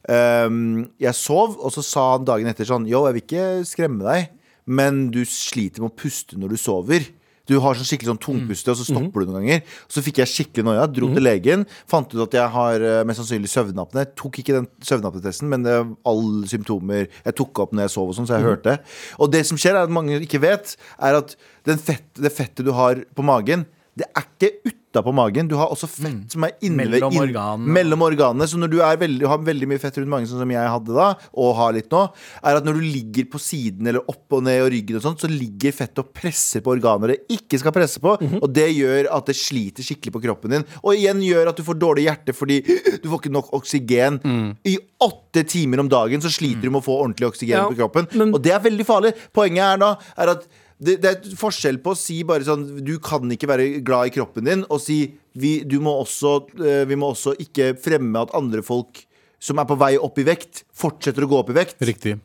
jeg 0.08 1.14
sov, 1.18 1.58
og 1.60 1.72
så 1.74 1.82
sa 1.84 2.04
han 2.14 2.24
dagen 2.24 2.48
etter 2.48 2.64
sånn 2.64 2.86
Yo, 2.88 3.02
jeg 3.06 3.18
vil 3.18 3.24
ikke 3.26 3.48
skremme 3.68 4.06
deg, 4.06 4.30
men 4.70 5.08
du 5.12 5.20
sliter 5.28 5.82
med 5.82 5.92
å 5.92 5.98
puste 5.98 6.38
når 6.40 6.54
du 6.54 6.60
sover. 6.60 7.04
Du 7.50 7.56
har 7.58 7.74
sånn 7.74 7.88
skikkelig 7.88 8.12
sånn 8.12 8.20
tungpuste, 8.22 8.70
og 8.70 8.78
så 8.78 8.86
stopper 8.86 9.24
du 9.24 9.30
noen 9.30 9.40
ganger. 9.40 9.78
Så 9.90 10.04
fikk 10.06 10.20
jeg 10.20 10.30
skikkelig 10.30 10.66
noia. 10.68 10.84
Dro 10.86 11.08
til 11.10 11.24
legen. 11.24 11.64
Fant 11.90 12.12
ut 12.12 12.22
at 12.22 12.36
jeg 12.36 12.52
har 12.54 12.84
eh, 12.86 13.00
mest 13.08 13.22
sannsynlig 13.22 13.50
søvnapné. 13.50 14.04
Tok 14.18 14.38
ikke 14.42 14.54
den 14.60 14.68
søvnapnetesten, 14.86 15.50
men 15.50 15.64
det 15.66 15.72
er 15.74 15.88
alle 16.06 16.50
symptomer 16.50 17.08
jeg 17.08 17.38
tok 17.40 17.64
opp 17.64 17.74
når 17.74 17.88
jeg 17.88 17.94
sov, 17.96 18.12
og 18.12 18.18
sånn, 18.18 18.28
så 18.30 18.38
jeg 18.38 18.46
hørte. 18.46 18.76
Og 19.18 19.32
det 19.34 19.42
som 19.48 19.58
skjer, 19.58 19.74
er 19.74 19.88
at 19.88 19.96
mange 19.96 20.20
ikke 20.22 20.42
vet, 20.44 20.76
er 21.02 21.18
at 21.18 21.34
den 21.66 21.82
fett, 21.82 22.06
det 22.14 22.30
fettet 22.36 22.68
du 22.68 22.70
har 22.76 23.02
på 23.18 23.26
magen, 23.26 23.66
det 23.98 24.06
er 24.14 24.28
ikke 24.28 24.76
utapå 24.90 25.12
magen. 25.14 25.48
Du 25.48 25.54
har 25.58 25.70
også 25.70 25.86
fett 25.88 26.32
som 26.34 26.44
er 26.46 26.52
inne 26.66 26.84
Mellom 26.88 27.12
inn- 27.14 27.22
organene. 27.22 27.66
Mellom 27.76 28.02
organene. 28.02 28.46
Så 28.48 28.58
når 28.58 28.70
du 28.72 28.78
er 28.82 28.96
veldig, 28.98 29.26
har 29.28 29.38
veldig 29.38 29.68
mye 29.70 29.78
fett 29.80 29.96
rundt 30.00 30.08
magen, 30.10 30.26
sånn 30.26 30.40
som 30.42 30.50
jeg 30.50 30.70
hadde 30.72 30.94
da, 30.96 31.14
og 31.34 31.54
har 31.56 31.72
litt 31.76 31.90
nå, 31.90 32.02
er 32.42 32.56
at 32.58 32.64
når 32.66 32.74
du 32.74 32.80
ligger 32.80 33.28
på 33.30 33.38
siden 33.40 33.86
eller 33.86 34.00
opp 34.10 34.32
og 34.32 34.42
ned 34.46 34.62
og 34.64 34.70
ryggen 34.72 34.96
og 34.98 35.02
sånt, 35.04 35.20
så 35.22 35.30
ligger 35.30 35.72
fettet 35.76 36.02
og 36.02 36.12
presser 36.16 36.60
på 36.66 36.74
organer 36.74 37.14
det 37.14 37.18
ikke 37.30 37.58
skal 37.62 37.72
presse 37.72 38.00
på. 38.02 38.16
Og 38.42 38.48
det 38.52 38.68
gjør 38.74 39.10
at 39.14 39.26
det 39.30 39.36
sliter 39.38 39.86
skikkelig 39.86 40.12
på 40.16 40.22
kroppen 40.26 40.50
din. 40.56 40.66
Og 40.82 40.94
igjen 40.98 41.22
gjør 41.22 41.52
at 41.52 41.56
du 41.56 41.62
får 41.66 41.78
dårlig 41.80 42.06
hjerte 42.08 42.34
fordi 42.36 42.60
du 43.02 43.06
får 43.08 43.20
ikke 43.22 43.34
nok 43.36 43.52
oksygen. 43.60 44.20
I 44.66 44.76
åtte 45.00 45.46
timer 45.48 45.80
om 45.80 45.88
dagen 45.88 46.20
så 46.20 46.30
sliter 46.32 46.66
du 46.66 46.70
med 46.74 46.82
å 46.82 46.86
få 46.88 46.98
ordentlig 47.04 47.30
oksygen 47.30 47.54
Ja, 47.56 47.68
på 47.70 47.78
kroppen. 47.78 48.08
men- 48.18 48.34
Og 48.34 48.42
det 48.42 48.52
er 48.52 48.60
veldig 48.60 48.86
farlig. 48.86 49.14
Poenget 49.32 49.62
er 49.74 49.78
da 49.78 49.94
er 50.18 50.34
at 50.34 50.46
det, 50.80 50.96
det 51.02 51.10
er 51.12 51.36
forskjell 51.36 51.78
på 51.84 51.92
å 51.92 51.98
si 51.98 52.22
bare 52.24 52.46
sånn 52.46 52.62
Du 52.86 52.94
kan 53.04 53.28
ikke 53.34 53.48
være 53.50 53.66
glad 53.84 54.08
i 54.08 54.14
kroppen 54.14 54.48
din, 54.48 54.64
og 54.72 54.80
si 54.80 55.02
vi, 55.38 55.60
du 55.68 55.76
må 55.84 55.92
også, 56.02 56.34
eh, 56.64 56.82
vi 56.90 56.96
må 56.98 57.12
også 57.12 57.36
ikke 57.38 57.74
fremme 57.78 58.24
at 58.24 58.32
andre 58.34 58.64
folk 58.66 59.04
som 59.40 59.60
er 59.62 59.68
på 59.68 59.76
vei 59.80 59.94
opp 60.00 60.18
i 60.20 60.24
vekt, 60.26 60.64
fortsetter 60.76 61.24
å 61.24 61.28
gå 61.30 61.38
opp 61.38 61.52
i 61.52 61.56
vekt. 61.60 61.78
Riktig. 61.86 62.18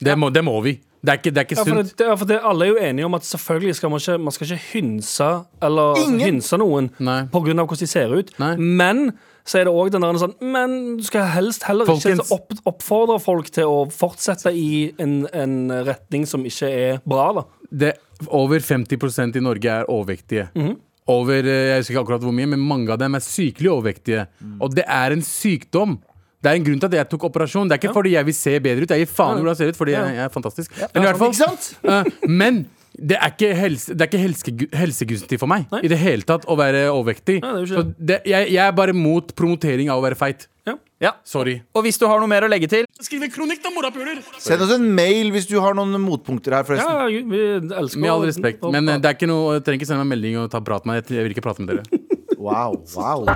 Det 0.00 0.14
må, 0.18 0.28
det 0.30 0.42
må 0.46 0.54
vi. 0.62 0.76
Det 1.00 1.14
er 1.14 1.16
ikke, 1.22 1.30
det 1.32 1.40
er 1.40 1.46
ikke 1.48 1.56
Ja, 1.56 1.64
for 1.64 1.78
sunt. 1.80 1.94
det, 1.96 2.06
ja, 2.10 2.14
for 2.20 2.28
det, 2.28 2.36
alle 2.44 2.66
er 2.66 2.70
jo 2.74 2.80
enige 2.90 3.06
om 3.08 3.14
at 3.16 3.24
selvfølgelig 3.24 3.74
skal 3.78 3.90
man 3.94 4.02
ikke 4.02 4.16
Man 4.20 4.34
skal 4.36 4.50
ikke 4.50 4.64
hynse 4.74 5.28
Eller 5.64 6.00
Ingen. 6.02 6.20
hynse 6.26 6.58
noen 6.60 6.90
Nei. 7.00 7.22
på 7.32 7.40
grunn 7.46 7.62
av 7.62 7.70
hvordan 7.70 7.80
de 7.80 7.88
ser 7.88 8.12
ut. 8.12 8.32
Nei. 8.42 8.50
Men 8.60 9.00
så 9.48 9.62
er 9.62 9.64
det 9.64 9.72
òg 9.72 9.88
den 9.94 10.04
der 10.04 10.18
sånn 10.20 10.34
Men 10.44 10.74
du 11.00 11.04
skal 11.08 11.24
helst 11.32 11.64
heller 11.64 11.88
Folkens. 11.88 12.20
ikke 12.20 12.36
opp, 12.36 12.52
oppfordre 12.68 13.16
folk 13.24 13.48
til 13.56 13.64
å 13.72 13.78
fortsette 13.88 14.52
i 14.52 14.92
en, 15.00 15.22
en 15.32 15.56
retning 15.88 16.28
som 16.28 16.44
ikke 16.44 16.68
er 16.68 17.00
bra, 17.08 17.30
da. 17.40 17.46
Det, 17.70 17.94
over 18.28 18.60
50% 18.60 19.36
i 19.36 19.42
Norge 19.44 19.74
er 19.80 19.90
overvektige. 19.90 20.48
Mhm. 20.54 20.78
Over, 21.10 21.42
eh, 21.42 21.66
jeg 21.72 21.80
husker 21.80 21.94
ikke 21.96 22.02
akkurat 22.04 22.22
hvor 22.22 22.34
mye, 22.36 22.46
men 22.46 22.60
mange 22.62 22.92
av 22.92 22.98
dem 23.00 23.16
er 23.18 23.24
sykelig 23.24 23.70
overvektige. 23.72 24.26
Og 24.60 24.74
det 24.76 24.84
er 24.86 25.10
en 25.16 25.22
sykdom. 25.26 25.98
Det 26.40 26.50
er 26.50 26.56
en 26.56 26.64
grunn 26.64 26.80
til 26.80 26.86
at 26.86 26.92
jeg 27.00 27.08
tok 27.10 27.24
operasjon. 27.28 27.68
Det 27.68 27.76
er 27.76 27.80
ikke 27.82 27.96
fordi 27.96 28.12
jeg 28.14 28.28
vil 28.28 28.36
se 28.36 28.52
bedre 28.60 28.84
ut. 28.84 28.92
Jeg 28.94 29.02
gir 29.06 29.10
faen 29.10 29.36
i 29.36 29.42
hvordan 29.42 29.56
jeg 29.56 29.60
ser 29.60 29.72
ut, 29.72 29.80
fordi 29.80 29.92
jeg, 29.96 30.14
jeg 30.14 30.24
er 30.24 30.28
fantastisk. 30.28 30.76
Men 30.94 31.02
i 31.02 31.06
hvert 31.08 31.18
fall, 31.18 31.58
eh, 31.90 32.28
men 32.28 32.62
det 32.96 33.16
er 33.16 33.32
ikke, 33.32 33.50
helse, 33.56 33.94
det 33.94 34.04
er 34.04 34.10
ikke 34.10 34.22
helse, 34.22 34.54
helsegunstig 34.76 35.38
for 35.40 35.50
meg 35.50 35.66
i 35.82 35.90
det 35.90 35.98
hele 36.00 36.26
tatt 36.26 36.46
å 36.50 36.56
være 36.58 36.86
overvektig. 36.90 37.40
Nei, 37.44 37.52
det 37.60 37.68
Så 37.70 37.84
det, 37.96 38.20
jeg, 38.28 38.50
jeg 38.52 38.62
er 38.64 38.72
bare 38.76 38.94
mot 38.96 39.34
promotering 39.36 39.92
av 39.92 40.00
å 40.00 40.04
være 40.04 40.18
feit. 40.18 40.48
Ja. 40.68 40.74
Ja. 41.00 41.12
Sorry. 41.24 41.60
Og 41.74 41.86
hvis 41.86 41.98
du 42.00 42.06
har 42.10 42.20
noe 42.20 42.28
mer 42.30 42.44
å 42.44 42.50
legge 42.50 42.68
til, 42.70 42.88
Skriv 43.00 43.22
en 43.24 43.30
kronikk, 43.32 43.62
da, 43.64 43.70
morapuler! 43.72 44.18
Send 44.42 44.60
oss 44.60 44.72
en 44.74 44.84
mail 44.92 45.30
hvis 45.32 45.46
du 45.48 45.54
har 45.62 45.72
noen 45.76 45.96
motpunkter 46.02 46.52
her, 46.58 46.66
forresten. 46.68 46.90
Ja, 46.90 47.06
vi 47.08 47.40
elsker 47.80 48.02
Med 48.02 48.12
all 48.12 48.26
respekt. 48.28 48.66
Men 48.74 48.90
eh, 48.92 48.98
det 49.00 49.08
er 49.08 49.16
ikke 49.16 49.28
noe, 49.30 49.54
jeg 49.56 49.64
trenger 49.64 49.80
ikke 49.80 49.88
sende 49.88 50.04
meg 50.04 50.10
melding 50.18 50.36
og 50.42 50.50
ta 50.52 50.60
prat 50.64 50.84
med 50.84 50.98
meg. 50.98 51.12
Jeg 51.16 51.24
vil 51.24 51.32
ikke 51.32 51.44
prate 51.48 51.64
med 51.64 51.76
dere. 51.76 52.00
Wow, 52.40 52.78
wow. 52.96 53.26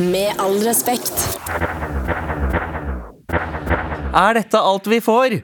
Med 0.00 0.38
all 0.40 0.54
respekt. 0.64 1.12
Er 4.16 4.38
dette 4.38 4.56
alt 4.56 4.88
vi 4.88 5.02
får? 5.04 5.34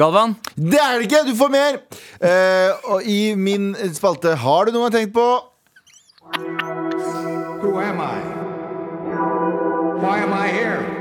Galvan? 0.00 0.32
Det 0.56 0.80
er 0.80 0.94
det 0.96 1.10
ikke! 1.10 1.20
Du 1.28 1.34
får 1.36 1.52
mer! 1.52 1.76
Uh, 2.16 2.94
og 2.94 3.04
i 3.04 3.34
min 3.36 3.74
spalte 3.92 4.32
Har 4.40 4.70
du 4.70 4.72
noe 4.72 4.86
jeg 4.86 4.88
har 4.88 4.96
tenkt 4.96 5.12
på? 5.18 5.26
Who 7.60 7.76
am 7.84 8.00
I? 8.00 8.16
Why 10.00 10.16
am 10.24 10.32
I 10.32 10.48
here? 10.48 10.99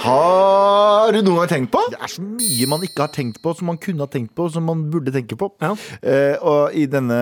Har 0.00 1.12
du 1.12 1.20
noe 1.20 1.42
gang 1.42 1.50
tenkt 1.50 1.72
på? 1.74 1.82
Det 1.92 2.00
er 2.00 2.12
så 2.12 2.24
mye 2.24 2.68
man 2.70 2.84
ikke 2.86 3.04
har 3.04 3.12
tenkt 3.12 3.40
på, 3.44 3.52
som 3.56 3.68
man 3.68 3.78
kunne 3.80 4.06
ha 4.06 4.10
tenkt 4.10 4.32
på, 4.36 4.48
som 4.52 4.64
man 4.68 4.86
burde 4.92 5.12
tenke 5.14 5.36
på. 5.38 5.50
Ja. 5.60 5.74
Eh, 6.00 6.36
og 6.40 6.76
i 6.76 6.86
denne 6.88 7.20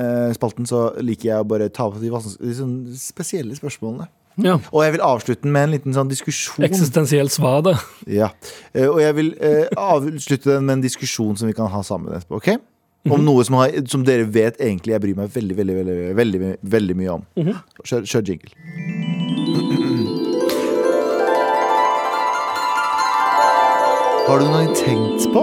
eh, 0.00 0.32
spalten 0.36 0.68
så 0.68 0.86
liker 1.04 1.28
jeg 1.30 1.44
å 1.44 1.48
bare 1.48 1.68
ta 1.68 1.88
opp 1.90 2.00
de, 2.00 2.08
de 2.08 2.54
sånn 2.56 2.76
spesielle 2.98 3.56
spørsmålene. 3.58 4.08
Ja. 4.40 4.56
Og 4.72 4.82
jeg 4.82 4.96
vil 4.96 5.04
avslutte 5.06 5.44
den 5.44 5.54
med 5.54 5.68
en 5.68 5.74
liten 5.76 5.94
sånn 5.94 6.10
diskusjon. 6.10 6.64
Eksistensielt 6.66 7.34
svar, 7.34 7.60
da. 7.66 7.76
Ja. 8.10 8.32
Eh, 8.72 8.88
og 8.88 9.02
jeg 9.04 9.18
vil 9.20 9.34
eh, 9.38 9.68
avslutte 9.78 10.56
den 10.56 10.64
med 10.66 10.80
en 10.80 10.86
diskusjon 10.88 11.36
som 11.38 11.50
vi 11.50 11.56
kan 11.56 11.70
ha 11.70 11.84
sammen 11.86 12.16
etterpå. 12.16 12.40
ok? 12.40 12.70
Om 13.12 13.20
noe 13.20 13.44
som, 13.44 13.58
har, 13.60 13.74
som 13.92 14.00
dere 14.08 14.24
vet 14.24 14.56
egentlig 14.64 14.94
jeg 14.94 15.04
bryr 15.04 15.18
meg 15.18 15.34
veldig 15.34 15.58
veldig, 15.60 15.74
veldig, 15.82 15.96
veldig, 16.00 16.20
veldig, 16.24 16.54
veldig 16.78 17.00
mye 17.02 17.16
om. 17.18 17.26
Kjør, 17.84 18.08
kjør 18.08 18.30
jingle. 18.32 19.03
Har 24.34 24.40
du 24.42 24.48
noen 24.50 24.64
gang 24.66 24.72
tenkt 24.74 25.24
på 25.30 25.42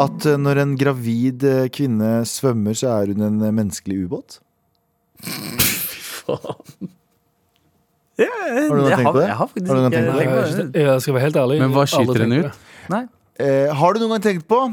at 0.00 0.24
eh, 0.24 0.38
når 0.40 0.60
en 0.62 0.70
gravid 0.80 1.42
eh, 1.44 1.66
kvinne 1.68 2.22
svømmer, 2.24 2.72
så 2.80 2.94
er 2.94 3.12
hun 3.12 3.26
en 3.26 3.36
eh, 3.44 3.52
menneskelig 3.52 4.06
ubåt? 4.06 4.38
Fy 5.20 5.98
faen 6.00 6.88
Har 8.24 8.72
du 8.72 8.72
noen 8.72 8.88
gang 8.88 8.96
tenkt 8.96 9.12
på 9.12 9.20
det? 9.20 9.26
Jeg 9.26 9.36
har 9.42 9.52
faktisk 9.52 9.68
Har 9.68 9.82
ikke 9.82 9.92
tenkt 9.98 10.08
på 10.08 10.64
det? 10.72 10.86
Jeg 10.86 11.04
skal 11.04 11.18
være 11.18 11.26
helt 11.26 11.38
ærlig. 11.44 11.60
Men 11.66 11.76
hva 11.76 11.86
skyter 11.92 12.24
den 12.24 12.34
ut? 12.38 12.58
Nei. 12.96 13.04
Eh, 13.36 13.76
har 13.84 13.92
du 13.92 14.00
noen 14.00 14.16
gang 14.16 14.26
tenkt 14.30 14.48
på 14.48 14.64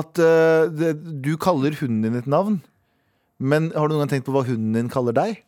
at 0.00 0.24
eh, 0.32 0.64
det, 0.80 0.96
du 1.28 1.32
kaller 1.36 1.76
hunden 1.84 2.02
din 2.08 2.20
et 2.24 2.34
navn? 2.40 2.62
Men 3.36 3.68
har 3.76 3.92
du 3.92 3.98
noen 3.98 4.06
gang 4.06 4.16
tenkt 4.16 4.32
på 4.32 4.40
hva 4.40 4.48
hunden 4.48 4.72
din 4.72 4.88
kaller 4.96 5.20
deg? 5.20 5.42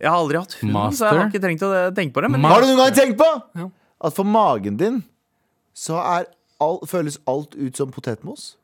Jeg 0.00 0.08
har 0.08 0.22
aldri 0.24 0.40
hatt 0.40 0.56
hund, 0.62 0.86
så 0.96 1.10
jeg 1.10 1.18
har 1.20 1.26
ikke 1.28 1.44
trengt 1.50 1.68
å 1.68 1.74
tenke 1.92 2.16
på 2.16 2.24
det. 2.24 2.32
Men 2.32 2.48
Har 2.48 2.64
du 2.64 2.72
noen 2.72 2.86
gang 2.86 3.02
tenkt 3.04 3.20
på 3.20 3.34
at 3.68 4.16
for 4.16 4.24
magen 4.24 4.80
din 4.80 5.04
så 5.74 5.98
er 6.00 6.28
all, 6.62 6.78
føles 6.88 7.18
alt 7.30 7.56
ut 7.58 7.80
som 7.80 7.90
potetmos? 7.94 8.54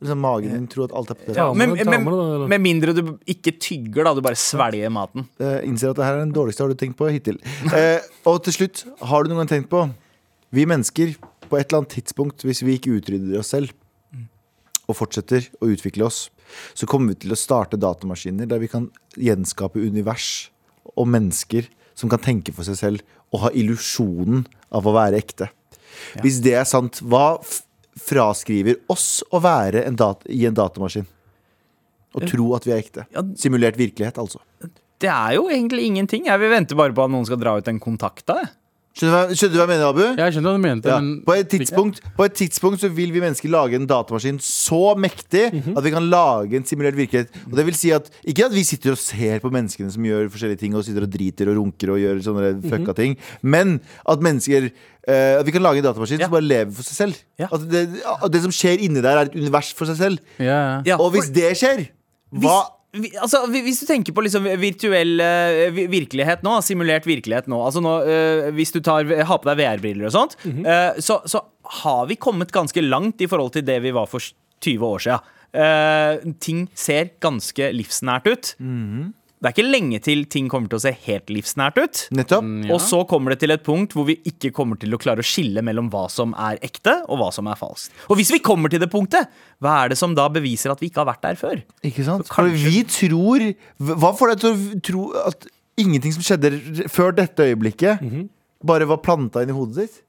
Liksom 0.00 0.20
magen 0.22 0.52
din 0.54 0.68
tror 0.70 0.86
at 0.88 0.94
alt 0.96 1.10
er 1.12 1.18
potetmos. 1.18 1.40
Ja. 1.40 1.48
men, 1.52 1.74
men, 1.76 2.06
eller? 2.08 2.46
med 2.48 2.62
mindre 2.64 2.94
du 2.96 3.02
ikke 3.28 3.52
tygger, 3.60 4.06
da. 4.06 4.14
Du 4.16 4.22
bare 4.24 4.38
svelger 4.38 4.92
maten. 4.92 5.26
Eh, 5.40 5.58
innser 5.68 5.92
at 5.92 6.00
det 6.00 6.06
her 6.06 6.16
er 6.16 6.24
den 6.24 6.36
dårligste 6.36 6.64
har 6.64 6.72
du 6.72 6.78
tenkt 6.80 6.96
på 7.00 7.10
hittil. 7.12 7.40
Eh, 7.76 8.00
og 8.28 8.40
til 8.46 8.56
slutt, 8.56 8.84
har 9.10 9.24
du 9.24 9.32
noen 9.32 9.44
gang 9.44 9.52
tenkt 9.56 9.70
på 9.72 9.84
Vi 10.50 10.64
mennesker, 10.66 11.12
på 11.46 11.58
et 11.58 11.68
eller 11.68 11.82
annet 11.82 11.92
tidspunkt, 11.94 12.42
hvis 12.46 12.64
vi 12.66 12.74
ikke 12.78 12.96
utrydder 12.98 13.38
oss 13.38 13.52
selv 13.54 13.74
og 14.90 14.96
fortsetter 14.98 15.46
å 15.62 15.68
utvikle 15.70 16.08
oss, 16.08 16.24
så 16.74 16.88
kommer 16.90 17.12
vi 17.12 17.22
til 17.22 17.34
å 17.34 17.38
starte 17.38 17.78
datamaskiner 17.78 18.48
der 18.50 18.58
vi 18.62 18.70
kan 18.72 18.88
gjenskape 19.14 19.78
univers 19.78 20.50
og 20.96 21.06
mennesker 21.10 21.68
som 21.94 22.10
kan 22.10 22.22
tenke 22.22 22.54
for 22.56 22.66
seg 22.66 22.78
selv 22.80 23.16
og 23.30 23.44
ha 23.44 23.52
illusjonen 23.54 24.42
av 24.74 24.88
å 24.88 24.94
være 24.96 25.20
ekte. 25.20 25.50
Hvis 26.24 26.40
det 26.44 26.54
er 26.60 26.68
sant, 26.68 27.00
hva 27.02 27.38
fraskriver 28.00 28.78
oss 28.92 29.20
å 29.30 29.40
være 29.42 29.84
en 29.88 29.98
dat 29.98 30.22
i 30.30 30.44
en 30.48 30.56
datamaskin? 30.56 31.08
Og 32.18 32.26
tro 32.26 32.52
at 32.56 32.66
vi 32.66 32.74
er 32.74 32.82
ekte. 32.82 33.06
Simulert 33.38 33.78
virkelighet, 33.78 34.18
altså. 34.18 34.40
Det 35.00 35.08
er 35.08 35.36
jo 35.38 35.46
egentlig 35.48 35.86
ingenting. 35.88 36.26
Jeg 36.28 36.42
vil 36.42 36.50
vente 36.52 36.76
bare 36.76 36.94
på 36.96 37.04
at 37.04 37.12
noen 37.12 37.26
skal 37.28 37.38
dra 37.40 37.54
ut 37.56 37.68
en 37.70 37.80
kontakt 37.82 38.32
av 38.32 38.42
det. 38.42 38.48
Skjønner 39.00 39.14
du 39.14 39.16
hva, 39.16 39.32
skjønner 39.32 39.54
du 39.54 39.56
hva 39.56 39.64
jeg 39.64 39.70
mener, 39.70 39.86
Abu? 39.88 40.00
Jeg 40.20 40.32
skjønner 40.34 40.50
hva 40.50 40.58
du 40.58 40.62
mente, 40.66 40.88
Ja. 40.90 40.98
men 41.00 41.22
På, 41.24 41.32
et 41.40 41.48
tidspunkt, 41.48 42.00
på 42.18 42.24
et 42.26 42.34
tidspunkt 42.36 42.80
så 42.82 42.90
vil 42.92 43.12
vi 43.14 43.20
mennesker 43.22 43.48
lage 43.48 43.78
en 43.78 43.86
datamaskin 43.88 44.36
så 44.44 44.92
mektig 45.00 45.46
at 45.76 45.82
vi 45.86 45.90
kan 45.94 46.04
lage 46.12 46.58
en 46.58 46.66
simulert 46.68 46.98
virkelighet. 46.98 47.32
Og 47.48 47.56
det 47.56 47.64
vil 47.64 47.74
si 47.78 47.90
at 47.96 48.10
Ikke 48.28 48.44
at 48.44 48.52
vi 48.52 48.62
sitter 48.68 48.92
og 48.92 48.98
ser 49.00 49.40
på 49.40 49.48
menneskene 49.50 49.88
som 49.94 50.04
gjør 50.04 50.28
forskjellige 50.28 50.58
ting, 50.60 50.74
og 50.76 50.84
sitter 50.84 51.06
og 51.08 51.10
driter 51.14 51.48
og 51.48 51.56
runker 51.62 51.94
og 51.94 51.98
gjør 52.02 52.20
sånne 52.28 52.50
fucka 52.68 52.94
ting, 53.00 53.16
men 53.42 53.80
at 54.06 54.20
mennesker 54.20 54.68
eh, 55.08 55.38
At 55.40 55.46
vi 55.46 55.52
kan 55.56 55.62
lage 55.64 55.78
en 55.80 55.84
datamaskin 55.88 56.20
Ja. 56.20 56.26
som 56.28 56.32
bare 56.36 56.44
lever 56.44 56.70
for 56.76 56.82
seg 56.84 56.96
selv. 57.00 57.16
Ja. 57.40 57.48
At 57.50 57.64
det, 57.70 57.86
at 58.04 58.30
det 58.30 58.42
som 58.42 58.52
skjer 58.52 58.78
inni 58.84 59.00
der, 59.00 59.16
er 59.16 59.30
et 59.30 59.34
univers 59.34 59.72
for 59.72 59.86
seg 59.88 59.96
selv. 59.96 60.18
ja, 60.38 60.44
ja. 60.44 60.82
Ja, 60.84 60.96
Og 61.00 61.12
hvis 61.16 61.24
for- 61.30 61.34
det 61.40 61.56
skjer, 61.56 61.88
hva 62.36 62.58
altså, 62.92 63.44
hvis 63.52 63.80
du 63.82 63.86
tenker 63.88 64.14
på 64.16 64.24
liksom 64.24 64.48
virtuell 64.60 65.20
eh, 65.22 65.80
virkelighet 65.92 66.42
nå, 66.46 66.56
simulert 66.66 67.06
virkelighet 67.06 67.46
nå 67.50 67.60
Altså 67.62 67.82
nå, 67.84 67.92
eh, 68.02 68.48
Hvis 68.56 68.74
du 68.74 68.80
tar, 68.82 69.06
har 69.06 69.38
på 69.38 69.50
deg 69.50 69.60
VR-briller 69.60 70.08
og 70.08 70.14
sånt, 70.16 70.38
eh, 70.46 70.98
så, 70.98 71.20
så 71.30 71.44
har 71.82 72.08
vi 72.10 72.18
kommet 72.18 72.50
ganske 72.54 72.82
langt 72.82 73.22
i 73.22 73.28
forhold 73.30 73.54
til 73.54 73.66
det 73.66 73.78
vi 73.84 73.94
var 73.94 74.08
for 74.10 74.24
20 74.60 74.86
år 74.86 75.04
siden. 75.04 75.36
Eh, 75.50 76.32
ting 76.42 76.66
ser 76.78 77.12
ganske 77.22 77.70
livsnært 77.74 78.26
ut. 78.30 78.52
Det 79.40 79.48
er 79.48 79.54
ikke 79.54 79.70
lenge 79.72 79.98
til 80.04 80.26
ting 80.28 80.50
kommer 80.52 80.68
til 80.68 80.76
å 80.76 80.82
se 80.82 80.90
helt 81.06 81.30
livsnært 81.32 81.78
ut. 81.80 82.00
Nettopp. 82.12 82.48
Ja. 82.66 82.74
Og 82.74 82.82
så 82.84 82.98
kommer 83.08 83.32
det 83.32 83.38
til 83.40 83.54
et 83.54 83.62
punkt 83.64 83.94
hvor 83.96 84.04
vi 84.10 84.18
ikke 84.28 84.50
kommer 84.52 84.76
til 84.76 84.92
å 84.92 84.98
klare 85.00 85.24
å 85.24 85.26
skille 85.26 85.62
mellom 85.64 85.88
hva 85.92 86.02
som 86.12 86.34
er 86.36 86.58
ekte, 86.66 86.98
og 87.08 87.22
hva 87.22 87.30
som 87.32 87.48
er 87.48 87.56
falskt. 87.56 87.94
Og 88.12 88.20
hvis 88.20 88.32
vi 88.34 88.42
kommer 88.44 88.68
til 88.68 88.82
det 88.82 88.90
punktet, 88.92 89.30
hva 89.64 89.78
er 89.86 89.94
det 89.94 89.96
som 90.00 90.12
da 90.18 90.26
beviser 90.28 90.74
at 90.74 90.82
vi 90.84 90.90
ikke 90.90 91.00
har 91.00 91.08
vært 91.14 91.24
der 91.24 91.40
før? 91.40 91.62
Ikke 91.88 92.04
sant? 92.04 92.28
For 92.28 92.42
kanskje- 92.42 92.68
vi 92.68 92.84
tror 92.84 93.46
Hva 94.04 94.12
får 94.18 94.34
deg 94.34 94.44
til 94.44 94.52
å 94.52 94.82
tro 94.90 95.06
at 95.24 95.48
ingenting 95.80 96.12
som 96.12 96.26
skjedde 96.26 96.90
før 96.92 97.16
dette 97.16 97.48
øyeblikket, 97.48 98.04
bare 98.62 98.84
var 98.92 99.00
planta 99.00 99.40
inn 99.40 99.48
i 99.54 99.56
hodet 99.56 99.86
ditt? 99.86 100.02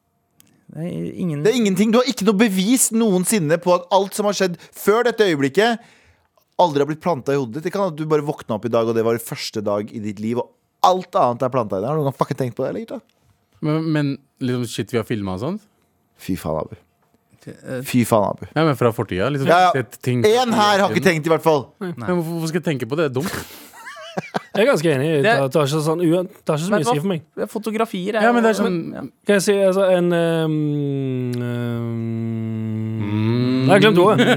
Det 0.76 0.84
er 0.88 1.08
ingen 1.20 1.42
Det 1.44 1.54
er 1.54 1.58
ingenting, 1.60 1.92
Du 1.92 1.98
har 2.00 2.06
ikke 2.08 2.28
noe 2.28 2.36
bevis 2.40 2.92
noensinne 2.92 3.58
på 3.64 3.74
at 3.76 3.88
alt 3.92 4.14
som 4.16 4.28
har 4.28 4.36
skjedd 4.36 4.60
før 4.76 5.04
dette 5.08 5.24
øyeblikket, 5.24 5.80
aldri 6.64 6.84
har 6.84 6.90
blitt 6.92 7.02
planta 7.04 7.34
i 7.34 7.40
hodet 7.40 7.58
ditt. 7.60 7.66
Det 7.68 7.74
kan 7.76 7.88
at 7.90 7.98
du 8.00 8.06
bare 8.10 8.26
våkna 8.26 8.58
opp 8.60 8.66
i 8.70 8.72
dag, 8.74 8.88
og 8.92 8.96
det 8.98 9.04
var 9.08 9.18
første 9.24 9.64
dag 9.66 9.90
i 9.92 10.00
ditt 10.04 10.20
liv, 10.24 10.40
og 10.42 10.52
alt 10.88 11.18
annet 11.20 11.44
er 11.48 11.52
planta 11.54 11.78
i 11.78 11.82
deg. 11.84 11.90
Har 11.90 11.98
du 11.98 12.02
noen 12.04 12.12
gang 12.12 12.20
fucking 12.22 12.40
tenkt 12.40 12.56
på 12.58 12.66
det? 12.68 12.72
eller. 12.86 13.02
Men, 13.62 13.90
men 13.94 14.14
liksom 14.42 14.66
shit 14.72 14.94
vi 14.94 14.98
har 15.02 15.06
filma 15.06 15.36
og 15.38 15.44
sånt? 15.44 15.68
Fy 16.22 16.36
faen, 16.38 16.62
Abu. 16.64 16.78
Fy 17.86 18.04
faen, 18.06 18.28
Abu. 18.36 18.46
Ja, 18.54 18.64
men 18.68 18.76
fra 18.78 18.92
fortida? 18.94 19.30
Liksom, 19.34 19.50
Ja, 19.50 19.72
ja. 19.74 19.84
ting- 20.02 20.24
Én 20.26 20.54
her 20.54 20.80
har 20.86 20.90
ikke 20.94 21.04
tenkt, 21.06 21.26
i 21.26 21.34
hvert 21.34 21.42
fall. 21.46 21.68
Men 21.82 21.94
hvorfor, 21.98 22.32
hvorfor 22.36 22.48
skal 22.54 22.62
jeg 22.62 22.68
tenke 22.72 22.90
på 22.90 22.98
det? 22.98 23.10
Det 23.10 23.18
er 23.18 23.22
dumt. 23.22 23.36
Jeg 24.52 24.66
er 24.66 24.68
ganske 24.68 24.90
enig. 24.92 25.06
Det, 25.08 25.24
Det- 25.24 25.52
det, 25.54 25.56
har 25.56 25.68
ikke 25.70 25.82
sånn, 25.86 26.02
det 26.04 26.08
er 26.12 26.26
ikke 26.28 26.58
så 26.60 26.72
mye 26.74 26.84
å 26.84 26.92
si 26.92 27.00
for 27.00 27.08
meg. 27.08 27.22
Det 27.40 27.44
er 27.46 27.48
Fotografier 27.54 28.18
er 28.20 28.26
Ja, 28.26 28.32
men 28.36 28.44
det 28.44 28.50
er 28.52 28.58
sånn, 28.60 28.66
sånn- 28.68 28.94
ja. 28.98 29.04
Kan 29.26 29.38
jeg 29.38 29.44
si 29.46 29.54
altså, 29.64 29.86
en 29.96 30.08
um, 30.12 30.56
um, 31.40 32.61
Nei, 33.62 33.78
jeg 33.78 33.84
glemt 33.86 34.02
ordet. 34.02 34.28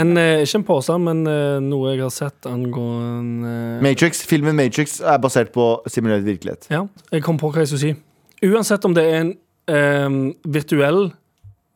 en, 0.00 0.12
eh, 0.20 0.42
ikke 0.44 0.60
en 0.60 0.66
påstand, 0.68 1.06
men 1.06 1.22
eh, 1.30 1.56
noe 1.64 1.94
jeg 1.94 2.02
har 2.02 2.12
sett 2.14 2.48
angående 2.50 3.54
Matrix, 3.84 4.24
Filmen 4.28 4.56
Matrix 4.58 4.98
er 5.00 5.20
basert 5.22 5.52
på 5.54 5.68
simulert 5.90 6.26
virkelighet. 6.26 6.68
Ja, 6.72 6.84
jeg 7.14 7.24
kom 7.26 7.40
på 7.40 7.52
hva 7.54 7.64
jeg 7.64 7.72
skulle 7.72 7.84
si. 7.86 7.94
Uansett 8.50 8.84
om 8.84 8.94
det 8.96 9.04
er 9.08 9.20
en 9.22 9.34
um, 9.70 10.22
virtuell, 10.56 11.06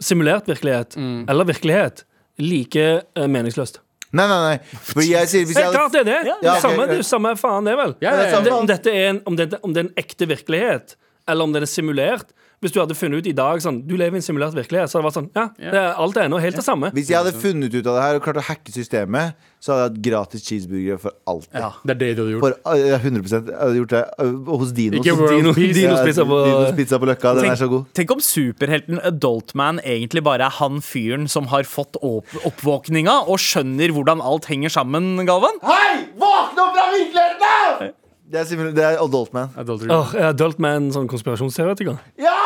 simulert 0.02 0.48
virkelighet 0.50 0.98
eller 0.98 1.48
virkelighet, 1.48 2.04
like 2.42 2.88
uh, 3.16 3.28
meningsløst. 3.30 3.80
Nei, 4.08 4.24
nei, 4.24 4.38
nei. 4.40 4.78
For 4.88 5.04
jeg 5.04 5.28
sier 5.28 5.44
hvis 5.44 5.56
Det 5.56 5.62
jeg 5.62 5.68
hadde... 5.68 5.76
klart 5.76 5.96
det 5.96 6.00
er 6.00 6.08
det! 6.08 6.20
Ja, 6.30 6.36
det, 6.40 6.54
samme, 6.64 6.84
ok, 6.86 6.92
det 6.96 7.06
samme 7.08 7.34
faen, 7.36 7.68
det, 7.68 7.74
vel. 7.76 7.92
Ja, 8.00 8.14
det 8.16 8.28
er 8.30 8.38
Om, 8.38 8.44
det, 8.46 8.52
om, 8.56 8.68
dette 8.70 8.94
er 8.94 9.10
en, 9.10 9.20
om, 9.28 9.36
det, 9.36 9.48
om 9.60 9.74
det 9.74 9.82
er 9.82 9.88
en 9.90 10.00
ekte 10.00 10.28
virkelighet, 10.30 10.94
eller 11.28 11.48
om 11.48 11.52
den 11.52 11.66
er 11.66 11.70
simulert. 11.70 12.32
Hvis 12.58 12.72
du 12.74 12.80
hadde 12.80 12.94
funnet 12.98 13.22
ut 13.22 13.26
i 13.30 13.34
dag 13.38 13.60
sånn 13.62 13.76
Du 13.86 13.92
lever 13.94 14.16
i 14.16 14.18
en 14.18 14.24
simulert 14.24 14.54
virkelighet, 14.56 14.90
så 14.90 14.98
hadde 14.98 15.04
det 15.04 15.08
vært 15.08 15.18
sånn 15.18 15.28
Ja, 15.36 15.44
det 15.58 15.78
er, 15.78 15.92
alt 16.02 16.16
er 16.18 16.24
ennå 16.26 16.40
helt 16.42 16.56
det 16.58 16.64
samme. 16.66 16.88
Hvis 16.96 17.10
jeg 17.12 17.18
hadde 17.20 17.30
funnet 17.38 17.70
ut 17.76 17.86
av 17.86 17.94
det 17.98 18.02
her 18.02 18.18
og 18.18 18.24
klart 18.24 18.40
å 18.40 18.44
hacke 18.48 18.72
systemet, 18.74 19.36
så 19.62 19.72
hadde 19.74 19.84
jeg 19.84 19.92
hatt 19.92 20.00
gratis 20.08 20.42
cheeseburger 20.46 20.98
for 21.02 21.14
alltid. 21.30 21.54
Ja. 21.58 21.70
Det 21.86 21.94
er 21.94 22.00
det 22.00 22.08
du 22.16 22.22
hadde 22.24 22.34
gjort. 22.34 22.44
For 22.64 22.74
uh, 22.74 22.98
100 22.98 23.30
Jeg 23.30 23.58
hadde 23.60 23.78
gjort 23.78 23.94
det 23.94 24.02
uh, 24.18 24.50
hos 24.62 24.72
Dinos. 24.74 24.98
Ikke 25.02 25.14
World 25.18 25.36
Dino- 25.36 25.54
Peace. 25.54 25.76
Dinos 25.78 26.02
pizza 26.08 26.26
på- 26.32 26.40
Dinos 26.48 26.74
pizza 26.80 26.98
på 27.02 27.10
Løkka. 27.12 27.34
Den 27.38 27.46
Tenk- 27.46 27.54
er 27.54 27.60
så 27.62 27.70
god. 27.70 27.86
Tenk 28.00 28.14
om 28.16 28.24
superhelten 28.26 29.02
Adultman 29.12 29.78
egentlig 29.84 30.24
bare 30.26 30.50
er 30.50 30.56
han 30.58 30.82
fyren 30.82 31.28
som 31.30 31.46
har 31.54 31.62
fått 31.66 31.98
opp 32.02 32.34
oppvåkninga 32.48 33.20
og 33.30 33.38
skjønner 33.42 33.94
hvordan 33.94 34.22
alt 34.24 34.50
henger 34.50 34.74
sammen, 34.74 35.14
Galvan. 35.30 35.62
Hei! 35.62 36.08
Våkne 36.18 36.66
opp 36.66 36.74
fra 36.74 36.90
virkeligheten! 36.96 37.94
Det 38.28 38.42
er, 38.42 38.70
det 38.76 38.82
er 38.84 38.98
Adult 39.00 39.32
Man. 39.32 39.48
Adultery. 39.56 39.88
Åh, 39.88 40.10
er 40.18 40.26
Adult 40.34 40.58
Man 40.60 40.90
sånn 40.92 41.08
konspirasjonsteoretiker? 41.08 41.96
Ja! 42.20 42.37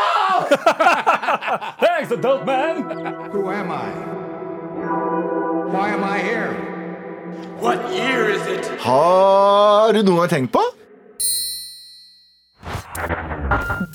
Thanks, 1.80 2.12
Adult 2.12 2.44
Man! 2.46 2.82
Who 3.32 3.50
am 3.50 3.70
I? 3.70 3.88
Why 5.72 5.88
am 5.90 6.04
I 6.04 6.18
here? 6.18 6.52
What 7.60 7.78
year 7.92 8.28
is 8.30 8.46
it? 8.46 8.70
Har 8.80 9.92
du 9.92 10.02
noen 10.02 10.24
gang 10.24 10.32
tenkt 10.32 10.52
på 10.52 10.62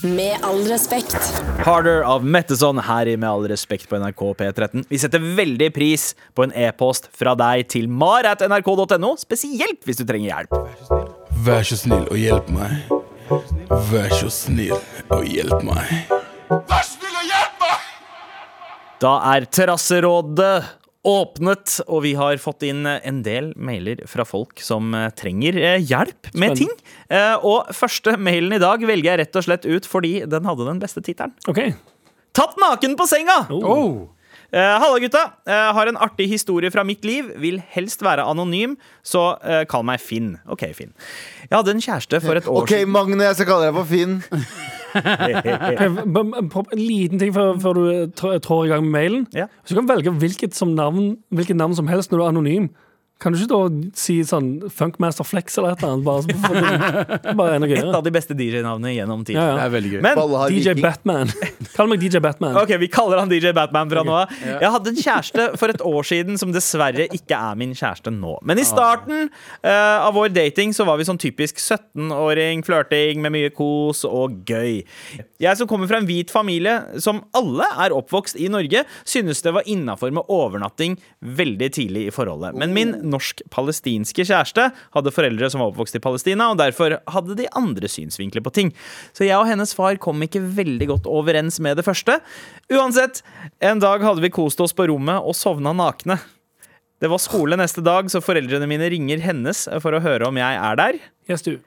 Med 0.04 0.38
all 0.46 0.62
respekt. 0.70 1.18
Harder 1.66 2.04
av 2.06 2.26
Metteson 2.26 2.80
her 2.86 3.10
i 3.10 3.16
Med 3.18 3.30
all 3.30 3.48
respekt 3.50 3.90
på 3.90 3.98
NRK 4.00 4.24
P13. 4.40 4.86
Vi 4.90 5.00
setter 5.02 5.24
veldig 5.38 5.72
pris 5.76 6.12
på 6.38 6.46
en 6.46 6.54
e-post 6.56 7.10
fra 7.18 7.34
deg 7.40 7.68
til 7.74 7.90
mar.nrk.no, 7.90 9.16
spesielt 9.20 9.84
hvis 9.88 10.00
du 10.00 10.06
trenger 10.08 10.32
hjelp. 10.32 10.54
Vær 11.48 11.66
så 11.68 11.80
snill 11.80 12.06
og 12.08 12.18
hjelp 12.22 12.52
meg. 12.54 12.96
Vær 13.92 14.14
så 14.16 14.32
snill 14.32 14.78
og 15.12 15.26
hjelp 15.28 15.66
meg. 15.68 16.18
Da 19.02 19.14
er 19.36 19.46
Terrasserådet 19.52 20.54
åpnet, 21.08 21.74
og 21.88 22.02
vi 22.04 22.14
har 22.20 22.40
fått 22.42 22.64
inn 22.68 22.82
en 22.88 23.20
del 23.24 23.52
mailer 23.56 24.02
fra 24.12 24.26
folk 24.28 24.60
som 24.64 24.90
eh, 24.98 25.06
trenger 25.16 25.56
eh, 25.60 25.78
hjelp 25.88 26.32
med 26.36 26.58
ting. 26.60 26.72
Eh, 27.08 27.36
Og 27.48 27.70
første 27.78 28.18
mailen 28.20 28.58
i 28.58 28.60
dag 28.64 28.84
velger 28.84 29.14
jeg 29.14 29.22
rett 29.22 29.40
og 29.40 29.46
slett 29.46 29.68
ut 29.70 29.88
fordi 29.88 30.14
den 30.28 30.48
hadde 30.50 30.68
den 30.68 30.82
beste 30.84 31.04
tittelen. 31.06 31.36
OK. 31.48 31.62
Tatt 32.36 32.58
naken 32.60 32.98
på 33.00 33.08
senga! 33.08 33.38
Oh. 33.54 34.08
Eh, 34.52 34.74
Halla, 34.82 35.00
gutta. 35.04 35.22
Eh, 35.48 35.70
har 35.78 35.92
en 35.92 35.98
artig 36.00 36.28
historie 36.32 36.72
fra 36.72 36.84
mitt 36.88 37.04
liv. 37.08 37.30
Vil 37.44 37.62
helst 37.76 38.04
være 38.04 38.24
anonym, 38.28 38.76
så 39.04 39.30
eh, 39.44 39.64
kall 39.70 39.84
meg 39.88 40.00
Finn. 40.04 40.34
OK, 40.52 40.66
Finn. 40.76 40.92
Jeg 41.48 41.56
hadde 41.56 41.76
en 41.76 41.84
kjæreste 41.84 42.20
for 42.24 42.40
et 42.40 42.48
år 42.52 42.64
OK, 42.66 42.76
Magne, 42.88 43.24
jeg 43.30 43.40
skal 43.40 43.50
kalle 43.54 43.70
deg 43.70 43.80
for 43.80 43.90
Finn. 43.92 44.20
En 46.74 46.80
liten 46.80 47.20
ting 47.20 47.34
før, 47.36 47.58
før 47.62 47.74
du 47.78 47.84
tr- 48.18 48.38
trår 48.44 48.66
i 48.66 48.72
gang 48.72 48.84
med 48.86 48.94
mailen. 48.96 49.28
Ja. 49.36 49.48
Du 49.70 49.76
kan 49.76 49.88
velge 49.90 50.12
hvilket, 50.12 50.56
som 50.56 50.76
navn, 50.78 51.18
hvilket 51.30 51.58
navn 51.60 51.76
som 51.78 51.88
helst 51.92 52.12
når 52.12 52.20
du 52.22 52.24
er 52.26 52.32
anonym, 52.34 52.70
kan 53.18 53.34
du 53.34 53.40
ikke 53.40 53.50
da 53.50 53.90
si 53.98 54.20
sånn 54.28 54.50
Funkmaster 54.70 55.26
Flex 55.26 55.56
eller 55.58 55.74
et 55.74 55.82
eller 55.82 55.96
annet? 55.96 56.06
Bare, 56.06 56.22
så- 56.22 57.34
bare 57.40 57.56
en 57.58 57.66
og 57.66 57.72
Et 57.74 57.96
av 57.98 58.04
de 58.06 58.12
beste 58.14 58.36
DJ-navnene 58.38 58.92
gjennom 58.94 59.24
tiden. 59.26 59.42
Ja, 59.42 59.56
Det 59.58 59.64
er 59.64 59.72
veldig 59.74 59.92
gøy. 59.96 60.02
Men 60.06 60.22
DJ 60.54 60.76
viking. 60.76 60.84
Batman. 60.86 61.32
Kall 61.74 61.90
meg 61.90 62.04
DJ 62.04 62.22
Batman. 62.22 62.60
Ok, 62.62 62.76
Vi 62.78 62.90
kaller 62.94 63.18
han 63.24 63.32
DJ 63.32 63.54
Batman 63.58 63.90
fra 63.90 64.04
nå 64.06 64.14
av. 64.20 64.36
Jeg 64.46 64.70
hadde 64.76 64.94
en 64.94 65.00
kjæreste 65.02 65.48
for 65.58 65.74
et 65.74 65.82
år 65.82 66.06
siden 66.06 66.38
som 66.38 66.54
dessverre 66.54 67.08
ikke 67.10 67.40
er 67.40 67.58
min 67.58 67.74
kjæreste 67.78 68.14
nå. 68.14 68.36
Men 68.46 68.62
i 68.62 68.66
starten 68.68 69.32
uh, 69.32 70.06
av 70.06 70.14
vår 70.18 70.30
dating 70.36 70.76
så 70.78 70.86
var 70.86 71.02
vi 71.02 71.08
sånn 71.10 71.18
typisk 71.22 71.58
17-åring, 71.58 72.62
flørting 72.68 73.24
med 73.26 73.34
mye 73.34 73.50
kos 73.56 74.04
og 74.08 74.44
gøy. 74.48 74.84
Jeg 75.42 75.58
som 75.58 75.70
kommer 75.70 75.90
fra 75.90 75.98
en 76.02 76.08
hvit 76.10 76.30
familie 76.34 76.78
som 77.02 77.24
alle 77.38 77.66
er 77.82 77.98
oppvokst 77.98 78.38
i 78.38 78.50
Norge, 78.54 78.86
synes 79.08 79.42
det 79.46 79.54
var 79.58 79.66
innafor 79.70 80.14
med 80.14 80.30
overnatting 80.30 81.00
veldig 81.22 81.72
tidlig 81.74 82.08
i 82.12 82.14
forholdet. 82.14 82.54
Men 82.58 82.74
min 82.78 82.96
norsk-palestinske 83.10 84.26
kjæreste 84.28 84.70
hadde 84.96 85.14
foreldre 85.16 85.50
som 85.52 85.64
var 85.64 85.72
oppvokst 85.72 85.98
i 86.00 86.04
Palestina, 86.04 86.50
og 86.52 86.60
derfor 86.62 87.00
hadde 87.14 87.38
de 87.40 87.50
andre 87.58 87.90
synsvinkler 87.92 88.44
på 88.46 88.54
ting. 88.56 88.74
Så 89.16 89.28
jeg 89.28 89.38
og 89.38 89.48
hennes 89.50 89.74
far 89.78 90.00
kom 90.02 90.22
ikke 90.26 90.44
veldig 90.58 90.90
godt 90.94 91.12
overens 91.12 91.62
med 91.64 91.80
det 91.80 91.86
første. 91.88 92.20
Uansett, 92.74 93.24
en 93.64 93.84
dag 93.84 94.04
hadde 94.06 94.24
vi 94.24 94.34
kost 94.34 94.62
oss 94.64 94.76
på 94.76 94.90
rommet 94.92 95.24
og 95.24 95.38
sovna 95.38 95.76
nakne. 95.76 96.20
Det 96.98 97.10
var 97.12 97.22
skole 97.22 97.58
neste 97.60 97.84
dag, 97.86 98.10
så 98.10 98.24
foreldrene 98.26 98.70
mine 98.70 98.88
ringer 98.90 99.22
hennes 99.22 99.68
for 99.84 99.94
å 99.94 100.02
høre 100.02 100.30
om 100.32 100.40
jeg 100.40 100.62
er 100.62 100.80
der. 100.80 101.02
Yes, 101.30 101.46
du. 101.46 101.60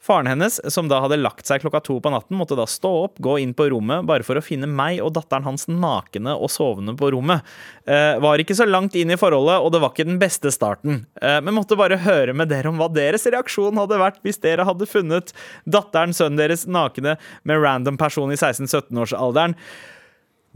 Faren 0.00 0.26
hennes, 0.30 0.60
som 0.72 0.86
da 0.88 1.00
hadde 1.02 1.18
lagt 1.18 1.48
seg 1.48 1.64
klokka 1.64 1.80
to 1.82 1.96
på 2.00 2.10
natten, 2.14 2.36
måtte 2.38 2.56
da 2.58 2.68
stå 2.70 2.90
opp, 3.02 3.16
gå 3.18 3.34
inn 3.42 3.50
på 3.56 3.66
rommet 3.72 4.06
bare 4.06 4.22
for 4.26 4.38
å 4.38 4.44
finne 4.44 4.68
meg 4.70 5.00
og 5.02 5.10
datteren 5.16 5.46
hans 5.48 5.66
nakne 5.66 6.36
og 6.38 6.52
sovende 6.54 6.94
på 6.98 7.10
rommet. 7.16 7.42
Eh, 7.82 8.14
var 8.22 8.38
ikke 8.38 8.56
så 8.56 8.68
langt 8.68 8.94
inn 8.98 9.10
i 9.10 9.18
forholdet, 9.18 9.58
og 9.58 9.74
det 9.74 9.82
var 9.82 9.92
ikke 9.92 10.06
den 10.06 10.20
beste 10.22 10.54
starten. 10.54 11.02
Eh, 11.18 11.40
men 11.42 11.56
måtte 11.58 11.78
bare 11.78 11.98
høre 12.06 12.36
med 12.36 12.52
dere 12.52 12.70
om 12.70 12.78
hva 12.78 12.86
deres 12.94 13.26
reaksjon 13.26 13.82
hadde 13.82 13.98
vært 13.98 14.22
hvis 14.22 14.38
dere 14.44 14.68
hadde 14.68 14.86
funnet 14.88 15.34
datteren, 15.66 16.14
sønnen 16.14 16.38
deres, 16.38 16.68
nakne 16.70 17.18
med 17.42 17.62
random 17.64 17.98
person 17.98 18.30
i 18.30 18.38
16-17-årsalderen. 18.38 19.58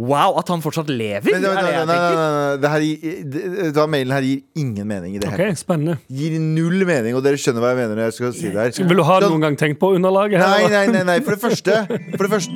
Wow, 0.01 0.39
at 0.41 0.49
han 0.49 0.63
fortsatt 0.65 0.89
lever! 0.89 1.21
Men, 1.27 1.35
er 1.37 1.41
det 1.43 1.51
nei, 1.53 1.73
jeg 1.73 1.85
nei, 1.85 1.85
nei, 1.85 1.97
tenker. 1.97 2.17
nei, 2.17 2.31
nei, 2.33 2.57
det 2.63 2.69
her 2.73 2.81
gir, 2.87 2.97
det, 3.35 3.43
vet 3.53 3.75
du 3.77 3.79
hva, 3.83 3.85
Mailen 3.93 4.15
her 4.17 4.25
gir 4.27 4.41
ingen 4.63 4.87
mening 4.89 5.11
i 5.15 5.21
det 5.21 5.29
OK, 5.29 5.37
hele 5.37 5.59
spennende. 5.61 5.99
Gir 6.09 6.39
null 6.41 6.81
mening, 6.89 7.13
og 7.19 7.23
dere 7.27 7.37
skjønner 7.39 7.61
hva 7.63 7.75
jeg 7.75 7.79
mener 7.83 7.95
når 8.01 8.09
jeg 8.09 8.17
skal 8.17 8.33
si 8.39 8.49
det 8.49 8.57
her. 8.57 8.73
Vil 8.89 9.03
du 9.03 9.05
ha 9.05 9.17
så, 9.21 9.29
noen 9.29 9.45
gang 9.45 9.59
tenkt 9.61 9.79
på 9.83 9.93
underlaget? 9.99 10.41
her? 10.41 10.49
Nei, 10.49 10.65
nei, 10.73 10.87
nei, 10.97 11.05
nei. 11.13 11.19
For 11.27 11.37
det 11.37 11.43
første 11.45 11.73
For 12.17 12.25
det 12.25 12.33
første 12.33 12.53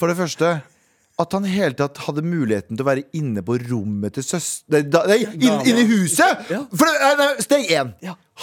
For 0.00 0.06
det 0.10 0.16
første 0.18 0.46
at 1.20 1.36
han 1.36 1.46
hele 1.48 1.76
tatt 1.76 2.00
hadde 2.06 2.24
muligheten 2.24 2.78
til 2.78 2.84
å 2.84 2.88
være 2.88 3.06
inne 3.16 3.42
på 3.44 3.58
rommet 3.68 4.16
til 4.16 4.26
søster 4.26 4.86
Nei, 5.10 5.20
inn, 5.36 5.60
inne 5.68 5.84
i 5.84 5.88
huset! 5.90 6.46
For 6.48 6.88
nei, 6.88 7.12
nei, 7.20 7.30
steg 7.44 7.70
én. 7.76 7.94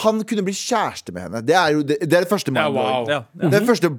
Han 0.03 0.21
kunne 0.29 0.43
bli 0.45 0.53
kjæreste 0.53 1.13
med 1.13 1.25
henne. 1.25 1.39
Det 1.45 1.55
er 1.57 1.73
jo 1.73 1.81
det, 1.81 1.97
det, 2.03 2.13
er 2.19 2.25
det 2.25 2.29
første 2.29 2.53
Ja, 2.53 2.67
wow. 2.69 3.07
Ja, 3.09 3.19
Det 3.33 3.47
er 3.49 3.63
det 3.63 3.69
første 3.69 3.89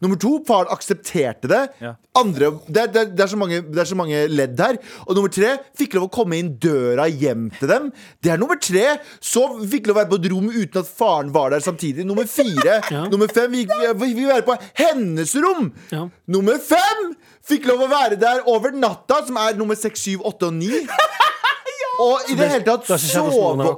Nummer 0.00 0.16
to, 0.20 0.38
faren 0.46 0.70
aksepterte 0.72 1.50
det. 1.50 1.60
Ja. 1.84 1.94
Andre, 2.16 2.52
det, 2.68 2.86
det, 2.94 3.02
er- 3.02 3.10
det, 3.12 3.24
er 3.26 3.30
så 3.32 3.38
mange, 3.40 3.60
det 3.60 3.82
er 3.82 3.90
så 3.90 3.98
mange 3.98 4.22
ledd 4.30 4.60
her. 4.62 4.78
Og 5.04 5.18
nummer 5.18 5.32
tre, 5.32 5.56
fikk 5.76 5.98
lov 5.98 6.08
å 6.08 6.12
komme 6.14 6.38
inn 6.40 6.54
døra 6.62 7.06
hjem 7.10 7.50
til 7.58 7.70
dem. 7.70 7.90
Det 8.24 8.32
er 8.32 8.40
nummer 8.40 8.60
tre. 8.62 8.86
Så 9.20 9.44
fikk 9.68 9.90
lov 9.90 9.98
å 9.98 10.00
være 10.00 10.12
på 10.14 10.20
et 10.22 10.30
rom 10.32 10.48
uten 10.54 10.80
at 10.80 10.88
faren 10.88 11.34
var 11.34 11.52
der 11.52 11.64
samtidig. 11.64 12.08
Nummer 12.08 12.28
fire. 12.30 12.80
Ja. 12.94 13.08
Nummer 13.10 13.26
fem, 13.32 13.50
vi 13.50 13.64
fikk 13.66 14.12
vi 14.14 14.26
være 14.28 14.44
på 14.46 14.54
hennes 14.78 15.32
rom. 15.42 15.70
Ja. 15.90 16.04
Nummer 16.30 16.60
fem 16.62 17.14
fikk 17.48 17.68
lov 17.70 17.84
å 17.86 17.90
være 17.90 18.18
der 18.20 18.44
over 18.50 18.74
natta, 18.76 19.22
som 19.26 19.36
er 19.40 19.56
nummer 19.58 19.78
seks, 19.78 20.04
syv, 20.06 20.24
åtte 20.28 20.48
og 20.50 20.56
ni. 20.58 20.72
Og 22.02 22.30
i 22.30 22.34
det 22.34 22.48
hele 22.50 22.64
tatt 22.66 22.88
sove 22.98 23.30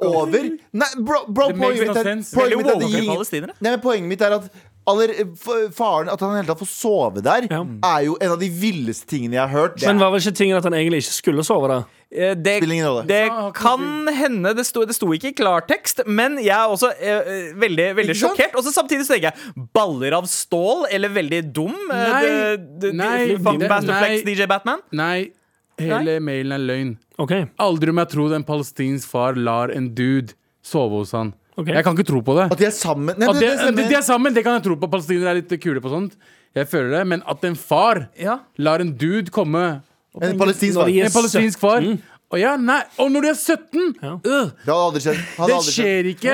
over. 0.09 0.47
Nei, 0.73 0.89
bro, 1.05 1.19
bro 1.29 1.51
poenget, 1.53 1.91
mitt 1.91 1.99
er, 2.01 2.23
poenget 2.33 2.63
mitt 2.63 3.67
er 3.69 3.83
Poenget 3.83 4.09
mitt 4.09 4.25
er 4.25 4.37
at 4.39 4.47
aller, 4.87 5.13
faren 5.75 6.09
At 6.13 6.21
han 6.21 6.33
i 6.35 6.41
hele 6.41 6.47
tatt 6.49 6.61
får 6.63 6.71
sove 6.71 7.23
der, 7.25 7.47
Ja. 7.51 7.63
er 7.85 8.05
jo 8.07 8.17
en 8.21 8.31
av 8.33 8.39
de 8.41 8.49
villeste 8.51 9.07
tingene 9.07 9.35
jeg 9.35 9.49
har 9.49 9.55
hørt. 9.55 9.83
Men 9.87 9.99
var 9.99 10.11
vel 10.15 10.21
ikke 10.21 10.37
tingen 10.37 10.57
at 10.57 10.65
han 10.65 10.73
egentlig 10.75 11.03
ikke 11.05 11.17
skulle 11.17 11.45
sove 11.45 11.69
der? 11.69 11.85
Eh, 12.13 12.35
Det, 12.35 12.61
det 13.09 13.23
kan 13.55 14.07
hende 14.15 14.55
Det 14.55 14.65
sto, 14.65 14.85
det 14.87 14.95
sto 14.95 15.09
ikke 15.13 15.33
i 15.33 15.35
klartekst, 15.35 16.05
men 16.07 16.39
jeg 16.39 16.55
er 16.55 16.69
også 16.71 16.93
eh, 17.01 17.19
eh, 17.19 17.55
veldig, 17.59 17.89
veldig 17.97 18.15
sjokkert. 18.15 18.55
Og 18.55 18.63
så 18.65 18.73
samtidig 18.73 19.05
så 19.09 19.15
tenker 19.17 19.33
jeg 19.33 19.67
baller 19.75 20.15
av 20.15 20.25
stål 20.31 20.87
eller 20.91 21.09
veldig 21.09 21.53
dum. 21.53 21.75
eh, 21.91 22.13
Nei, 22.13 22.23
det- 22.23 22.81
det- 22.81 22.95
nei, 22.95 23.27
nei. 23.37 23.67
Flex, 23.83 24.23
DJ 24.25 24.47
Batman. 24.47 24.79
Nei, 24.93 25.31
hele 25.79 26.21
mailen 26.21 26.53
er 26.53 26.59
løgn. 26.63 26.97
Okay. 27.19 27.47
Aldri 27.59 27.89
om 27.91 27.97
jeg 27.99 28.09
tror 28.09 28.35
en 28.35 28.45
palestinsk 28.45 29.09
far 29.09 29.35
lar 29.35 29.71
en 29.71 29.89
dude 29.95 30.35
sove 30.63 30.99
hos 31.03 31.13
han. 31.13 31.35
Ok. 31.57 31.71
Jeg 31.73 31.85
kan 31.87 31.97
ikke 31.97 32.07
tro 32.11 32.21
på 32.21 32.35
det. 32.37 32.49
At 32.53 32.59
de 32.61 32.67
er 32.69 32.75
sammen. 32.77 33.17
Nei, 33.17 33.29
At 33.33 33.39
det, 33.41 33.49
de, 33.49 33.69
det 33.71 33.77
de, 33.85 33.89
de 33.89 33.97
er 33.97 34.05
sammen, 34.05 34.35
det 34.37 34.43
kan 34.45 34.59
jeg 34.59 34.67
tro 34.67 34.77
på. 34.77 34.91
Palestinere 34.93 35.33
er 35.33 35.41
litt 35.41 35.55
kule 35.63 35.81
på 35.81 35.93
sånt. 35.93 36.17
Jeg 36.57 36.69
føler 36.69 36.99
det, 36.99 37.05
Men 37.07 37.23
at 37.29 37.45
en 37.45 37.57
far 37.57 38.09
Ja. 38.21 38.39
lar 38.59 38.81
en 38.81 38.93
dude 38.97 39.31
komme 39.33 39.83
En 40.21 40.37
palestinsk 40.41 40.77
far. 40.81 40.89
En 40.89 41.13
palestinsk 41.13 41.59
far. 41.61 41.81
Mm. 41.85 41.99
Og 42.35 42.41
ja, 42.43 42.57
nei, 42.59 42.81
og 42.99 43.11
når 43.15 43.23
de 43.23 43.29
er 43.31 43.37
17! 43.39 43.83
Ja. 44.03 44.09
øh, 44.19 44.49
Det 44.51 44.67
hadde 44.67 44.79
aldri 44.83 45.01
skjedd. 45.05 45.19
Hadde 45.37 45.47
det 45.47 45.55
aldri 45.57 45.73
skjedd. 45.77 45.87
skjer 45.87 46.09
ikke! 46.11 46.33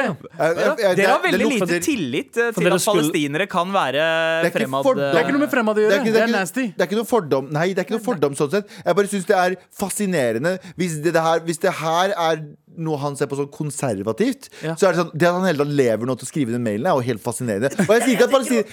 Dere 0.97 1.09
har 1.11 1.21
veldig 1.27 1.49
lite 1.51 1.81
tillit 1.85 2.39
eh, 2.41 2.49
til 2.57 2.71
at 2.73 2.81
skulle- 2.81 3.03
palestinere 3.03 3.47
kan 3.53 3.69
være 3.75 4.07
fremad... 4.55 4.87
fordom. 4.87 5.03
Det 5.13 5.19
er 5.21 5.27
ikke 5.27 5.35
noe 5.37 5.43
med 5.45 5.53
fremmede 5.53 5.75
å 5.75 5.77
Det 5.77 5.85
er, 5.85 5.91
gjøre. 5.91 6.01
ikke, 6.01 6.07
Det 6.07 6.15
det, 6.17 6.23
er 6.23 6.33
er 6.33 6.39
nasty. 6.39 6.65
det 6.73 6.81
er 6.81 6.89
ikke 6.89 6.97
noe 7.03 7.11
fordom 7.11 7.51
Nei, 7.53 7.67
det 7.75 7.83
er 7.83 7.85
ikke 7.85 7.97
noe 7.99 8.07
fordom 8.07 8.39
sånn 8.41 8.51
sett. 8.57 8.73
Jeg 8.87 8.97
bare 9.03 9.11
syns 9.13 9.29
det 9.29 9.37
er 9.43 9.57
fascinerende 9.83 10.55
hvis 10.81 10.97
det, 11.05 11.13
det 11.13 11.23
her, 11.29 11.45
hvis 11.45 11.61
det 11.67 11.75
her 11.83 12.17
er 12.17 12.41
noe 12.77 13.01
han 13.03 13.17
ser 13.19 13.27
på 13.31 13.37
som 13.39 13.49
konservativt, 13.53 14.49
Ja. 14.63 14.75
så 14.75 14.89
er 14.89 14.93
det 14.95 15.01
sånn 15.03 15.11
Det 15.17 15.29
at 15.29 15.35
han 15.35 15.45
hele 15.49 15.65
tatt 15.65 15.75
lever 15.83 16.07
nå 16.07 16.17
til 16.19 16.27
å 16.27 16.31
skrive 16.31 16.53
den 16.55 16.65
mailen, 16.65 16.87
er 16.87 16.97
jo 16.97 17.07
helt 17.09 17.23
fascinerende. 17.23 17.73
Og 17.89 17.93
jeg 17.97 18.03
sier 18.03 18.15
ikke 18.17 18.29
at 18.29 18.37
palestinere, 18.37 18.67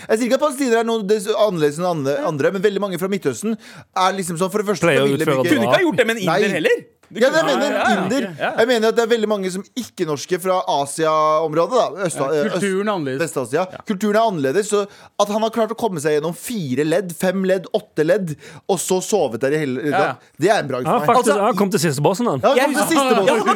palestinere 0.46 0.80
er 0.84 0.88
noe 0.88 1.04
er 1.04 1.28
annerledes 1.36 1.80
enn 1.80 1.90
andre, 1.90 2.18
andre, 2.30 2.52
men 2.56 2.62
veldig 2.62 2.82
mange 2.86 3.00
fra 3.02 3.10
Midtøsten 3.12 3.56
er 3.56 4.16
liksom 4.18 4.40
sånn 4.40 4.52
For 4.52 4.64
det 4.64 4.70
første 4.72 4.88
Kunne 4.88 5.20
ikke 5.20 5.76
ha 5.76 5.84
gjort 5.84 5.98
det 5.98 6.08
med 6.08 6.18
en 6.18 6.24
inder 6.28 6.56
heller. 6.60 6.88
Ja, 7.12 7.30
jeg 7.34 7.46
mener 7.46 7.72
Ja, 7.72 7.78
ja, 7.80 7.90
ja. 7.90 8.04
inder. 8.04 8.26
Jeg 8.60 8.68
mener 8.68 8.88
at 8.90 8.96
det 8.96 9.04
er 9.04 9.10
veldig 9.16 9.28
mange 9.32 9.50
som 9.52 9.64
ikke-norske 9.76 10.40
fra 10.42 10.60
Asia-området. 10.68 11.72
da 11.96 12.06
Øst, 12.06 12.18
øst- 12.20 12.52
Kulturen 12.54 12.88
er 12.88 12.94
annerledes. 12.94 13.22
Vest-Asia. 13.24 13.66
Kulturen 13.88 14.16
er 14.16 14.22
annerledes. 14.30 14.70
Så 14.70 14.86
at 15.20 15.28
han 15.30 15.42
har 15.42 15.50
klart 15.50 15.72
å 15.74 15.78
komme 15.78 16.00
seg 16.00 16.18
gjennom 16.22 16.36
fire 16.36 16.84
ledd, 16.86 17.12
fem 17.16 17.44
ledd, 17.44 17.66
åtte 17.74 18.06
ledd, 18.06 18.36
og 18.70 18.78
så 18.78 19.00
sovet 19.02 19.40
der 19.42 19.52
i 19.54 19.58
hele 19.58 19.90
Ja. 19.90 20.16
Det 20.40 20.50
er 20.50 20.60
en 20.60 20.68
bragd 20.68 20.86
for 20.86 21.00
meg. 21.00 21.08
faktisk 21.08 21.32
Altså- 21.34 21.42
han 21.46 21.56
kom 21.56 21.70
til 21.70 21.80
siste 21.80 22.02
bossen, 22.02 22.26
han. 22.28 22.40
Ja, 22.44 22.50
han 22.50 22.74
kom 22.74 22.88
til 22.88 22.98
siste 22.98 23.10
Ja, 23.10 23.44
båten. 23.44 23.50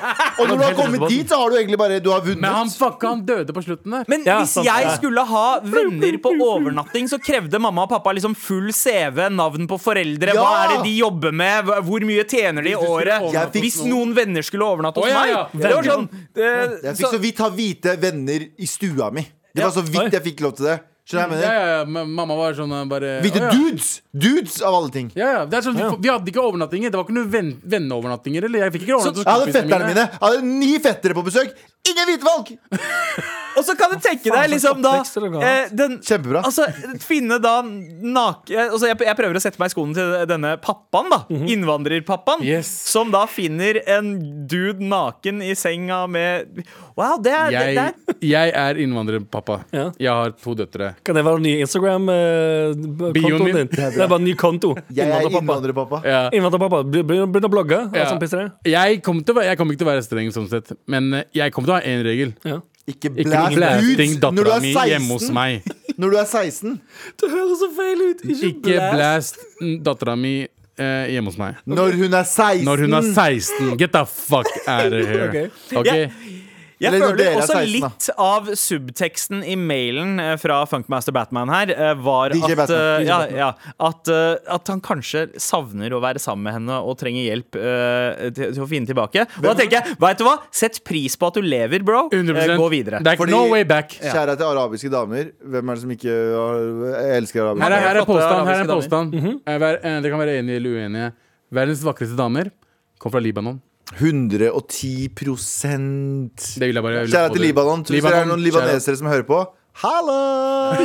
Og 0.40 0.48
når 0.48 0.56
du 0.56 0.62
har 0.64 0.74
kommet 0.74 1.08
dit, 1.08 1.28
så 1.28 1.36
har 1.36 1.50
du 1.50 1.56
egentlig 1.56 1.78
bare 1.78 2.00
Du 2.00 2.10
har 2.10 2.20
vunnet. 2.20 2.40
Men 2.40 2.52
han 2.54 2.68
fucka, 2.70 3.08
han 3.08 3.24
døde 3.26 3.52
på 3.52 3.62
slutten 3.62 3.90
der. 3.90 4.04
Men 4.08 4.24
Ja, 4.24 4.38
hvis 4.40 4.50
sant, 4.56 4.64
jeg 4.66 4.82
ja. 4.84 4.96
skulle 4.96 5.24
ha 5.26 5.60
venner 5.60 6.16
på 6.18 6.32
overnatting, 6.40 7.08
så 7.08 7.18
krevde 7.20 7.58
mamma 7.60 7.82
og 7.82 7.90
pappa 7.90 8.12
liksom 8.14 8.34
full 8.36 8.72
CV, 8.72 9.28
navn 9.30 9.66
på 9.68 9.78
foreldre, 9.80 10.32
hva 10.32 10.64
er 10.64 10.68
det 10.76 10.84
de 10.84 10.94
jobber 10.98 11.32
med, 11.32 11.64
hvor 11.84 12.00
mye 12.00 12.24
tjener 12.24 12.62
de 12.64 12.69
i 12.70 12.76
året. 12.78 13.26
Fikk, 13.52 13.64
Hvis 13.64 13.80
noen- 13.86 14.14
venner 14.16 14.46
skulle 14.46 14.68
overnatte 14.68 15.02
hos 15.02 15.12
meg. 15.12 15.34
Det 15.52 15.74
var 15.74 15.90
sånn 15.90 16.08
det, 16.34 16.52
Jeg 16.84 16.96
fikk 17.00 17.12
så 17.16 17.20
vidt 17.20 17.42
ha 17.44 17.50
hvite 17.50 17.96
venner 18.00 18.46
i 18.58 18.66
stua 18.70 19.10
mi. 19.12 19.26
Det 19.54 19.66
var 19.66 19.74
så 19.74 19.82
vidt 19.82 20.12
jeg 20.14 20.22
fikk 20.30 20.40
lov 20.46 20.56
til 20.56 20.70
det. 20.70 20.80
Skjønner 21.10 21.40
jeg 21.40 21.42
Ja, 21.42 21.52
ja, 21.52 21.78
ja, 21.80 22.04
Mamma 22.06 22.36
var 22.38 22.54
sånn 22.54 22.70
uh, 22.70 22.84
bare 22.86 23.16
Hvite 23.24 23.40
ja». 23.42 23.50
dudes! 23.50 23.88
Dudes 24.14 24.60
av 24.62 24.76
alle 24.78 24.92
ting. 24.94 25.08
Ja, 25.18 25.32
ja, 25.32 25.42
det 25.48 25.58
er 25.58 25.66
sånn, 25.66 25.78
vi, 25.80 25.88
vi 26.06 26.12
hadde 26.12 26.30
ikke 26.30 26.44
overnattinger. 26.44 26.92
Det 26.92 27.00
var 27.00 27.08
ikke 27.08 27.16
noen 27.16 27.32
ven 27.32 27.50
venneovernattinger. 27.74 28.46
Jeg 28.46 28.78
Jeg 28.84 29.00
hadde 29.26 29.50
fetterne 29.50 29.90
mine. 29.90 30.06
Jeg 30.06 30.22
hadde 30.22 30.46
ni 30.46 30.78
fettere 30.78 31.16
på 31.18 31.26
besøk. 31.26 31.56
Ingen 31.90 32.12
hvite 32.12 32.28
folk! 32.28 32.54
Og 33.60 33.66
så 33.68 33.76
kan 33.78 33.92
du 33.92 34.00
tenke 34.02 34.32
deg 34.32 34.50
liksom 34.54 34.80
da 34.84 34.96
eh, 35.44 35.70
den, 35.76 35.98
Kjempebra. 36.04 36.42
Altså, 36.48 36.66
finne 37.04 37.38
da 37.42 37.60
nak... 37.62 38.48
Altså, 38.48 38.88
jeg, 38.90 38.98
jeg 39.06 39.16
prøver 39.18 39.38
å 39.38 39.42
sette 39.42 39.60
meg 39.60 39.70
i 39.70 39.74
skoene 39.74 39.96
til 39.96 40.14
denne 40.30 40.54
pappaen, 40.62 41.10
da. 41.12 41.20
Innvandrerpappaen. 41.30 42.44
Yes. 42.46 42.70
Som 42.90 43.12
da 43.14 43.26
finner 43.30 43.82
en 43.84 44.12
dude 44.50 44.84
naken 44.90 45.44
i 45.44 45.54
senga 45.58 46.02
med 46.10 46.64
Wow, 46.98 47.16
det 47.22 47.32
er, 47.32 47.52
det, 47.54 47.60
det 47.76 48.24
Jeg, 48.26 48.50
er 48.50 48.50
jeg 48.50 48.54
er 48.60 48.80
innvandrerpappa. 48.82 49.60
Ja. 49.72 49.86
Jeg 50.00 50.10
har 50.18 50.34
to 50.36 50.56
døtre. 50.58 50.90
Kan 51.06 51.16
det 51.16 51.24
være 51.24 51.40
en 51.40 51.46
ny 51.46 51.54
Instagram-kontoen 51.64 53.46
eh, 53.46 53.60
din? 53.60 53.70
Det 54.00 54.04
er 54.04 54.10
bare 54.10 54.20
en 54.20 54.26
ny 54.26 54.34
konto. 54.38 54.74
Jeg 54.96 55.08
er 55.08 55.28
Innvandrerpappa. 55.30 56.02
Ja. 56.04 56.20
Innvandrerpappa. 56.36 56.82
Begynn 56.90 57.48
å 57.48 57.52
blogge. 57.52 57.78
Ja. 57.96 58.10
Ja. 58.10 58.18
Piss 58.20 58.34
det. 58.36 58.46
Jeg 58.68 59.00
kommer, 59.06 59.24
være, 59.36 59.48
jeg 59.50 59.60
kommer 59.60 59.74
ikke 59.74 59.82
til 59.82 59.88
å 59.88 59.92
være 59.92 60.04
streng, 60.04 60.30
sånn 60.34 60.48
sett 60.50 60.70
men 60.90 61.12
eh, 61.14 61.26
jeg 61.36 61.54
kommer 61.54 61.70
til 61.70 61.74
å 61.74 61.78
ha 61.78 61.86
én 61.86 62.04
regel. 62.06 62.34
Ja. 62.46 62.60
Ikke 62.88 63.10
blasting 63.12 64.16
ut 64.16 64.22
når 64.24 64.30
du 64.32 64.48
dattera 64.48 64.56
er 64.56 64.62
mi 64.64 64.72
hjemme 64.90 65.12
hos 65.12 65.26
16. 65.28 65.34
meg. 65.36 65.62
Når 66.00 66.10
du 66.10 66.16
er 66.16 66.24
16. 66.30 66.80
Det 67.20 67.30
høres 67.30 67.58
så 67.60 67.68
feil 67.76 68.00
ut. 68.08 68.24
Ikke, 68.24 68.46
Ikke 68.54 68.88
blast. 68.94 69.38
dattera 69.84 70.16
mi 70.16 70.34
eh, 70.46 71.10
hjemme 71.12 71.28
hos 71.30 71.38
meg. 71.38 71.60
Når 71.68 71.92
hun 72.00 72.14
er 72.16 72.24
16. 72.24 72.64
Når 72.64 72.84
hun 72.86 72.92
er 72.98 73.10
16. 73.14 73.76
Get 73.78 73.92
the 73.92 74.04
fuck 74.08 74.48
out 74.66 74.92
of 74.92 75.06
here. 75.12 75.50
Ok. 75.76 75.84
Ok? 75.84 76.49
Jeg 76.80 76.94
Eller 76.94 77.10
føler 77.10 77.26
er 77.28 77.34
også 77.36 77.56
16 77.58 77.72
litt 77.74 78.06
av 78.24 78.46
subteksten 78.56 79.42
i 79.44 79.56
mailen 79.60 80.14
eh, 80.22 80.32
fra 80.40 80.62
Funkmaster 80.68 81.12
Batman 81.12 81.50
her 81.52 81.72
eh, 81.74 81.90
var 82.00 82.32
DJ 82.32 82.54
at, 82.54 82.60
Batman, 82.62 82.80
eh, 82.80 83.04
ja, 83.04 83.18
ja, 83.36 83.48
at, 83.84 84.10
at 84.56 84.72
han 84.72 84.80
kanskje 84.84 85.26
savner 85.40 85.92
å 85.92 86.00
være 86.00 86.22
sammen 86.22 86.48
med 86.48 86.56
henne 86.56 86.78
og 86.80 86.96
trenger 87.00 87.26
hjelp 87.26 87.58
uh, 87.60 88.30
til, 88.32 88.54
til 88.56 88.64
å 88.64 88.68
finne 88.70 88.88
tilbake. 88.88 89.26
Og 89.42 89.44
da 89.50 89.54
tenker 89.58 89.80
jeg, 89.80 89.98
vet 90.00 90.22
du 90.22 90.24
hva? 90.24 90.34
Sett 90.56 90.80
pris 90.86 91.18
på 91.20 91.28
at 91.28 91.36
du 91.36 91.44
lever, 91.44 91.84
bro. 91.84 92.06
100%. 92.08 92.56
gå 92.56 92.72
videre. 92.72 93.04
Det 93.04 93.12
er 93.12 93.20
Fordi- 93.20 93.36
no 93.36 93.44
way 93.52 93.66
back. 93.68 93.98
Kjære 94.00 94.38
til 94.40 94.48
arabiske 94.48 94.92
damer. 94.96 95.32
Hvem 95.52 95.72
er 95.72 95.80
det 95.80 95.84
som 95.84 95.96
ikke 95.98 96.18
har, 96.32 96.68
elsker 97.20 97.44
arabiske 97.44 97.66
Her 97.68 97.76
er, 97.76 97.88
her 97.90 98.00
er 98.00 98.08
påstand. 98.08 98.48
Her 98.48 98.64
er 98.64 98.70
påstand. 98.72 99.14
Mm 99.14 99.26
-hmm. 99.26 100.00
Det 100.00 100.10
kan 100.10 100.18
være 100.24 100.38
enige 100.38 100.56
eller 100.56 100.70
uenige. 100.70 101.12
Verdens 101.52 101.84
vakreste 101.84 102.16
damer 102.16 102.50
kom 102.98 103.12
fra 103.12 103.20
Libanon. 103.20 103.60
110 103.98 105.08
prosent 105.18 106.44
Det 106.60 106.68
vil 106.68 106.78
jeg 106.78 106.84
bare 106.84 107.06
Kjære 107.08 107.32
til 107.34 107.40
det. 107.42 107.46
Libanon. 107.48 107.82
Hvis 107.88 108.04
det 108.04 108.12
er 108.20 108.28
noen 108.28 108.44
libanesere 108.44 108.96
som 109.00 109.08
hører 109.10 109.26
på, 109.26 109.40
hallo! 109.82 110.18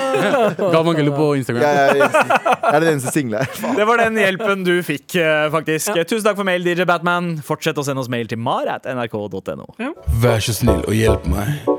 Galvan 0.73 0.97
Gullo 0.97 1.13
på 1.13 1.27
Instagram. 1.37 1.61
Jeg 1.61 1.75
er, 1.75 1.95
jeg 2.01 2.73
er 2.73 2.79
den 2.83 2.89
eneste 2.95 3.13
single 3.13 3.43
her. 3.43 3.75
Det 3.77 3.87
var 3.89 4.01
den 4.01 4.17
hjelpen 4.21 4.65
du 4.65 4.73
fikk, 4.87 5.17
faktisk. 5.53 5.93
Ja. 5.99 6.05
Tusen 6.07 6.25
takk 6.29 6.39
for 6.39 6.47
mail, 6.47 6.65
DJ 6.65 6.87
Batman. 6.89 7.35
Fortsett 7.45 7.77
å 7.77 7.85
sende 7.85 8.01
oss 8.01 8.09
mail 8.11 8.29
til 8.31 8.41
mar.nrk.no. 8.41 9.69
Vær 10.23 10.41
så 10.45 10.55
snill 10.57 10.81
og 10.87 10.95
hjelp 10.97 11.29
meg. 11.29 11.69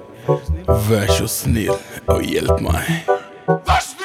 Vær 0.90 1.10
så 1.14 1.26
snill 1.30 1.74
og 2.06 2.22
hjelp 2.26 2.62
meg. 2.64 3.10
Vær 3.46 3.82
så 3.82 3.95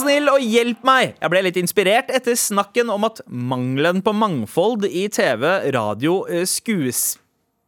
snill 0.00 0.26
og 0.32 0.42
hjelp 0.42 0.80
meg! 0.82 1.12
Jeg 1.20 1.30
ble 1.30 1.42
litt 1.46 1.58
inspirert 1.60 2.08
etter 2.10 2.34
snakken 2.34 2.90
om 2.90 3.04
at 3.06 3.20
mangelen 3.30 4.00
på 4.02 4.10
mangfold 4.10 4.88
i 4.90 5.04
TV, 5.14 5.70
radio, 5.70 6.24
eh, 6.26 6.42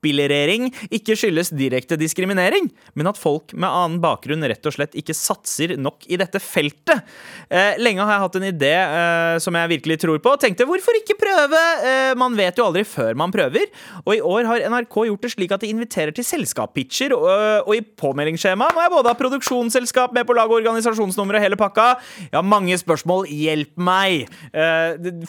skuespillerering 0.01 0.71
ikke 0.91 1.17
skyldes 1.17 1.53
direkte 1.53 1.97
diskriminering, 1.97 2.71
men 2.95 3.07
at 3.07 3.19
folk 3.19 3.53
med 3.53 3.69
annen 3.69 4.01
bakgrunn 4.01 4.43
rett 4.49 4.65
og 4.67 4.75
slett 4.75 4.95
ikke 4.97 5.15
satser 5.15 5.77
nok 5.77 6.07
i 6.09 6.17
dette 6.17 6.41
feltet. 6.41 7.05
Eh, 7.51 7.77
lenge 7.79 8.03
har 8.03 8.17
jeg 8.17 8.25
hatt 8.25 8.37
en 8.37 8.49
idé 8.49 8.73
eh, 8.81 9.39
som 9.39 9.55
jeg 9.55 9.71
virkelig 9.77 10.01
tror 10.01 10.19
på, 10.19 10.33
og 10.33 10.41
tenkte 10.41 10.67
hvorfor 10.67 10.97
ikke 10.97 11.19
prøve? 11.21 11.61
Eh, 11.85 12.15
man 12.17 12.37
vet 12.37 12.57
jo 12.57 12.67
aldri 12.67 12.85
før 12.85 13.15
man 13.15 13.33
prøver. 13.33 13.69
Og 14.07 14.15
i 14.17 14.23
år 14.23 14.49
har 14.49 14.65
NRK 14.71 14.97
gjort 15.11 15.27
det 15.27 15.33
slik 15.35 15.53
at 15.53 15.65
de 15.65 15.71
inviterer 15.71 16.15
til 16.17 16.25
selskapspitcher, 16.25 17.15
og, 17.15 17.71
i 17.71 17.83
påmeldingsskjema 17.83 18.71
må 18.75 18.83
jeg 18.83 18.93
både 18.93 19.13
ha 19.13 19.19
produksjonsselskap 19.19 20.15
med 20.17 20.27
på 20.27 20.35
lag 20.37 20.51
og 20.51 20.59
organisasjonsnummer 20.59 21.39
og 21.39 21.45
hele 21.45 21.59
pakka. 21.61 21.93
Jeg 22.27 22.35
har 22.39 22.47
mange 22.47 22.77
spørsmål. 22.81 23.29
Hjelp 23.31 23.77
meg! 23.81 24.27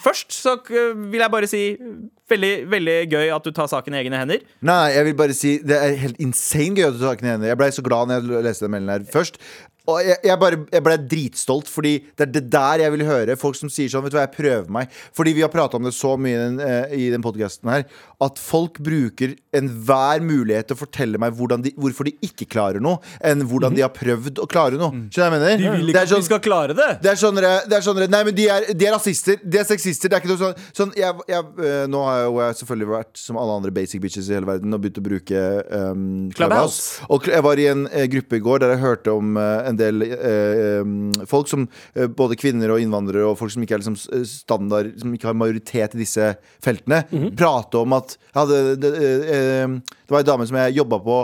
Først 0.01 0.33
så 0.33 0.55
vil 0.63 1.21
jeg 1.21 1.33
bare 1.33 1.49
si 1.49 1.63
veldig, 2.31 2.53
veldig 2.71 2.97
gøy 3.11 3.33
at 3.35 3.47
du 3.47 3.51
tar 3.55 3.69
saken 3.71 3.95
i 3.95 4.01
egne 4.01 4.21
hender. 4.21 4.45
Nei, 4.67 4.83
jeg 4.95 5.07
vil 5.09 5.17
bare 5.19 5.35
si 5.37 5.57
Det 5.65 5.77
er 5.77 5.99
helt 6.01 6.21
insane 6.23 6.77
gøy 6.77 6.87
at 6.87 6.95
du 6.95 7.01
tar 7.01 7.13
saken 7.13 7.27
i 7.27 7.29
egne 7.29 7.37
hender. 7.37 7.53
Jeg 7.53 7.61
ble 7.61 7.73
så 7.75 7.85
glad 7.85 8.09
når 8.09 8.31
jeg 8.37 8.47
leste 8.47 8.67
den 8.67 8.75
meldingen 8.75 8.95
her 8.97 9.11
først. 9.11 9.41
Og 9.89 9.97
jeg, 10.05 10.17
jeg, 10.27 10.37
bare, 10.37 10.81
ble 10.85 10.97
dritstolt, 11.09 11.69
fordi 11.71 11.95
det 12.13 12.27
er 12.27 12.33
det 12.35 12.43
der 12.53 12.83
jeg 12.83 12.93
vil 12.93 13.05
høre. 13.07 13.37
Folk 13.39 13.57
som 13.57 13.71
sier 13.71 13.89
sånn 13.89 14.05
Vet 14.05 14.13
du 14.13 14.19
hva, 14.19 14.27
jeg 14.27 14.35
prøver 14.35 14.69
meg. 14.73 14.91
Fordi 15.17 15.33
vi 15.37 15.43
har 15.45 15.51
prata 15.53 15.79
om 15.79 15.87
det 15.87 15.93
så 15.97 16.13
mye 16.21 16.35
i 16.35 16.41
den, 16.41 16.59
eh, 16.61 16.93
i 17.07 17.07
den 17.13 17.23
podkasten 17.25 17.71
her, 17.73 17.87
at 18.21 18.37
folk 18.41 18.77
bruker 18.83 19.33
enhver 19.57 20.21
mulighet 20.23 20.69
til 20.69 20.77
å 20.77 20.81
fortelle 20.83 21.19
meg 21.21 21.33
de, 21.65 21.71
hvorfor 21.79 22.07
de 22.07 22.13
ikke 22.25 22.45
klarer 22.51 22.83
noe, 22.83 22.99
enn 23.25 23.41
hvordan 23.49 23.73
de 23.75 23.83
har 23.83 23.91
prøvd 23.95 24.41
å 24.43 24.47
klare 24.49 24.77
noe. 24.79 25.07
Skjønner 25.09 25.09
du 25.11 25.17
hva 25.17 25.25
jeg 25.25 25.33
mener? 25.33 25.57
De 25.57 25.71
vil 25.77 25.87
Det 25.87 25.95
ikke 25.95 26.01
at 26.01 26.11
sånn- 26.11 26.21
vi 26.21 26.29
skal 26.29 26.43
klare 26.45 26.75
det. 26.77 26.89
det 27.01 27.11
er 27.11 27.19
sånn 27.19 27.39
det 27.41 27.77
er 27.77 27.81
sånn 27.85 27.99
Nei, 28.11 28.23
men 28.27 28.35
de 28.35 28.47
er, 28.49 28.73
de 28.73 28.85
er 28.85 28.93
rasister. 28.93 29.37
De 29.43 29.57
er 29.57 29.65
sexister. 29.67 30.09
Det 30.09 30.17
er 30.17 30.21
ikke 30.21 30.31
noe 30.33 30.41
sånn, 30.41 30.55
sånn 30.73 30.93
jeg, 30.97 31.13
jeg, 31.27 31.45
øh, 31.57 31.87
Nå 31.91 32.03
har 32.05 32.17
jeg 32.19 32.29
jo 32.29 32.47
selvfølgelig 32.61 32.89
vært 32.91 33.21
som 33.21 33.37
alle 33.41 33.57
andre 33.59 33.71
basic 33.71 34.01
bitches 34.03 34.29
i 34.29 34.35
hele 34.35 34.49
verden 34.49 34.73
og 34.73 34.81
begynt 34.83 34.99
å 35.01 35.05
bruke 35.05 35.41
um, 35.71 36.29
Clubhouse. 36.35 37.01
Og 37.09 37.27
jeg 37.31 37.43
var 37.45 37.61
i 37.61 37.67
en 37.71 37.87
eh, 37.91 38.07
gruppe 38.11 38.37
i 38.37 38.43
går 38.43 38.63
der 38.63 38.75
jeg 38.75 38.83
hørte 38.83 39.15
om 39.15 39.37
uh, 39.37 39.67
en 39.69 39.79
del 39.79 40.05
uh, 40.05 40.81
um, 40.81 41.11
folk 41.29 41.49
som 41.51 41.67
uh, 41.97 42.07
Både 42.07 42.37
kvinner 42.39 42.73
og 42.73 42.81
innvandrere 42.83 43.25
og 43.29 43.37
folk 43.39 43.53
som 43.53 43.63
ikke 43.63 43.77
er 43.77 43.83
liksom 43.83 43.97
standard 44.27 44.91
Som 45.01 45.13
ikke 45.15 45.29
har 45.31 45.37
majoritet 45.37 45.95
i 45.95 46.01
disse 46.03 46.31
feltene, 46.61 47.03
prate 47.37 47.79
om 47.79 47.93
at 47.97 48.10
jeg 48.17 48.37
hadde, 48.39 48.59
det, 48.81 48.91
eh, 48.97 49.31
eh, 49.37 49.77
det 49.77 50.15
var 50.15 50.23
en 50.23 50.29
dame 50.33 50.49
som 50.49 50.59
jeg 50.61 50.77
jobba 50.79 51.01
på 51.05 51.21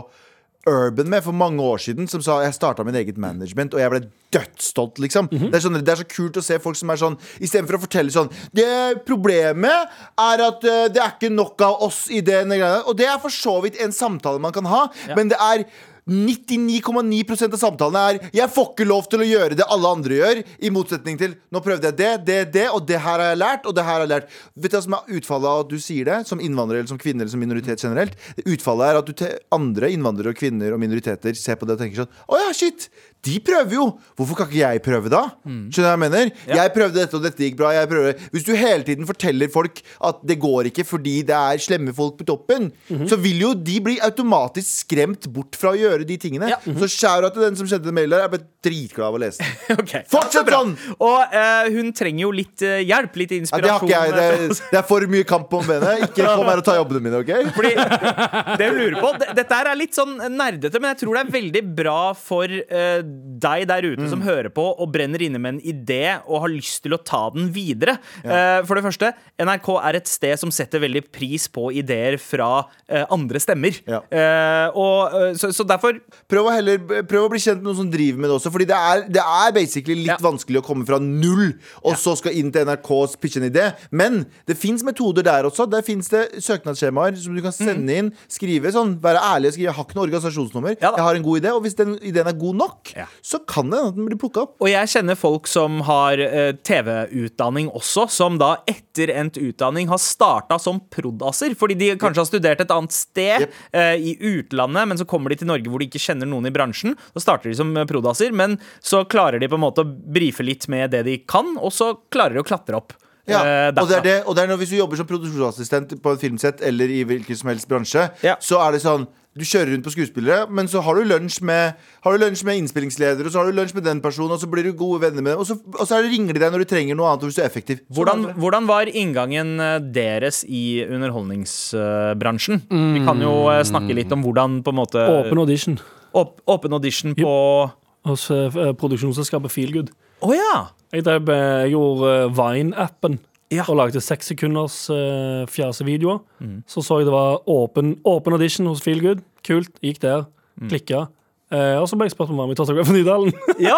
Urban 0.67 1.09
med 1.09 1.23
for 1.23 1.31
mange 1.31 1.63
år 1.63 1.79
siden, 1.79 2.09
som 2.11 2.21
sa 2.23 2.41
jeg 2.43 2.55
starta 2.57 2.83
min 2.83 2.95
eget 2.99 3.17
management, 3.17 3.73
og 3.73 3.79
jeg 3.79 3.91
ble 3.93 4.01
dødsstolt, 4.35 4.99
liksom. 4.99 5.29
det, 5.31 5.53
er 5.55 5.63
sånn, 5.63 5.79
det 5.79 5.93
er 5.93 6.01
så 6.01 6.07
kult 6.11 6.39
å 6.39 6.43
se 6.43 6.57
folk 6.59 6.75
som 6.75 6.91
er 6.91 6.99
sånn 6.99 7.15
Istedenfor 7.39 7.77
å 7.77 7.83
fortelle 7.85 8.11
sånn 8.11 8.31
det, 8.55 8.67
Problemet 9.07 9.93
er 10.19 10.43
at 10.43 10.65
uh, 10.67 10.87
det 10.91 10.99
er 10.99 11.13
ikke 11.13 11.31
nok 11.31 11.63
av 11.63 11.85
oss 11.87 12.01
i 12.11 12.19
det 12.25 12.41
greia. 12.49 12.81
Og 12.83 12.97
det 12.99 13.07
er 13.07 13.21
for 13.23 13.33
så 13.33 13.55
vidt 13.63 13.79
en 13.83 13.95
samtale 13.95 14.43
man 14.43 14.55
kan 14.55 14.67
ha, 14.67 14.87
men 15.15 15.31
det 15.31 15.39
er 15.39 15.63
99,9% 16.07 17.53
av 17.53 17.59
samtalene 17.59 18.03
er 18.07 18.29
'jeg 18.31 18.49
får 18.49 18.67
ikke 18.71 18.87
lov 18.87 19.09
til 19.09 19.19
å 19.19 19.27
gjøre 19.27 19.57
det 19.59 19.67
alle 19.67 19.87
andre 19.87 20.13
gjør', 20.15 20.43
i 20.63 20.69
motsetning 20.69 21.17
til 21.17 21.35
'nå 21.51 21.59
prøvde 21.61 21.83
jeg 21.91 21.97
det, 21.97 22.25
det, 22.25 22.51
det, 22.53 22.69
og 22.69 22.87
det 22.87 22.99
her 22.99 23.19
har 23.19 23.35
jeg 23.35 23.39
lært', 23.43 23.65
og 23.65 23.75
det 23.75 23.83
her 23.83 23.91
har 23.91 24.07
jeg 24.07 24.09
lært. 24.09 24.29
Vet 24.55 24.71
du 24.71 24.77
hva 24.77 24.83
som 24.83 24.93
er 24.93 25.17
utfallet 25.19 25.47
av 25.47 25.59
at 25.65 25.69
du 25.69 25.77
sier 25.77 26.05
det, 26.05 26.27
som 26.27 26.39
innvandrer 26.39 26.79
eller 26.79 26.87
som 26.87 26.97
kvinne 26.97 27.21
eller 27.21 27.31
som 27.31 27.39
minoritet 27.39 27.83
generelt? 27.83 28.15
Utfallet 28.45 28.87
er 28.87 28.97
at 28.97 29.43
andre 29.51 29.91
innvandrere 29.91 30.31
og 30.31 30.39
kvinner 30.39 30.71
og 30.73 30.79
minoriteter 30.79 31.35
ser 31.35 31.55
på 31.55 31.67
det 31.67 31.75
og 31.75 31.79
tenker 31.83 32.05
sånn 32.05 32.13
'Å 32.29 32.35
ja, 32.39 32.51
shit'. 32.53 32.87
De 33.27 33.37
prøver 33.43 33.77
jo! 33.77 33.85
Hvorfor 34.17 34.39
kan 34.39 34.49
ikke 34.49 34.61
jeg 34.61 34.83
prøve, 34.85 35.11
da? 35.11 35.23
Skjønner 35.43 35.75
du 35.75 35.83
hva 35.83 35.93
jeg 35.93 36.03
mener? 36.05 36.33
Jeg 36.57 36.73
prøvde 36.75 36.99
dette, 37.01 37.17
og 37.19 37.25
dette 37.25 37.43
gikk 37.43 37.57
bra. 37.59 37.73
Jeg 37.75 37.91
prøver. 37.91 38.25
Hvis 38.33 38.47
du 38.47 38.53
hele 38.57 38.87
tiden 38.87 39.07
forteller 39.09 39.51
folk 39.53 39.81
at 40.07 40.21
det 40.27 40.39
går 40.41 40.71
ikke 40.71 40.85
fordi 40.87 41.19
det 41.27 41.35
er 41.37 41.63
slemme 41.63 41.93
folk 41.95 42.17
på 42.21 42.27
toppen, 42.31 42.69
så 43.09 43.19
vil 43.21 43.43
jo 43.43 43.53
de 43.57 43.77
bli 43.83 43.97
automatisk 44.03 44.85
skremt 44.85 45.27
bort 45.33 45.57
fra 45.59 45.73
å 45.73 45.79
gjøre 45.79 46.07
de 46.07 46.17
tingene. 46.21 46.51
Ja. 46.53 46.59
Så 46.63 46.89
shout-out 46.91 47.35
til 47.35 47.45
den 47.47 47.57
som 47.59 47.69
sendte 47.69 47.93
mailen 47.95 48.15
der. 48.15 48.25
Jeg 48.25 48.33
ble 48.35 48.41
dritglad 48.67 49.09
av 49.09 49.17
å 49.17 49.21
lese 49.21 49.43
den. 49.43 49.79
okay. 49.81 50.03
Fortsett 50.11 50.49
sånn! 50.51 50.73
Og 50.97 51.35
uh, 51.35 51.67
hun 51.73 51.91
trenger 51.97 52.25
jo 52.25 52.31
litt 52.35 52.63
uh, 52.65 52.79
hjelp, 52.81 53.19
litt 53.21 53.35
Ja, 53.37 53.43
det 53.43 53.71
har 53.71 53.83
inspirasjon. 53.83 53.89
ikke 53.89 54.01
jeg. 54.01 54.15
Det 54.17 54.25
er, 54.27 54.71
det 54.71 54.79
er 54.81 54.87
for 54.87 55.07
mye 55.11 55.27
kamp 55.27 55.53
om 55.59 55.67
benet. 55.67 56.05
Ikke 56.07 56.27
kom 56.37 56.47
her 56.49 56.61
og 56.61 56.67
ta 56.67 56.77
jobbene 56.79 57.03
mine, 57.07 57.21
OK? 57.23 57.33
Fordi 57.57 57.73
det 57.77 58.67
jeg 58.67 58.75
lurer 58.75 58.97
på 59.01 59.13
Dette 59.37 59.59
er 59.61 59.71
litt 59.79 59.97
sånn 59.97 60.15
nerdete, 60.33 60.81
men 60.81 60.93
jeg 60.93 61.01
tror 61.03 61.17
det 61.17 61.23
er 61.23 61.33
veldig 61.37 61.63
bra 61.77 61.99
for 62.17 62.51
eh, 62.51 62.99
deg 63.37 63.67
der 63.69 63.81
ute 63.85 64.01
Mm. 64.03 64.09
som 64.09 64.21
hører 64.21 64.49
på 64.53 64.63
og 64.79 64.91
brenner 64.91 65.21
inne 65.21 65.39
med 65.39 65.55
en 65.55 65.61
idé 65.61 66.19
og 66.27 66.41
har 66.41 66.49
lyst 66.49 66.83
til 66.83 66.93
å 66.93 67.03
ta 67.03 67.29
den 67.33 67.49
videre. 67.53 67.97
Eh, 68.23 68.61
for 68.65 68.75
det 68.75 68.83
første, 68.85 69.13
NRK 69.39 69.69
er 69.83 69.95
et 69.99 70.07
sted 70.07 70.37
som 70.39 70.51
setter 70.51 70.79
veldig 70.79 71.03
pris 71.11 71.47
på 71.47 71.71
ideer 71.73 72.17
fra 72.19 72.65
eh, 72.89 73.05
andre 73.11 73.39
stemmer. 73.39 73.77
Ja. 73.87 74.01
Eh, 74.11 74.69
og, 74.77 75.37
så, 75.37 75.51
så 75.53 75.65
derfor 75.67 75.99
Prøv 76.29 76.45
å, 76.49 76.51
heller, 76.53 76.77
prøv 77.07 77.25
å 77.25 77.29
bli 77.31 77.39
kjent 77.39 77.61
med 77.61 77.69
noen 77.69 77.77
som 77.81 77.91
driver 77.91 78.19
med 78.19 78.29
det 78.29 78.35
også. 78.37 78.51
Fordi 78.51 78.65
det 78.69 78.75
er, 78.77 79.03
det 79.09 79.23
er 79.23 79.51
basically 79.55 79.95
litt 80.03 80.07
Ja. 80.07 80.17
vanskelig 80.21 80.59
å 80.61 80.65
komme 80.65 80.85
fra 80.87 80.99
null, 80.99 81.53
og 81.83 81.95
så 81.99 82.15
skal 82.17 82.33
inn 82.37 82.51
til 82.51 82.65
NRKs 82.67 83.15
pitche 83.21 83.37
en 83.41 83.49
idé. 83.49 83.67
Men 83.91 84.25
det 84.47 84.57
fins 84.57 84.83
metoder 84.83 85.23
der 85.23 85.43
også. 85.47 85.65
Der 85.69 85.81
fins 85.85 86.09
det 86.09 86.41
søknadsskjemaer 86.43 87.15
som 87.21 87.35
du 87.35 87.41
kan 87.41 87.51
sende 87.55 87.95
inn. 87.95 88.11
Skrive 88.31 88.71
sånn, 88.73 88.95
Være 89.01 89.19
ærlig 89.21 89.47
og 89.51 89.53
skrive 89.53 89.67
'Jeg 89.67 89.75
har 89.75 89.85
ikke 89.85 89.95
noe 89.95 90.07
organisasjonsnummer'. 90.07 90.77
Ja 90.81 90.91
jeg 90.97 91.03
har 91.05 91.15
en 91.15 91.23
god 91.23 91.41
idé. 91.41 91.49
Og 91.53 91.61
hvis 91.63 91.75
den 91.75 91.97
ideen 92.01 92.27
er 92.27 92.33
god 92.33 92.55
nok, 92.55 92.93
Ja. 92.97 93.05
så 93.21 93.37
kan 93.45 93.69
det 93.69 93.77
at 93.79 93.95
den 93.95 94.07
blir 94.09 94.17
plukka 94.17 94.41
opp. 94.47 94.55
Og 94.63 94.69
jeg 94.71 94.89
kjenner 94.89 95.15
folk 95.19 95.45
som 95.47 95.81
har 95.85 96.17
eh, 96.23 96.51
TV-utdanning 96.65 97.69
også, 97.77 98.07
som 98.09 98.37
da 98.41 98.55
etter 98.69 99.11
endt 99.13 99.37
utdanning 99.37 99.87
har 99.91 99.99
starta 100.01 100.57
som 100.61 100.79
prod.asser. 100.93 101.53
Fordi 101.59 101.77
de 101.77 101.91
kanskje 102.01 102.23
har 102.23 102.29
studert 102.29 102.63
et 102.63 102.73
annet 102.73 102.95
sted 102.95 103.45
Yep. 103.47 103.53
eh, 103.77 103.95
i 104.01 104.15
utlandet, 104.39 104.87
men 104.89 104.97
så 104.97 105.05
kommer 105.05 105.29
de 105.29 105.37
til 105.41 105.49
Norge 105.49 105.69
hvor 105.69 105.79
de 105.83 105.87
ikke 105.89 106.01
kjenner 106.01 106.25
noen 106.29 106.47
i 106.49 106.53
bransjen. 106.55 106.95
Så 107.13 107.21
starter 107.21 107.51
de 107.51 107.57
som 107.59 107.75
eh, 107.77 107.85
prod.asser, 107.89 108.31
men 108.33 108.57
så 108.81 109.03
klarer 109.09 109.39
de 109.41 109.49
på 109.51 109.59
en 109.59 109.65
måte 109.67 109.83
å 109.83 109.89
brife 109.89 110.45
litt 110.45 110.65
med 110.71 110.91
det 110.95 111.03
de 111.07 111.17
kan, 111.29 111.53
og 111.61 111.73
så 111.75 111.91
klarer 112.13 112.37
de 112.39 112.41
å 112.41 112.47
klatre 112.47 112.79
opp. 112.79 112.95
Ja, 113.27 113.41
eh, 113.43 113.69
og 113.75 113.89
det 113.91 113.97
er 113.99 114.05
det, 114.05 114.17
og 114.23 114.37
det 114.37 114.43
er 114.45 114.47
når 114.53 114.61
Hvis 114.61 114.69
du 114.71 114.77
jobber 114.79 114.95
som 115.01 115.07
produksjonsassistent 115.09 115.97
på 116.01 116.13
en 116.15 116.21
filmsett 116.21 116.61
eller 116.63 116.87
i 116.95 117.01
hvilken 117.03 117.35
som 117.35 117.49
helst 117.51 117.67
bransje, 117.67 118.05
Ja. 118.23 118.37
så 118.39 118.61
er 118.63 118.71
det 118.77 118.81
sånn 118.85 119.05
Du 119.37 119.43
kjører 119.45 119.69
rundt 119.75 119.85
på 119.85 119.91
skuespillere, 119.93 120.47
men 120.49 120.65
så 120.71 120.81
har 120.81 120.97
du 120.97 121.03
lunsj 121.05 121.41
med 121.45 121.75
Har 122.03 122.15
du 122.17 122.23
lunsj 122.23 122.43
med 122.47 122.57
innspillingsleder, 122.63 123.27
og 123.27 123.33
så 123.33 123.41
har 123.43 123.51
du 123.51 123.57
lunsj 123.57 123.75
med 123.77 123.85
den 123.85 124.01
personen, 124.01 124.31
og 124.33 124.41
så 124.41 124.49
blir 124.49 124.65
du 124.65 124.71
gode 124.77 125.01
venner 125.05 125.21
med 125.21 125.35
dem, 125.35 125.41
og 125.43 125.47
så, 125.49 125.57
og 125.77 125.83
så 125.85 125.99
er 125.99 126.07
ringer 126.09 126.33
de 126.33 126.41
deg 126.41 126.53
når 126.55 126.63
du 126.65 126.69
trenger 126.71 126.97
noe 126.97 127.11
annet, 127.11 127.23
og 127.25 127.29
hvis 127.29 127.37
du 127.37 127.43
er 127.43 127.49
effektiv. 127.51 127.81
Hvordan, 127.93 128.25
hvordan 128.41 128.67
var 128.69 128.89
inngangen 128.89 129.55
eh, 129.61 129.77
deres 129.93 130.41
i 130.47 130.63
underholdningsbransjen? 130.87 132.63
Vi 132.69 133.03
kan 133.05 133.21
jo 133.23 133.33
eh, 133.53 133.63
snakke 133.67 133.95
litt 133.97 134.11
om 134.15 134.23
hvordan 134.25 134.61
på 134.65 134.73
en 134.73 134.79
måte 134.81 135.03
Åpen 135.21 135.41
audition 135.43 135.77
Åp- 136.17 136.39
åpen 136.49 136.73
audition 136.73 137.13
på 137.17 137.27
Å 137.27 137.69
hos 138.07 138.29
eh, 138.31 138.73
produksjonsselskapet 138.79 139.51
Feelgood. 139.51 139.89
ja! 140.31 140.67
Jeg, 140.95 141.03
drev, 141.03 141.27
jeg 141.27 141.73
gjorde 141.73 142.11
Vine-appen 142.37 143.17
Ja. 143.53 143.63
og 143.67 143.77
lagde 143.79 144.01
seks 144.03 144.27
sekunders 144.33 144.89
uh, 144.91 145.45
fjasevideoer. 145.51 146.19
Så 146.67 146.83
så 146.83 147.01
jeg 147.01 147.07
det 147.07 147.13
var 147.15 147.43
åpen, 147.47 147.95
åpen 148.03 148.35
audition 148.35 148.67
hos 148.67 148.81
Feelgood. 148.83 149.21
Kult. 149.47 149.71
Gikk 149.83 150.01
der. 150.03 150.25
Klikka. 150.67 151.05
Uh, 151.47 151.79
og 151.79 151.85
så 151.87 151.95
ble 151.95 152.09
jeg 152.09 152.11
spurt 152.11 152.27
om 152.27 152.35
å 152.35 152.41
være 152.43 152.49
med 152.51 152.57
i 152.57 152.59
Torsdag 152.59 152.83
for 152.83 152.91
Nydalen. 152.97 153.29
Ja, 153.69 153.77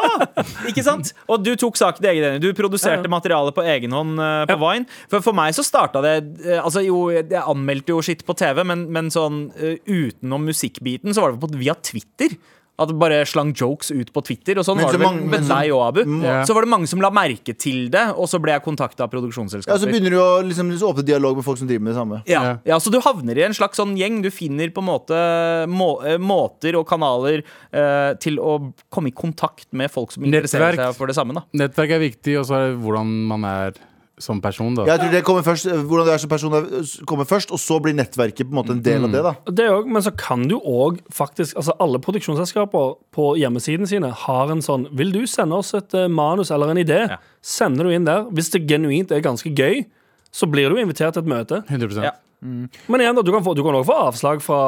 ikke 0.65 0.82
sant? 0.82 1.11
Og 1.30 1.43
du 1.45 1.51
tok 1.59 1.78
saken 1.78 2.01
i 2.01 2.09
egen 2.15 2.26
ende. 2.26 2.41
Du 2.41 2.57
produserte 2.57 3.03
Ja, 3.03 3.05
ja. 3.05 3.11
materiale 3.13 3.53
på 3.53 3.61
egen 3.76 3.93
hånd 3.93 4.17
uh, 4.17 4.41
på 4.49 4.57
Vine. 4.63 4.89
For, 5.11 5.22
for 5.22 5.38
meg 5.38 5.53
så 5.53 5.61
starta 5.67 6.01
det 6.01 6.15
uh, 6.47 6.55
Altså, 6.63 6.82
jo, 6.88 7.03
jeg 7.13 7.30
anmeldte 7.43 7.93
jo 7.93 8.01
skitt 8.01 8.26
på 8.26 8.34
TV, 8.41 8.63
men, 8.65 8.88
men 8.89 9.11
sånn 9.13 9.51
eh, 9.61 9.78
utenom 9.86 10.49
musikkbiten 10.49 11.13
så 11.13 11.28
var 11.28 11.36
det 11.36 11.43
på, 11.43 11.51
via 11.61 11.78
Twitter. 11.78 12.34
At 12.80 12.93
bare 12.99 13.25
slang 13.27 13.53
jokes 13.53 13.91
ut 13.91 14.11
på 14.15 14.23
Twitter. 14.23 14.59
Og 14.59 14.65
sånn 14.67 14.80
var 14.80 14.89
så 14.93 14.97
det 14.97 15.01
vel 15.03 15.07
mange- 15.09 15.30
med 15.30 15.47
deg 15.49 15.71
og 15.75 15.82
Abu. 15.89 16.01
Ja. 16.23 16.43
Så 16.47 16.55
var 16.55 16.65
det 16.65 16.71
mange 16.71 16.88
som 16.88 17.01
la 17.03 17.09
merke 17.11 17.55
til 17.57 17.89
det, 17.91 18.05
og 18.15 18.30
så 18.32 18.39
ble 18.41 18.53
jeg 18.55 18.63
kontakta 18.63 19.03
av 19.03 19.11
Ja, 19.13 19.77
så 19.77 19.86
begynner 19.89 20.09
du 20.15 20.19
å 20.19 20.41
liksom, 20.45 20.71
åpne 20.71 21.03
dialog 21.05 21.36
med 21.36 21.45
folk 21.45 21.57
som 21.59 21.67
driver 21.67 21.84
med 21.84 21.93
det 21.93 21.99
samme. 21.99 22.21
Ja. 22.25 22.43
Ja. 22.43 22.57
ja, 22.65 22.80
Så 22.80 22.91
du 22.91 22.99
havner 23.03 23.38
i 23.38 23.43
en 23.43 23.53
slags 23.53 23.77
sånn 23.80 23.97
gjeng. 23.97 24.21
Du 24.23 24.30
finner 24.32 24.69
på 24.69 24.80
en 24.84 24.89
måte 24.89 25.19
må, 25.67 25.89
eh, 26.05 26.17
måter 26.17 26.75
og 26.80 26.88
kanaler 26.88 27.43
eh, 27.73 28.13
til 28.21 28.39
å 28.39 28.73
komme 28.91 29.11
i 29.11 29.15
kontakt 29.15 29.67
med 29.71 29.91
folk 29.91 30.11
som 30.11 30.23
interesserer 30.23 30.73
Nettverk. 30.75 30.93
seg 30.93 30.95
for 30.95 31.07
det 31.07 31.15
samme. 31.15 31.34
da 31.36 31.43
Nettverk 31.53 31.91
er 31.97 31.99
viktig, 31.99 32.39
og 32.39 32.45
så 32.47 32.55
er 32.57 32.69
det 32.71 32.80
hvordan 32.84 33.13
man 33.27 33.45
er 33.45 33.73
som 34.20 34.41
person, 34.41 34.76
da. 34.76 34.84
Jeg 34.86 34.99
tror 34.99 35.11
det 35.11 35.24
kommer 35.24 35.41
først 35.47 35.65
Hvordan 35.65 36.05
du 36.05 36.11
er 36.11 36.17
som 36.20 36.30
person 36.30 36.53
er- 36.53 37.05
kommer 37.07 37.26
først, 37.26 37.51
og 37.51 37.57
så 37.59 37.80
blir 37.82 37.93
nettverket 37.95 38.45
på 38.49 38.51
en 38.51 38.57
måte 38.59 38.72
en 38.76 38.82
del 38.84 39.03
av 39.05 39.11
det. 39.11 39.24
da 39.24 39.34
Det 39.51 39.65
er 39.65 39.72
også, 39.78 39.88
men 39.88 40.01
så 40.01 40.11
kan 40.17 40.47
du 40.47 40.57
òg 40.59 40.99
faktisk 41.11 41.55
Altså 41.55 41.72
Alle 41.80 41.99
produksjonsselskaper 41.99 42.95
på 43.15 43.38
hjemmesidene 43.39 43.88
sine 43.88 44.11
har 44.11 44.51
en 44.51 44.59
sånn 44.61 44.88
Vil 44.95 45.11
du 45.11 45.26
sende 45.26 45.55
oss 45.55 45.74
et 45.74 45.93
eh, 45.93 46.07
manus 46.07 46.51
eller 46.51 46.70
en 46.70 46.78
idé? 46.78 47.07
Ja. 47.09 47.17
Sender 47.41 47.84
du 47.86 47.89
inn 47.95 48.05
der. 48.05 48.26
Hvis 48.30 48.51
det 48.51 48.67
genuint 48.67 49.11
er 49.11 49.22
ganske 49.22 49.53
gøy, 49.55 49.86
så 50.32 50.45
blir 50.51 50.70
du 50.70 50.76
invitert 50.78 51.13
til 51.13 51.24
et 51.24 51.30
møte. 51.32 51.63
100% 51.70 52.03
Ja. 52.03 52.11
Men 52.42 53.02
igjen 53.04 53.18
da, 53.18 53.22
du 53.26 53.32
kan 53.36 53.44
få, 53.44 53.52
du 53.58 53.62
kan 53.66 53.76
også 53.76 53.90
få 53.90 53.96
avslag 54.08 54.42
fra, 54.42 54.60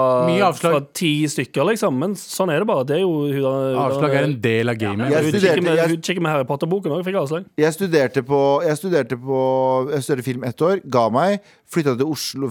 avslag. 0.44 0.74
fra 0.74 0.80
ti 0.98 1.12
stykker, 1.32 1.64
liksom. 1.70 1.96
Men 1.98 2.16
sånn 2.20 2.52
er 2.52 2.60
det 2.60 2.68
bare. 2.68 2.84
Det 2.90 2.98
er 2.98 3.04
jo 3.06 3.12
hun 3.32 3.38
hun 3.42 3.80
Avslag 3.80 4.16
er 4.18 4.28
en 4.28 4.36
del 4.44 4.70
av 4.74 4.76
gamet. 4.82 5.12
Ja, 5.14 5.22
Hun 5.24 5.32
kikker 5.32 5.64
med, 5.64 5.78
jeg- 5.80 5.90
hun 5.94 6.02
kikker 6.02 6.22
med 6.22 6.32
Harry 6.34 6.44
Potter-boken 6.50 6.92
òg, 6.92 7.06
fikk 7.08 7.16
avslag. 7.22 7.46
Jeg 7.58 7.72
studerte 7.74 8.24
på 8.28 8.42
Jeg 8.66 8.76
studerte 8.78 9.16
på 9.18 9.92
Jeg 9.94 10.04
studerte 10.04 10.24
film 10.28 10.44
ett 10.44 10.62
år, 10.62 10.82
ga 10.90 11.10
meg, 11.10 11.40
flytta 11.72 11.96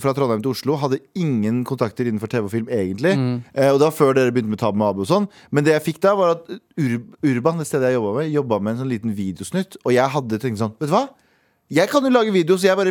fra 0.00 0.14
Trondheim 0.16 0.40
til 0.42 0.52
Oslo. 0.52 0.76
Hadde 0.80 1.00
ingen 1.14 1.64
kontakter 1.64 2.06
innenfor 2.08 2.28
TV 2.28 2.44
og 2.44 2.50
film, 2.50 2.66
egentlig. 2.72 3.12
Eh, 3.54 3.70
og 3.72 3.78
det 3.78 3.86
var 3.90 3.92
før 3.92 4.14
dere 4.14 4.32
begynte 4.32 4.48
med 4.48 4.58
Tab 4.58 4.74
med 4.74 4.88
Abu 4.88 5.02
og 5.02 5.06
sånn. 5.06 5.28
Men 5.52 5.64
det 5.64 5.74
jeg 5.76 5.94
fikk 5.94 6.00
da, 6.00 6.14
var 6.16 6.30
at 6.38 6.48
Ur 6.78 7.02
Urban, 7.22 7.58
det 7.58 7.66
stedet 7.66 7.92
jeg 7.92 8.00
jobba 8.00 8.16
med, 8.22 8.32
jobba 8.32 8.58
med 8.62 8.72
en 8.72 8.86
sånn 8.86 8.92
liten 8.92 9.14
videosnutt. 9.14 9.76
Og 9.84 9.92
jeg 9.92 10.08
hadde 10.08 10.38
tenkt 10.40 10.58
sånn, 10.58 10.72
vet 10.80 10.88
du 10.88 10.94
hva? 10.96 11.08
Jeg 11.70 11.86
kan 11.88 12.02
jo 12.02 12.10
lage 12.10 12.32
video, 12.32 12.56
så 12.56 12.66
jeg 12.66 12.76
bare 12.76 12.90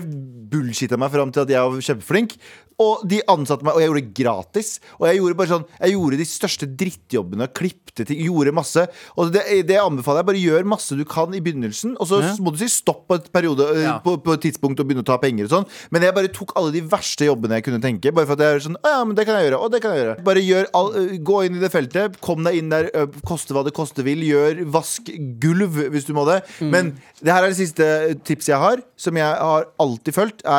bullshitta 0.70 0.98
meg 1.02 1.12
fram 1.18 1.34
til 1.34 1.42
at 1.48 1.50
jeg 1.58 1.66
var 1.76 1.86
kjempeflink. 1.90 2.38
Og 2.80 3.02
de 3.12 3.18
ansatte 3.28 3.66
meg, 3.68 3.76
og 3.76 3.82
jeg 3.84 3.90
gjorde 3.90 4.02
det 4.06 4.14
gratis. 4.16 4.68
Og 5.02 5.08
jeg 5.10 5.18
gjorde 5.20 5.36
bare 5.36 5.50
sånn 5.52 5.66
Jeg 5.82 5.92
gjorde 5.98 6.18
de 6.22 6.26
største 6.30 6.68
drittjobbene, 6.80 7.48
klippte 7.52 8.06
ting, 8.08 8.22
gjorde 8.24 8.54
masse. 8.56 8.86
Og 9.20 9.34
det, 9.36 9.42
det 9.68 9.76
anbefaler 9.82 10.22
jeg. 10.22 10.28
Bare 10.30 10.40
gjør 10.46 10.70
masse 10.72 10.96
du 10.96 11.04
kan 11.04 11.34
i 11.36 11.42
begynnelsen, 11.44 11.98
og 12.00 12.08
så 12.08 12.22
Ja. 12.24 12.30
må 12.40 12.54
du 12.56 12.60
si 12.62 12.70
stopp 12.72 13.02
på 13.10 13.18
et 13.20 13.28
periode 13.36 13.66
øh, 13.68 13.82
Ja. 13.84 13.98
på, 14.00 14.14
på 14.24 14.32
et 14.38 14.46
tidspunkt 14.48 14.80
og 14.80 14.88
begynne 14.88 15.04
å 15.04 15.10
ta 15.10 15.18
penger 15.20 15.50
og 15.50 15.52
sånn. 15.52 15.68
Men 15.92 16.04
jeg 16.08 16.16
bare 16.16 16.32
tok 16.32 16.54
alle 16.56 16.72
de 16.72 16.82
verste 16.88 17.28
jobbene 17.28 17.60
jeg 17.60 17.66
kunne 17.68 17.82
tenke. 17.84 18.14
Bare 18.16 18.26
for 18.30 18.40
at 18.40 18.46
jeg 18.46 18.56
er 18.56 18.64
sånn 18.70 18.80
Å 18.80 18.88
ja, 18.96 19.04
men 19.04 19.16
det 19.20 19.26
kan 19.28 19.36
jeg 19.42 19.50
gjøre. 19.52 19.60
Og 19.60 19.72
det 19.76 19.82
kan 19.84 19.92
jeg 19.98 20.04
gjøre. 20.06 20.24
Bare 20.24 20.46
gjør 20.48 20.72
all, 20.80 20.90
øh, 20.96 21.18
Gå 21.20 21.44
inn 21.50 21.60
i 21.60 21.64
det 21.66 21.72
feltet. 21.76 22.20
Kom 22.24 22.44
deg 22.48 22.56
inn 22.62 22.70
der. 22.72 22.90
øh, 22.96 23.08
koste 23.28 23.52
hva 23.54 23.66
det 23.68 23.74
koste 23.76 24.04
vil. 24.08 24.24
Gjør 24.24 24.64
Vask 24.72 25.12
gulv 25.44 25.84
hvis 25.92 26.06
du 26.08 26.14
må 26.16 26.24
det. 26.32 26.40
Men 26.64 26.96
det 27.20 27.34
her 27.36 27.44
er 27.44 27.52
det 27.52 27.60
siste 27.60 28.16
tipset 28.24 28.54
jeg 28.56 28.60
har, 28.64 28.80
som 28.96 29.16
jeg 29.20 29.36
har 29.36 29.68
alltid 29.80 30.14
fulgt, 30.16 30.42
er 30.48 30.59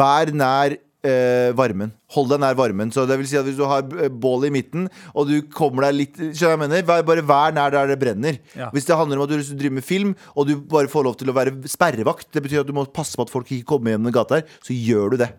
vær 0.00 0.30
nær 0.36 0.74
eh, 1.06 1.50
varmen. 1.56 1.92
Hold 2.14 2.28
deg 2.32 2.40
nær 2.42 2.56
varmen. 2.58 2.90
Så 2.92 3.06
det 3.08 3.16
vil 3.20 3.28
si 3.30 3.38
at 3.40 3.46
Hvis 3.46 3.56
du 3.58 3.64
har 3.68 3.82
bålet 3.86 4.12
bål 4.20 4.46
i 4.48 4.52
midten, 4.54 4.88
og 5.14 5.28
du 5.30 5.36
kommer 5.54 5.86
deg 5.88 5.94
litt 5.96 6.16
Skjønner 6.20 6.56
jeg 6.56 6.62
mener? 6.64 7.02
Bare 7.06 7.24
vær 7.26 7.54
nær 7.56 7.70
der 7.74 7.92
det 7.92 7.98
brenner. 8.02 8.38
Ja. 8.58 8.70
Hvis 8.74 8.88
det 8.88 8.96
handler 8.98 9.20
om 9.20 9.26
at 9.26 9.32
du 9.32 9.38
driver 9.54 9.78
med 9.78 9.86
film, 9.86 10.14
og 10.36 10.48
du 10.50 10.56
bare 10.60 10.90
får 10.92 11.06
lov 11.08 11.16
til 11.20 11.30
å 11.32 11.36
være 11.36 11.54
sperrevakt, 11.70 12.28
det 12.34 12.42
betyr 12.44 12.60
at 12.64 12.68
du 12.70 12.74
må 12.76 12.84
passe 12.86 13.16
på 13.16 13.22
at 13.26 13.32
folk 13.32 13.48
ikke 13.50 13.68
kommer 13.76 13.94
gjennom 13.94 14.12
gata 14.14 14.40
her, 14.40 14.46
så 14.66 14.76
gjør 14.76 15.14
du 15.16 15.22
det. 15.24 15.30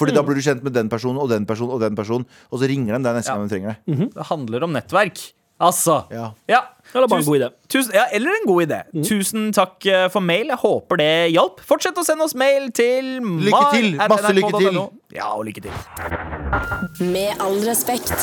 Fordi 0.00 0.14
da 0.16 0.22
blir 0.24 0.38
du 0.38 0.44
kjent 0.46 0.62
med 0.64 0.72
den 0.72 0.88
personen 0.88 1.20
og 1.20 1.28
den 1.28 1.44
personen 1.44 1.74
og 1.76 1.82
den 1.82 1.98
personen, 1.98 2.24
og 2.48 2.62
så 2.62 2.68
ringer 2.70 2.96
de 2.96 3.04
deg 3.04 3.18
neste 3.18 3.28
Ja. 3.28 3.36
gang 3.36 3.48
de 3.50 3.52
trenger 3.52 3.76
deg. 3.76 4.14
Det 4.14 4.26
handler 4.30 4.64
om 4.64 4.72
nettverk. 4.72 5.20
Altså. 5.60 6.02
Ja. 6.10 6.30
Ja. 6.48 6.60
Eller 6.94 7.06
bare 7.06 7.20
en 7.20 7.26
god 7.26 7.36
idé. 7.38 7.48
Tusen, 7.70 7.92
ja, 7.94 8.06
eller 8.16 8.34
en 8.34 8.46
god 8.48 8.62
idé. 8.64 8.80
Tusen 9.06 9.50
takk 9.54 9.86
eh, 9.86 10.06
for 10.10 10.24
mail. 10.24 10.48
Jeg 10.50 10.58
håper 10.62 10.98
det 10.98 11.12
hjalp. 11.36 11.60
Fortsett 11.68 12.00
å 12.00 12.04
sende 12.06 12.26
oss 12.26 12.34
mail 12.34 12.70
til 12.74 13.20
Lykke 13.20 13.62
til. 13.76 13.92
Masse 14.10 14.32
lykke 14.34 14.52
til. 14.56 14.80
Ja, 15.14 15.30
og 15.36 15.44
lykke 15.46 15.68
til. 15.68 17.06
Med 17.12 17.36
all 17.38 17.60
respekt. 17.68 18.16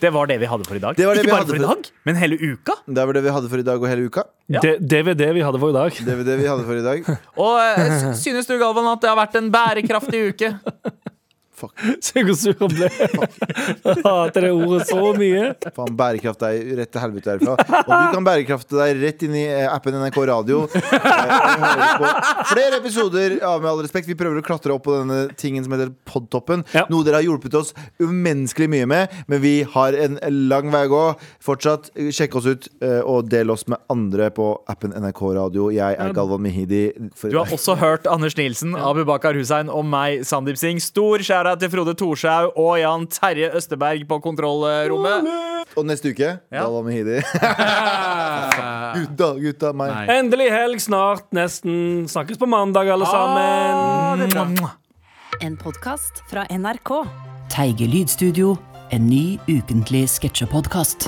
Det 0.00 0.08
var 0.14 0.30
det 0.30 0.38
vi 0.40 0.48
hadde 0.48 0.64
for 0.64 0.78
i 0.78 0.80
dag. 0.80 0.96
Det 0.96 1.04
var 1.06 1.14
det 1.14 1.20
Ikke 1.20 1.28
vi 1.28 1.34
bare 1.34 1.44
hadde 1.44 1.52
for 1.52 1.60
i 1.60 1.66
dag, 1.68 1.88
men 2.08 2.16
hele 2.16 2.36
uka. 2.40 2.76
Det 2.88 3.04
var 3.04 3.16
det 3.18 3.22
vi 3.26 3.34
hadde 3.36 3.50
for 3.52 3.60
i 3.60 3.66
dag 3.66 3.82
og 3.82 3.90
hele 3.90 4.06
uka. 4.08 4.24
Ja. 4.48 4.62
Det, 4.64 4.72
DVD 4.80 5.28
vi 5.36 5.42
hadde 5.44 5.60
for 5.60 5.74
i 5.74 5.76
dag. 5.76 5.98
Det 6.06 6.16
var 6.16 6.24
det 6.24 6.38
vi 6.40 6.48
hadde 6.48 6.64
for 6.64 6.80
i 6.80 6.84
dag. 6.86 7.10
Og 7.44 7.60
eh, 7.60 8.06
synes 8.16 8.48
du, 8.48 8.56
Galvan, 8.58 8.88
at 8.94 9.04
det 9.04 9.12
har 9.12 9.18
vært 9.20 9.36
en 9.38 9.52
bærekraftig 9.52 10.22
uke? 10.32 10.54
Fuck. 11.60 11.74
Se 12.06 12.22
hvor 12.24 12.36
sur 12.38 12.56
han 12.60 12.72
ble. 12.72 12.88
Jeg 12.88 13.96
hater 14.06 14.46
det 14.46 14.52
ordet 14.54 14.86
så 14.88 15.10
mye. 15.16 15.50
Faen, 15.76 15.92
bærekraft 15.98 16.40
deg 16.44 16.70
rett 16.78 16.92
til 16.94 17.02
helvete 17.04 17.34
herfra. 17.34 17.56
Og 17.80 17.90
du 17.90 18.14
kan 18.16 18.26
bærekrafte 18.26 18.78
deg 18.78 19.02
rett 19.02 19.24
inn 19.26 19.36
i 19.36 19.44
eh, 19.50 19.66
appen 19.68 19.96
NRK 20.00 20.20
Radio. 20.32 20.64
Eh, 21.60 22.44
flere 22.50 22.78
episoder 22.80 23.36
av 23.46 23.60
Med 23.62 23.70
all 23.70 23.80
respekt. 23.84 24.08
Vi 24.08 24.16
prøver 24.18 24.40
å 24.40 24.44
klatre 24.44 24.72
opp 24.74 24.84
på 24.86 24.94
denne 24.94 25.18
tingen 25.38 25.64
som 25.64 25.72
heter 25.74 25.90
Podtoppen. 26.08 26.62
Ja. 26.74 26.84
Noe 26.92 27.04
dere 27.06 27.20
har 27.20 27.26
hjulpet 27.26 27.54
oss 27.58 27.72
umenneskelig 28.00 28.68
mye 28.72 28.88
med, 28.90 29.14
men 29.30 29.42
vi 29.42 29.52
har 29.74 29.96
en 29.96 30.16
lang 30.50 30.70
vei 30.72 30.82
å 30.88 30.90
gå. 30.92 31.02
Fortsatt, 31.44 31.90
eh, 31.94 32.10
sjekk 32.14 32.38
oss 32.40 32.48
ut, 32.50 32.68
og 33.04 33.28
del 33.30 33.52
oss 33.52 33.66
med 33.70 33.80
andre 33.92 34.30
på 34.34 34.48
appen 34.70 34.94
NRK 34.96 35.22
Radio. 35.36 35.68
Jeg 35.74 35.98
er 36.00 36.14
Galvan 36.16 36.42
Mehidi. 36.44 36.82
For 37.18 37.32
Du 37.32 37.38
har 37.40 37.52
også 37.52 37.76
hørt 37.80 38.08
Anders 38.10 38.36
Nilsen, 38.38 38.74
Abu 38.76 39.04
Bakar 39.08 39.36
Hussein 39.38 39.70
og 39.72 39.84
meg, 39.88 40.24
Sandeep 40.28 40.58
Singh. 40.60 40.82
Stor 40.84 41.22
skjæra 41.24 41.49
til 41.58 41.70
Frode 41.72 41.94
Thorshaug 41.98 42.52
og 42.58 42.78
Jan 42.80 43.06
Terje 43.10 43.50
Østeberg 43.56 44.06
på 44.08 44.18
kontrollrommet. 44.22 45.30
Og 45.76 45.86
neste 45.86 46.10
uke, 46.10 46.38
Ja. 46.52 46.66
vi 46.68 46.82
Mehidi. 46.86 47.20
gutta, 48.96 49.28
gutta, 49.40 49.72
meg. 49.72 49.90
Nei. 49.94 50.06
Endelig 50.18 50.50
helg 50.52 50.80
snart, 50.82 51.26
nesten. 51.36 52.06
Snakkes 52.10 52.38
på 52.38 52.46
mandag, 52.50 52.90
alle 52.90 53.06
sammen. 53.06 54.58
En 55.40 55.56
podkast 55.56 56.22
fra 56.30 56.46
NRK. 56.50 56.90
Teige 57.50 57.86
lydstudio. 57.88 58.56
En 58.90 59.06
ny 59.06 59.38
ukentlig 59.48 60.08
sketsjepodkast. 60.10 61.06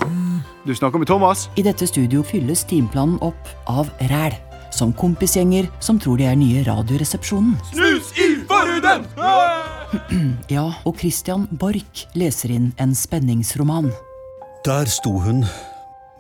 Du 0.66 0.74
snakker 0.74 0.98
med 1.02 1.06
Thomas? 1.10 1.48
I 1.58 1.62
dette 1.66 1.86
studio 1.90 2.22
fylles 2.22 2.62
timeplanen 2.70 3.18
opp 3.26 3.50
av 3.66 3.90
ræl. 4.10 4.36
Som 4.72 4.92
kompisgjenger 4.96 5.66
som 5.84 5.98
tror 6.00 6.16
de 6.16 6.24
er 6.30 6.36
nye 6.38 6.62
Radioresepsjonen. 6.64 7.58
Snus 7.74 8.12
i 8.16 8.31
forhuden! 8.80 9.06
Ja, 10.48 10.72
og 10.86 10.96
Christian 10.98 11.46
Borch 11.50 12.06
leser 12.16 12.50
inn 12.54 12.70
en 12.80 12.94
spenningsroman 12.96 13.90
Der 14.64 14.86
sto 14.88 15.12
hun, 15.20 15.44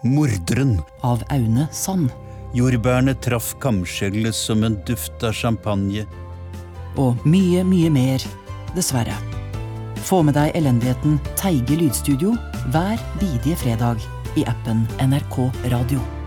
morderen. 0.04 0.80
av 1.02 1.22
Aune 1.30 1.68
Sand. 1.72 2.10
Jordbærene 2.54 3.14
traff 3.14 3.54
kamskjellet 3.60 4.34
som 4.34 4.62
en 4.64 4.76
duft 4.84 5.22
av 5.24 5.32
champagne. 5.32 6.04
Og 7.00 7.16
mye, 7.24 7.62
mye 7.64 7.88
mer, 7.90 8.24
dessverre. 8.76 9.16
Få 10.04 10.20
med 10.22 10.34
deg 10.34 10.52
elendigheten 10.58 11.20
Teige 11.38 11.78
lydstudio 11.78 12.34
hver 12.74 12.98
bidige 13.20 13.56
fredag 13.56 14.02
i 14.36 14.44
appen 14.44 14.84
NRK 15.00 15.38
Radio. 15.72 16.21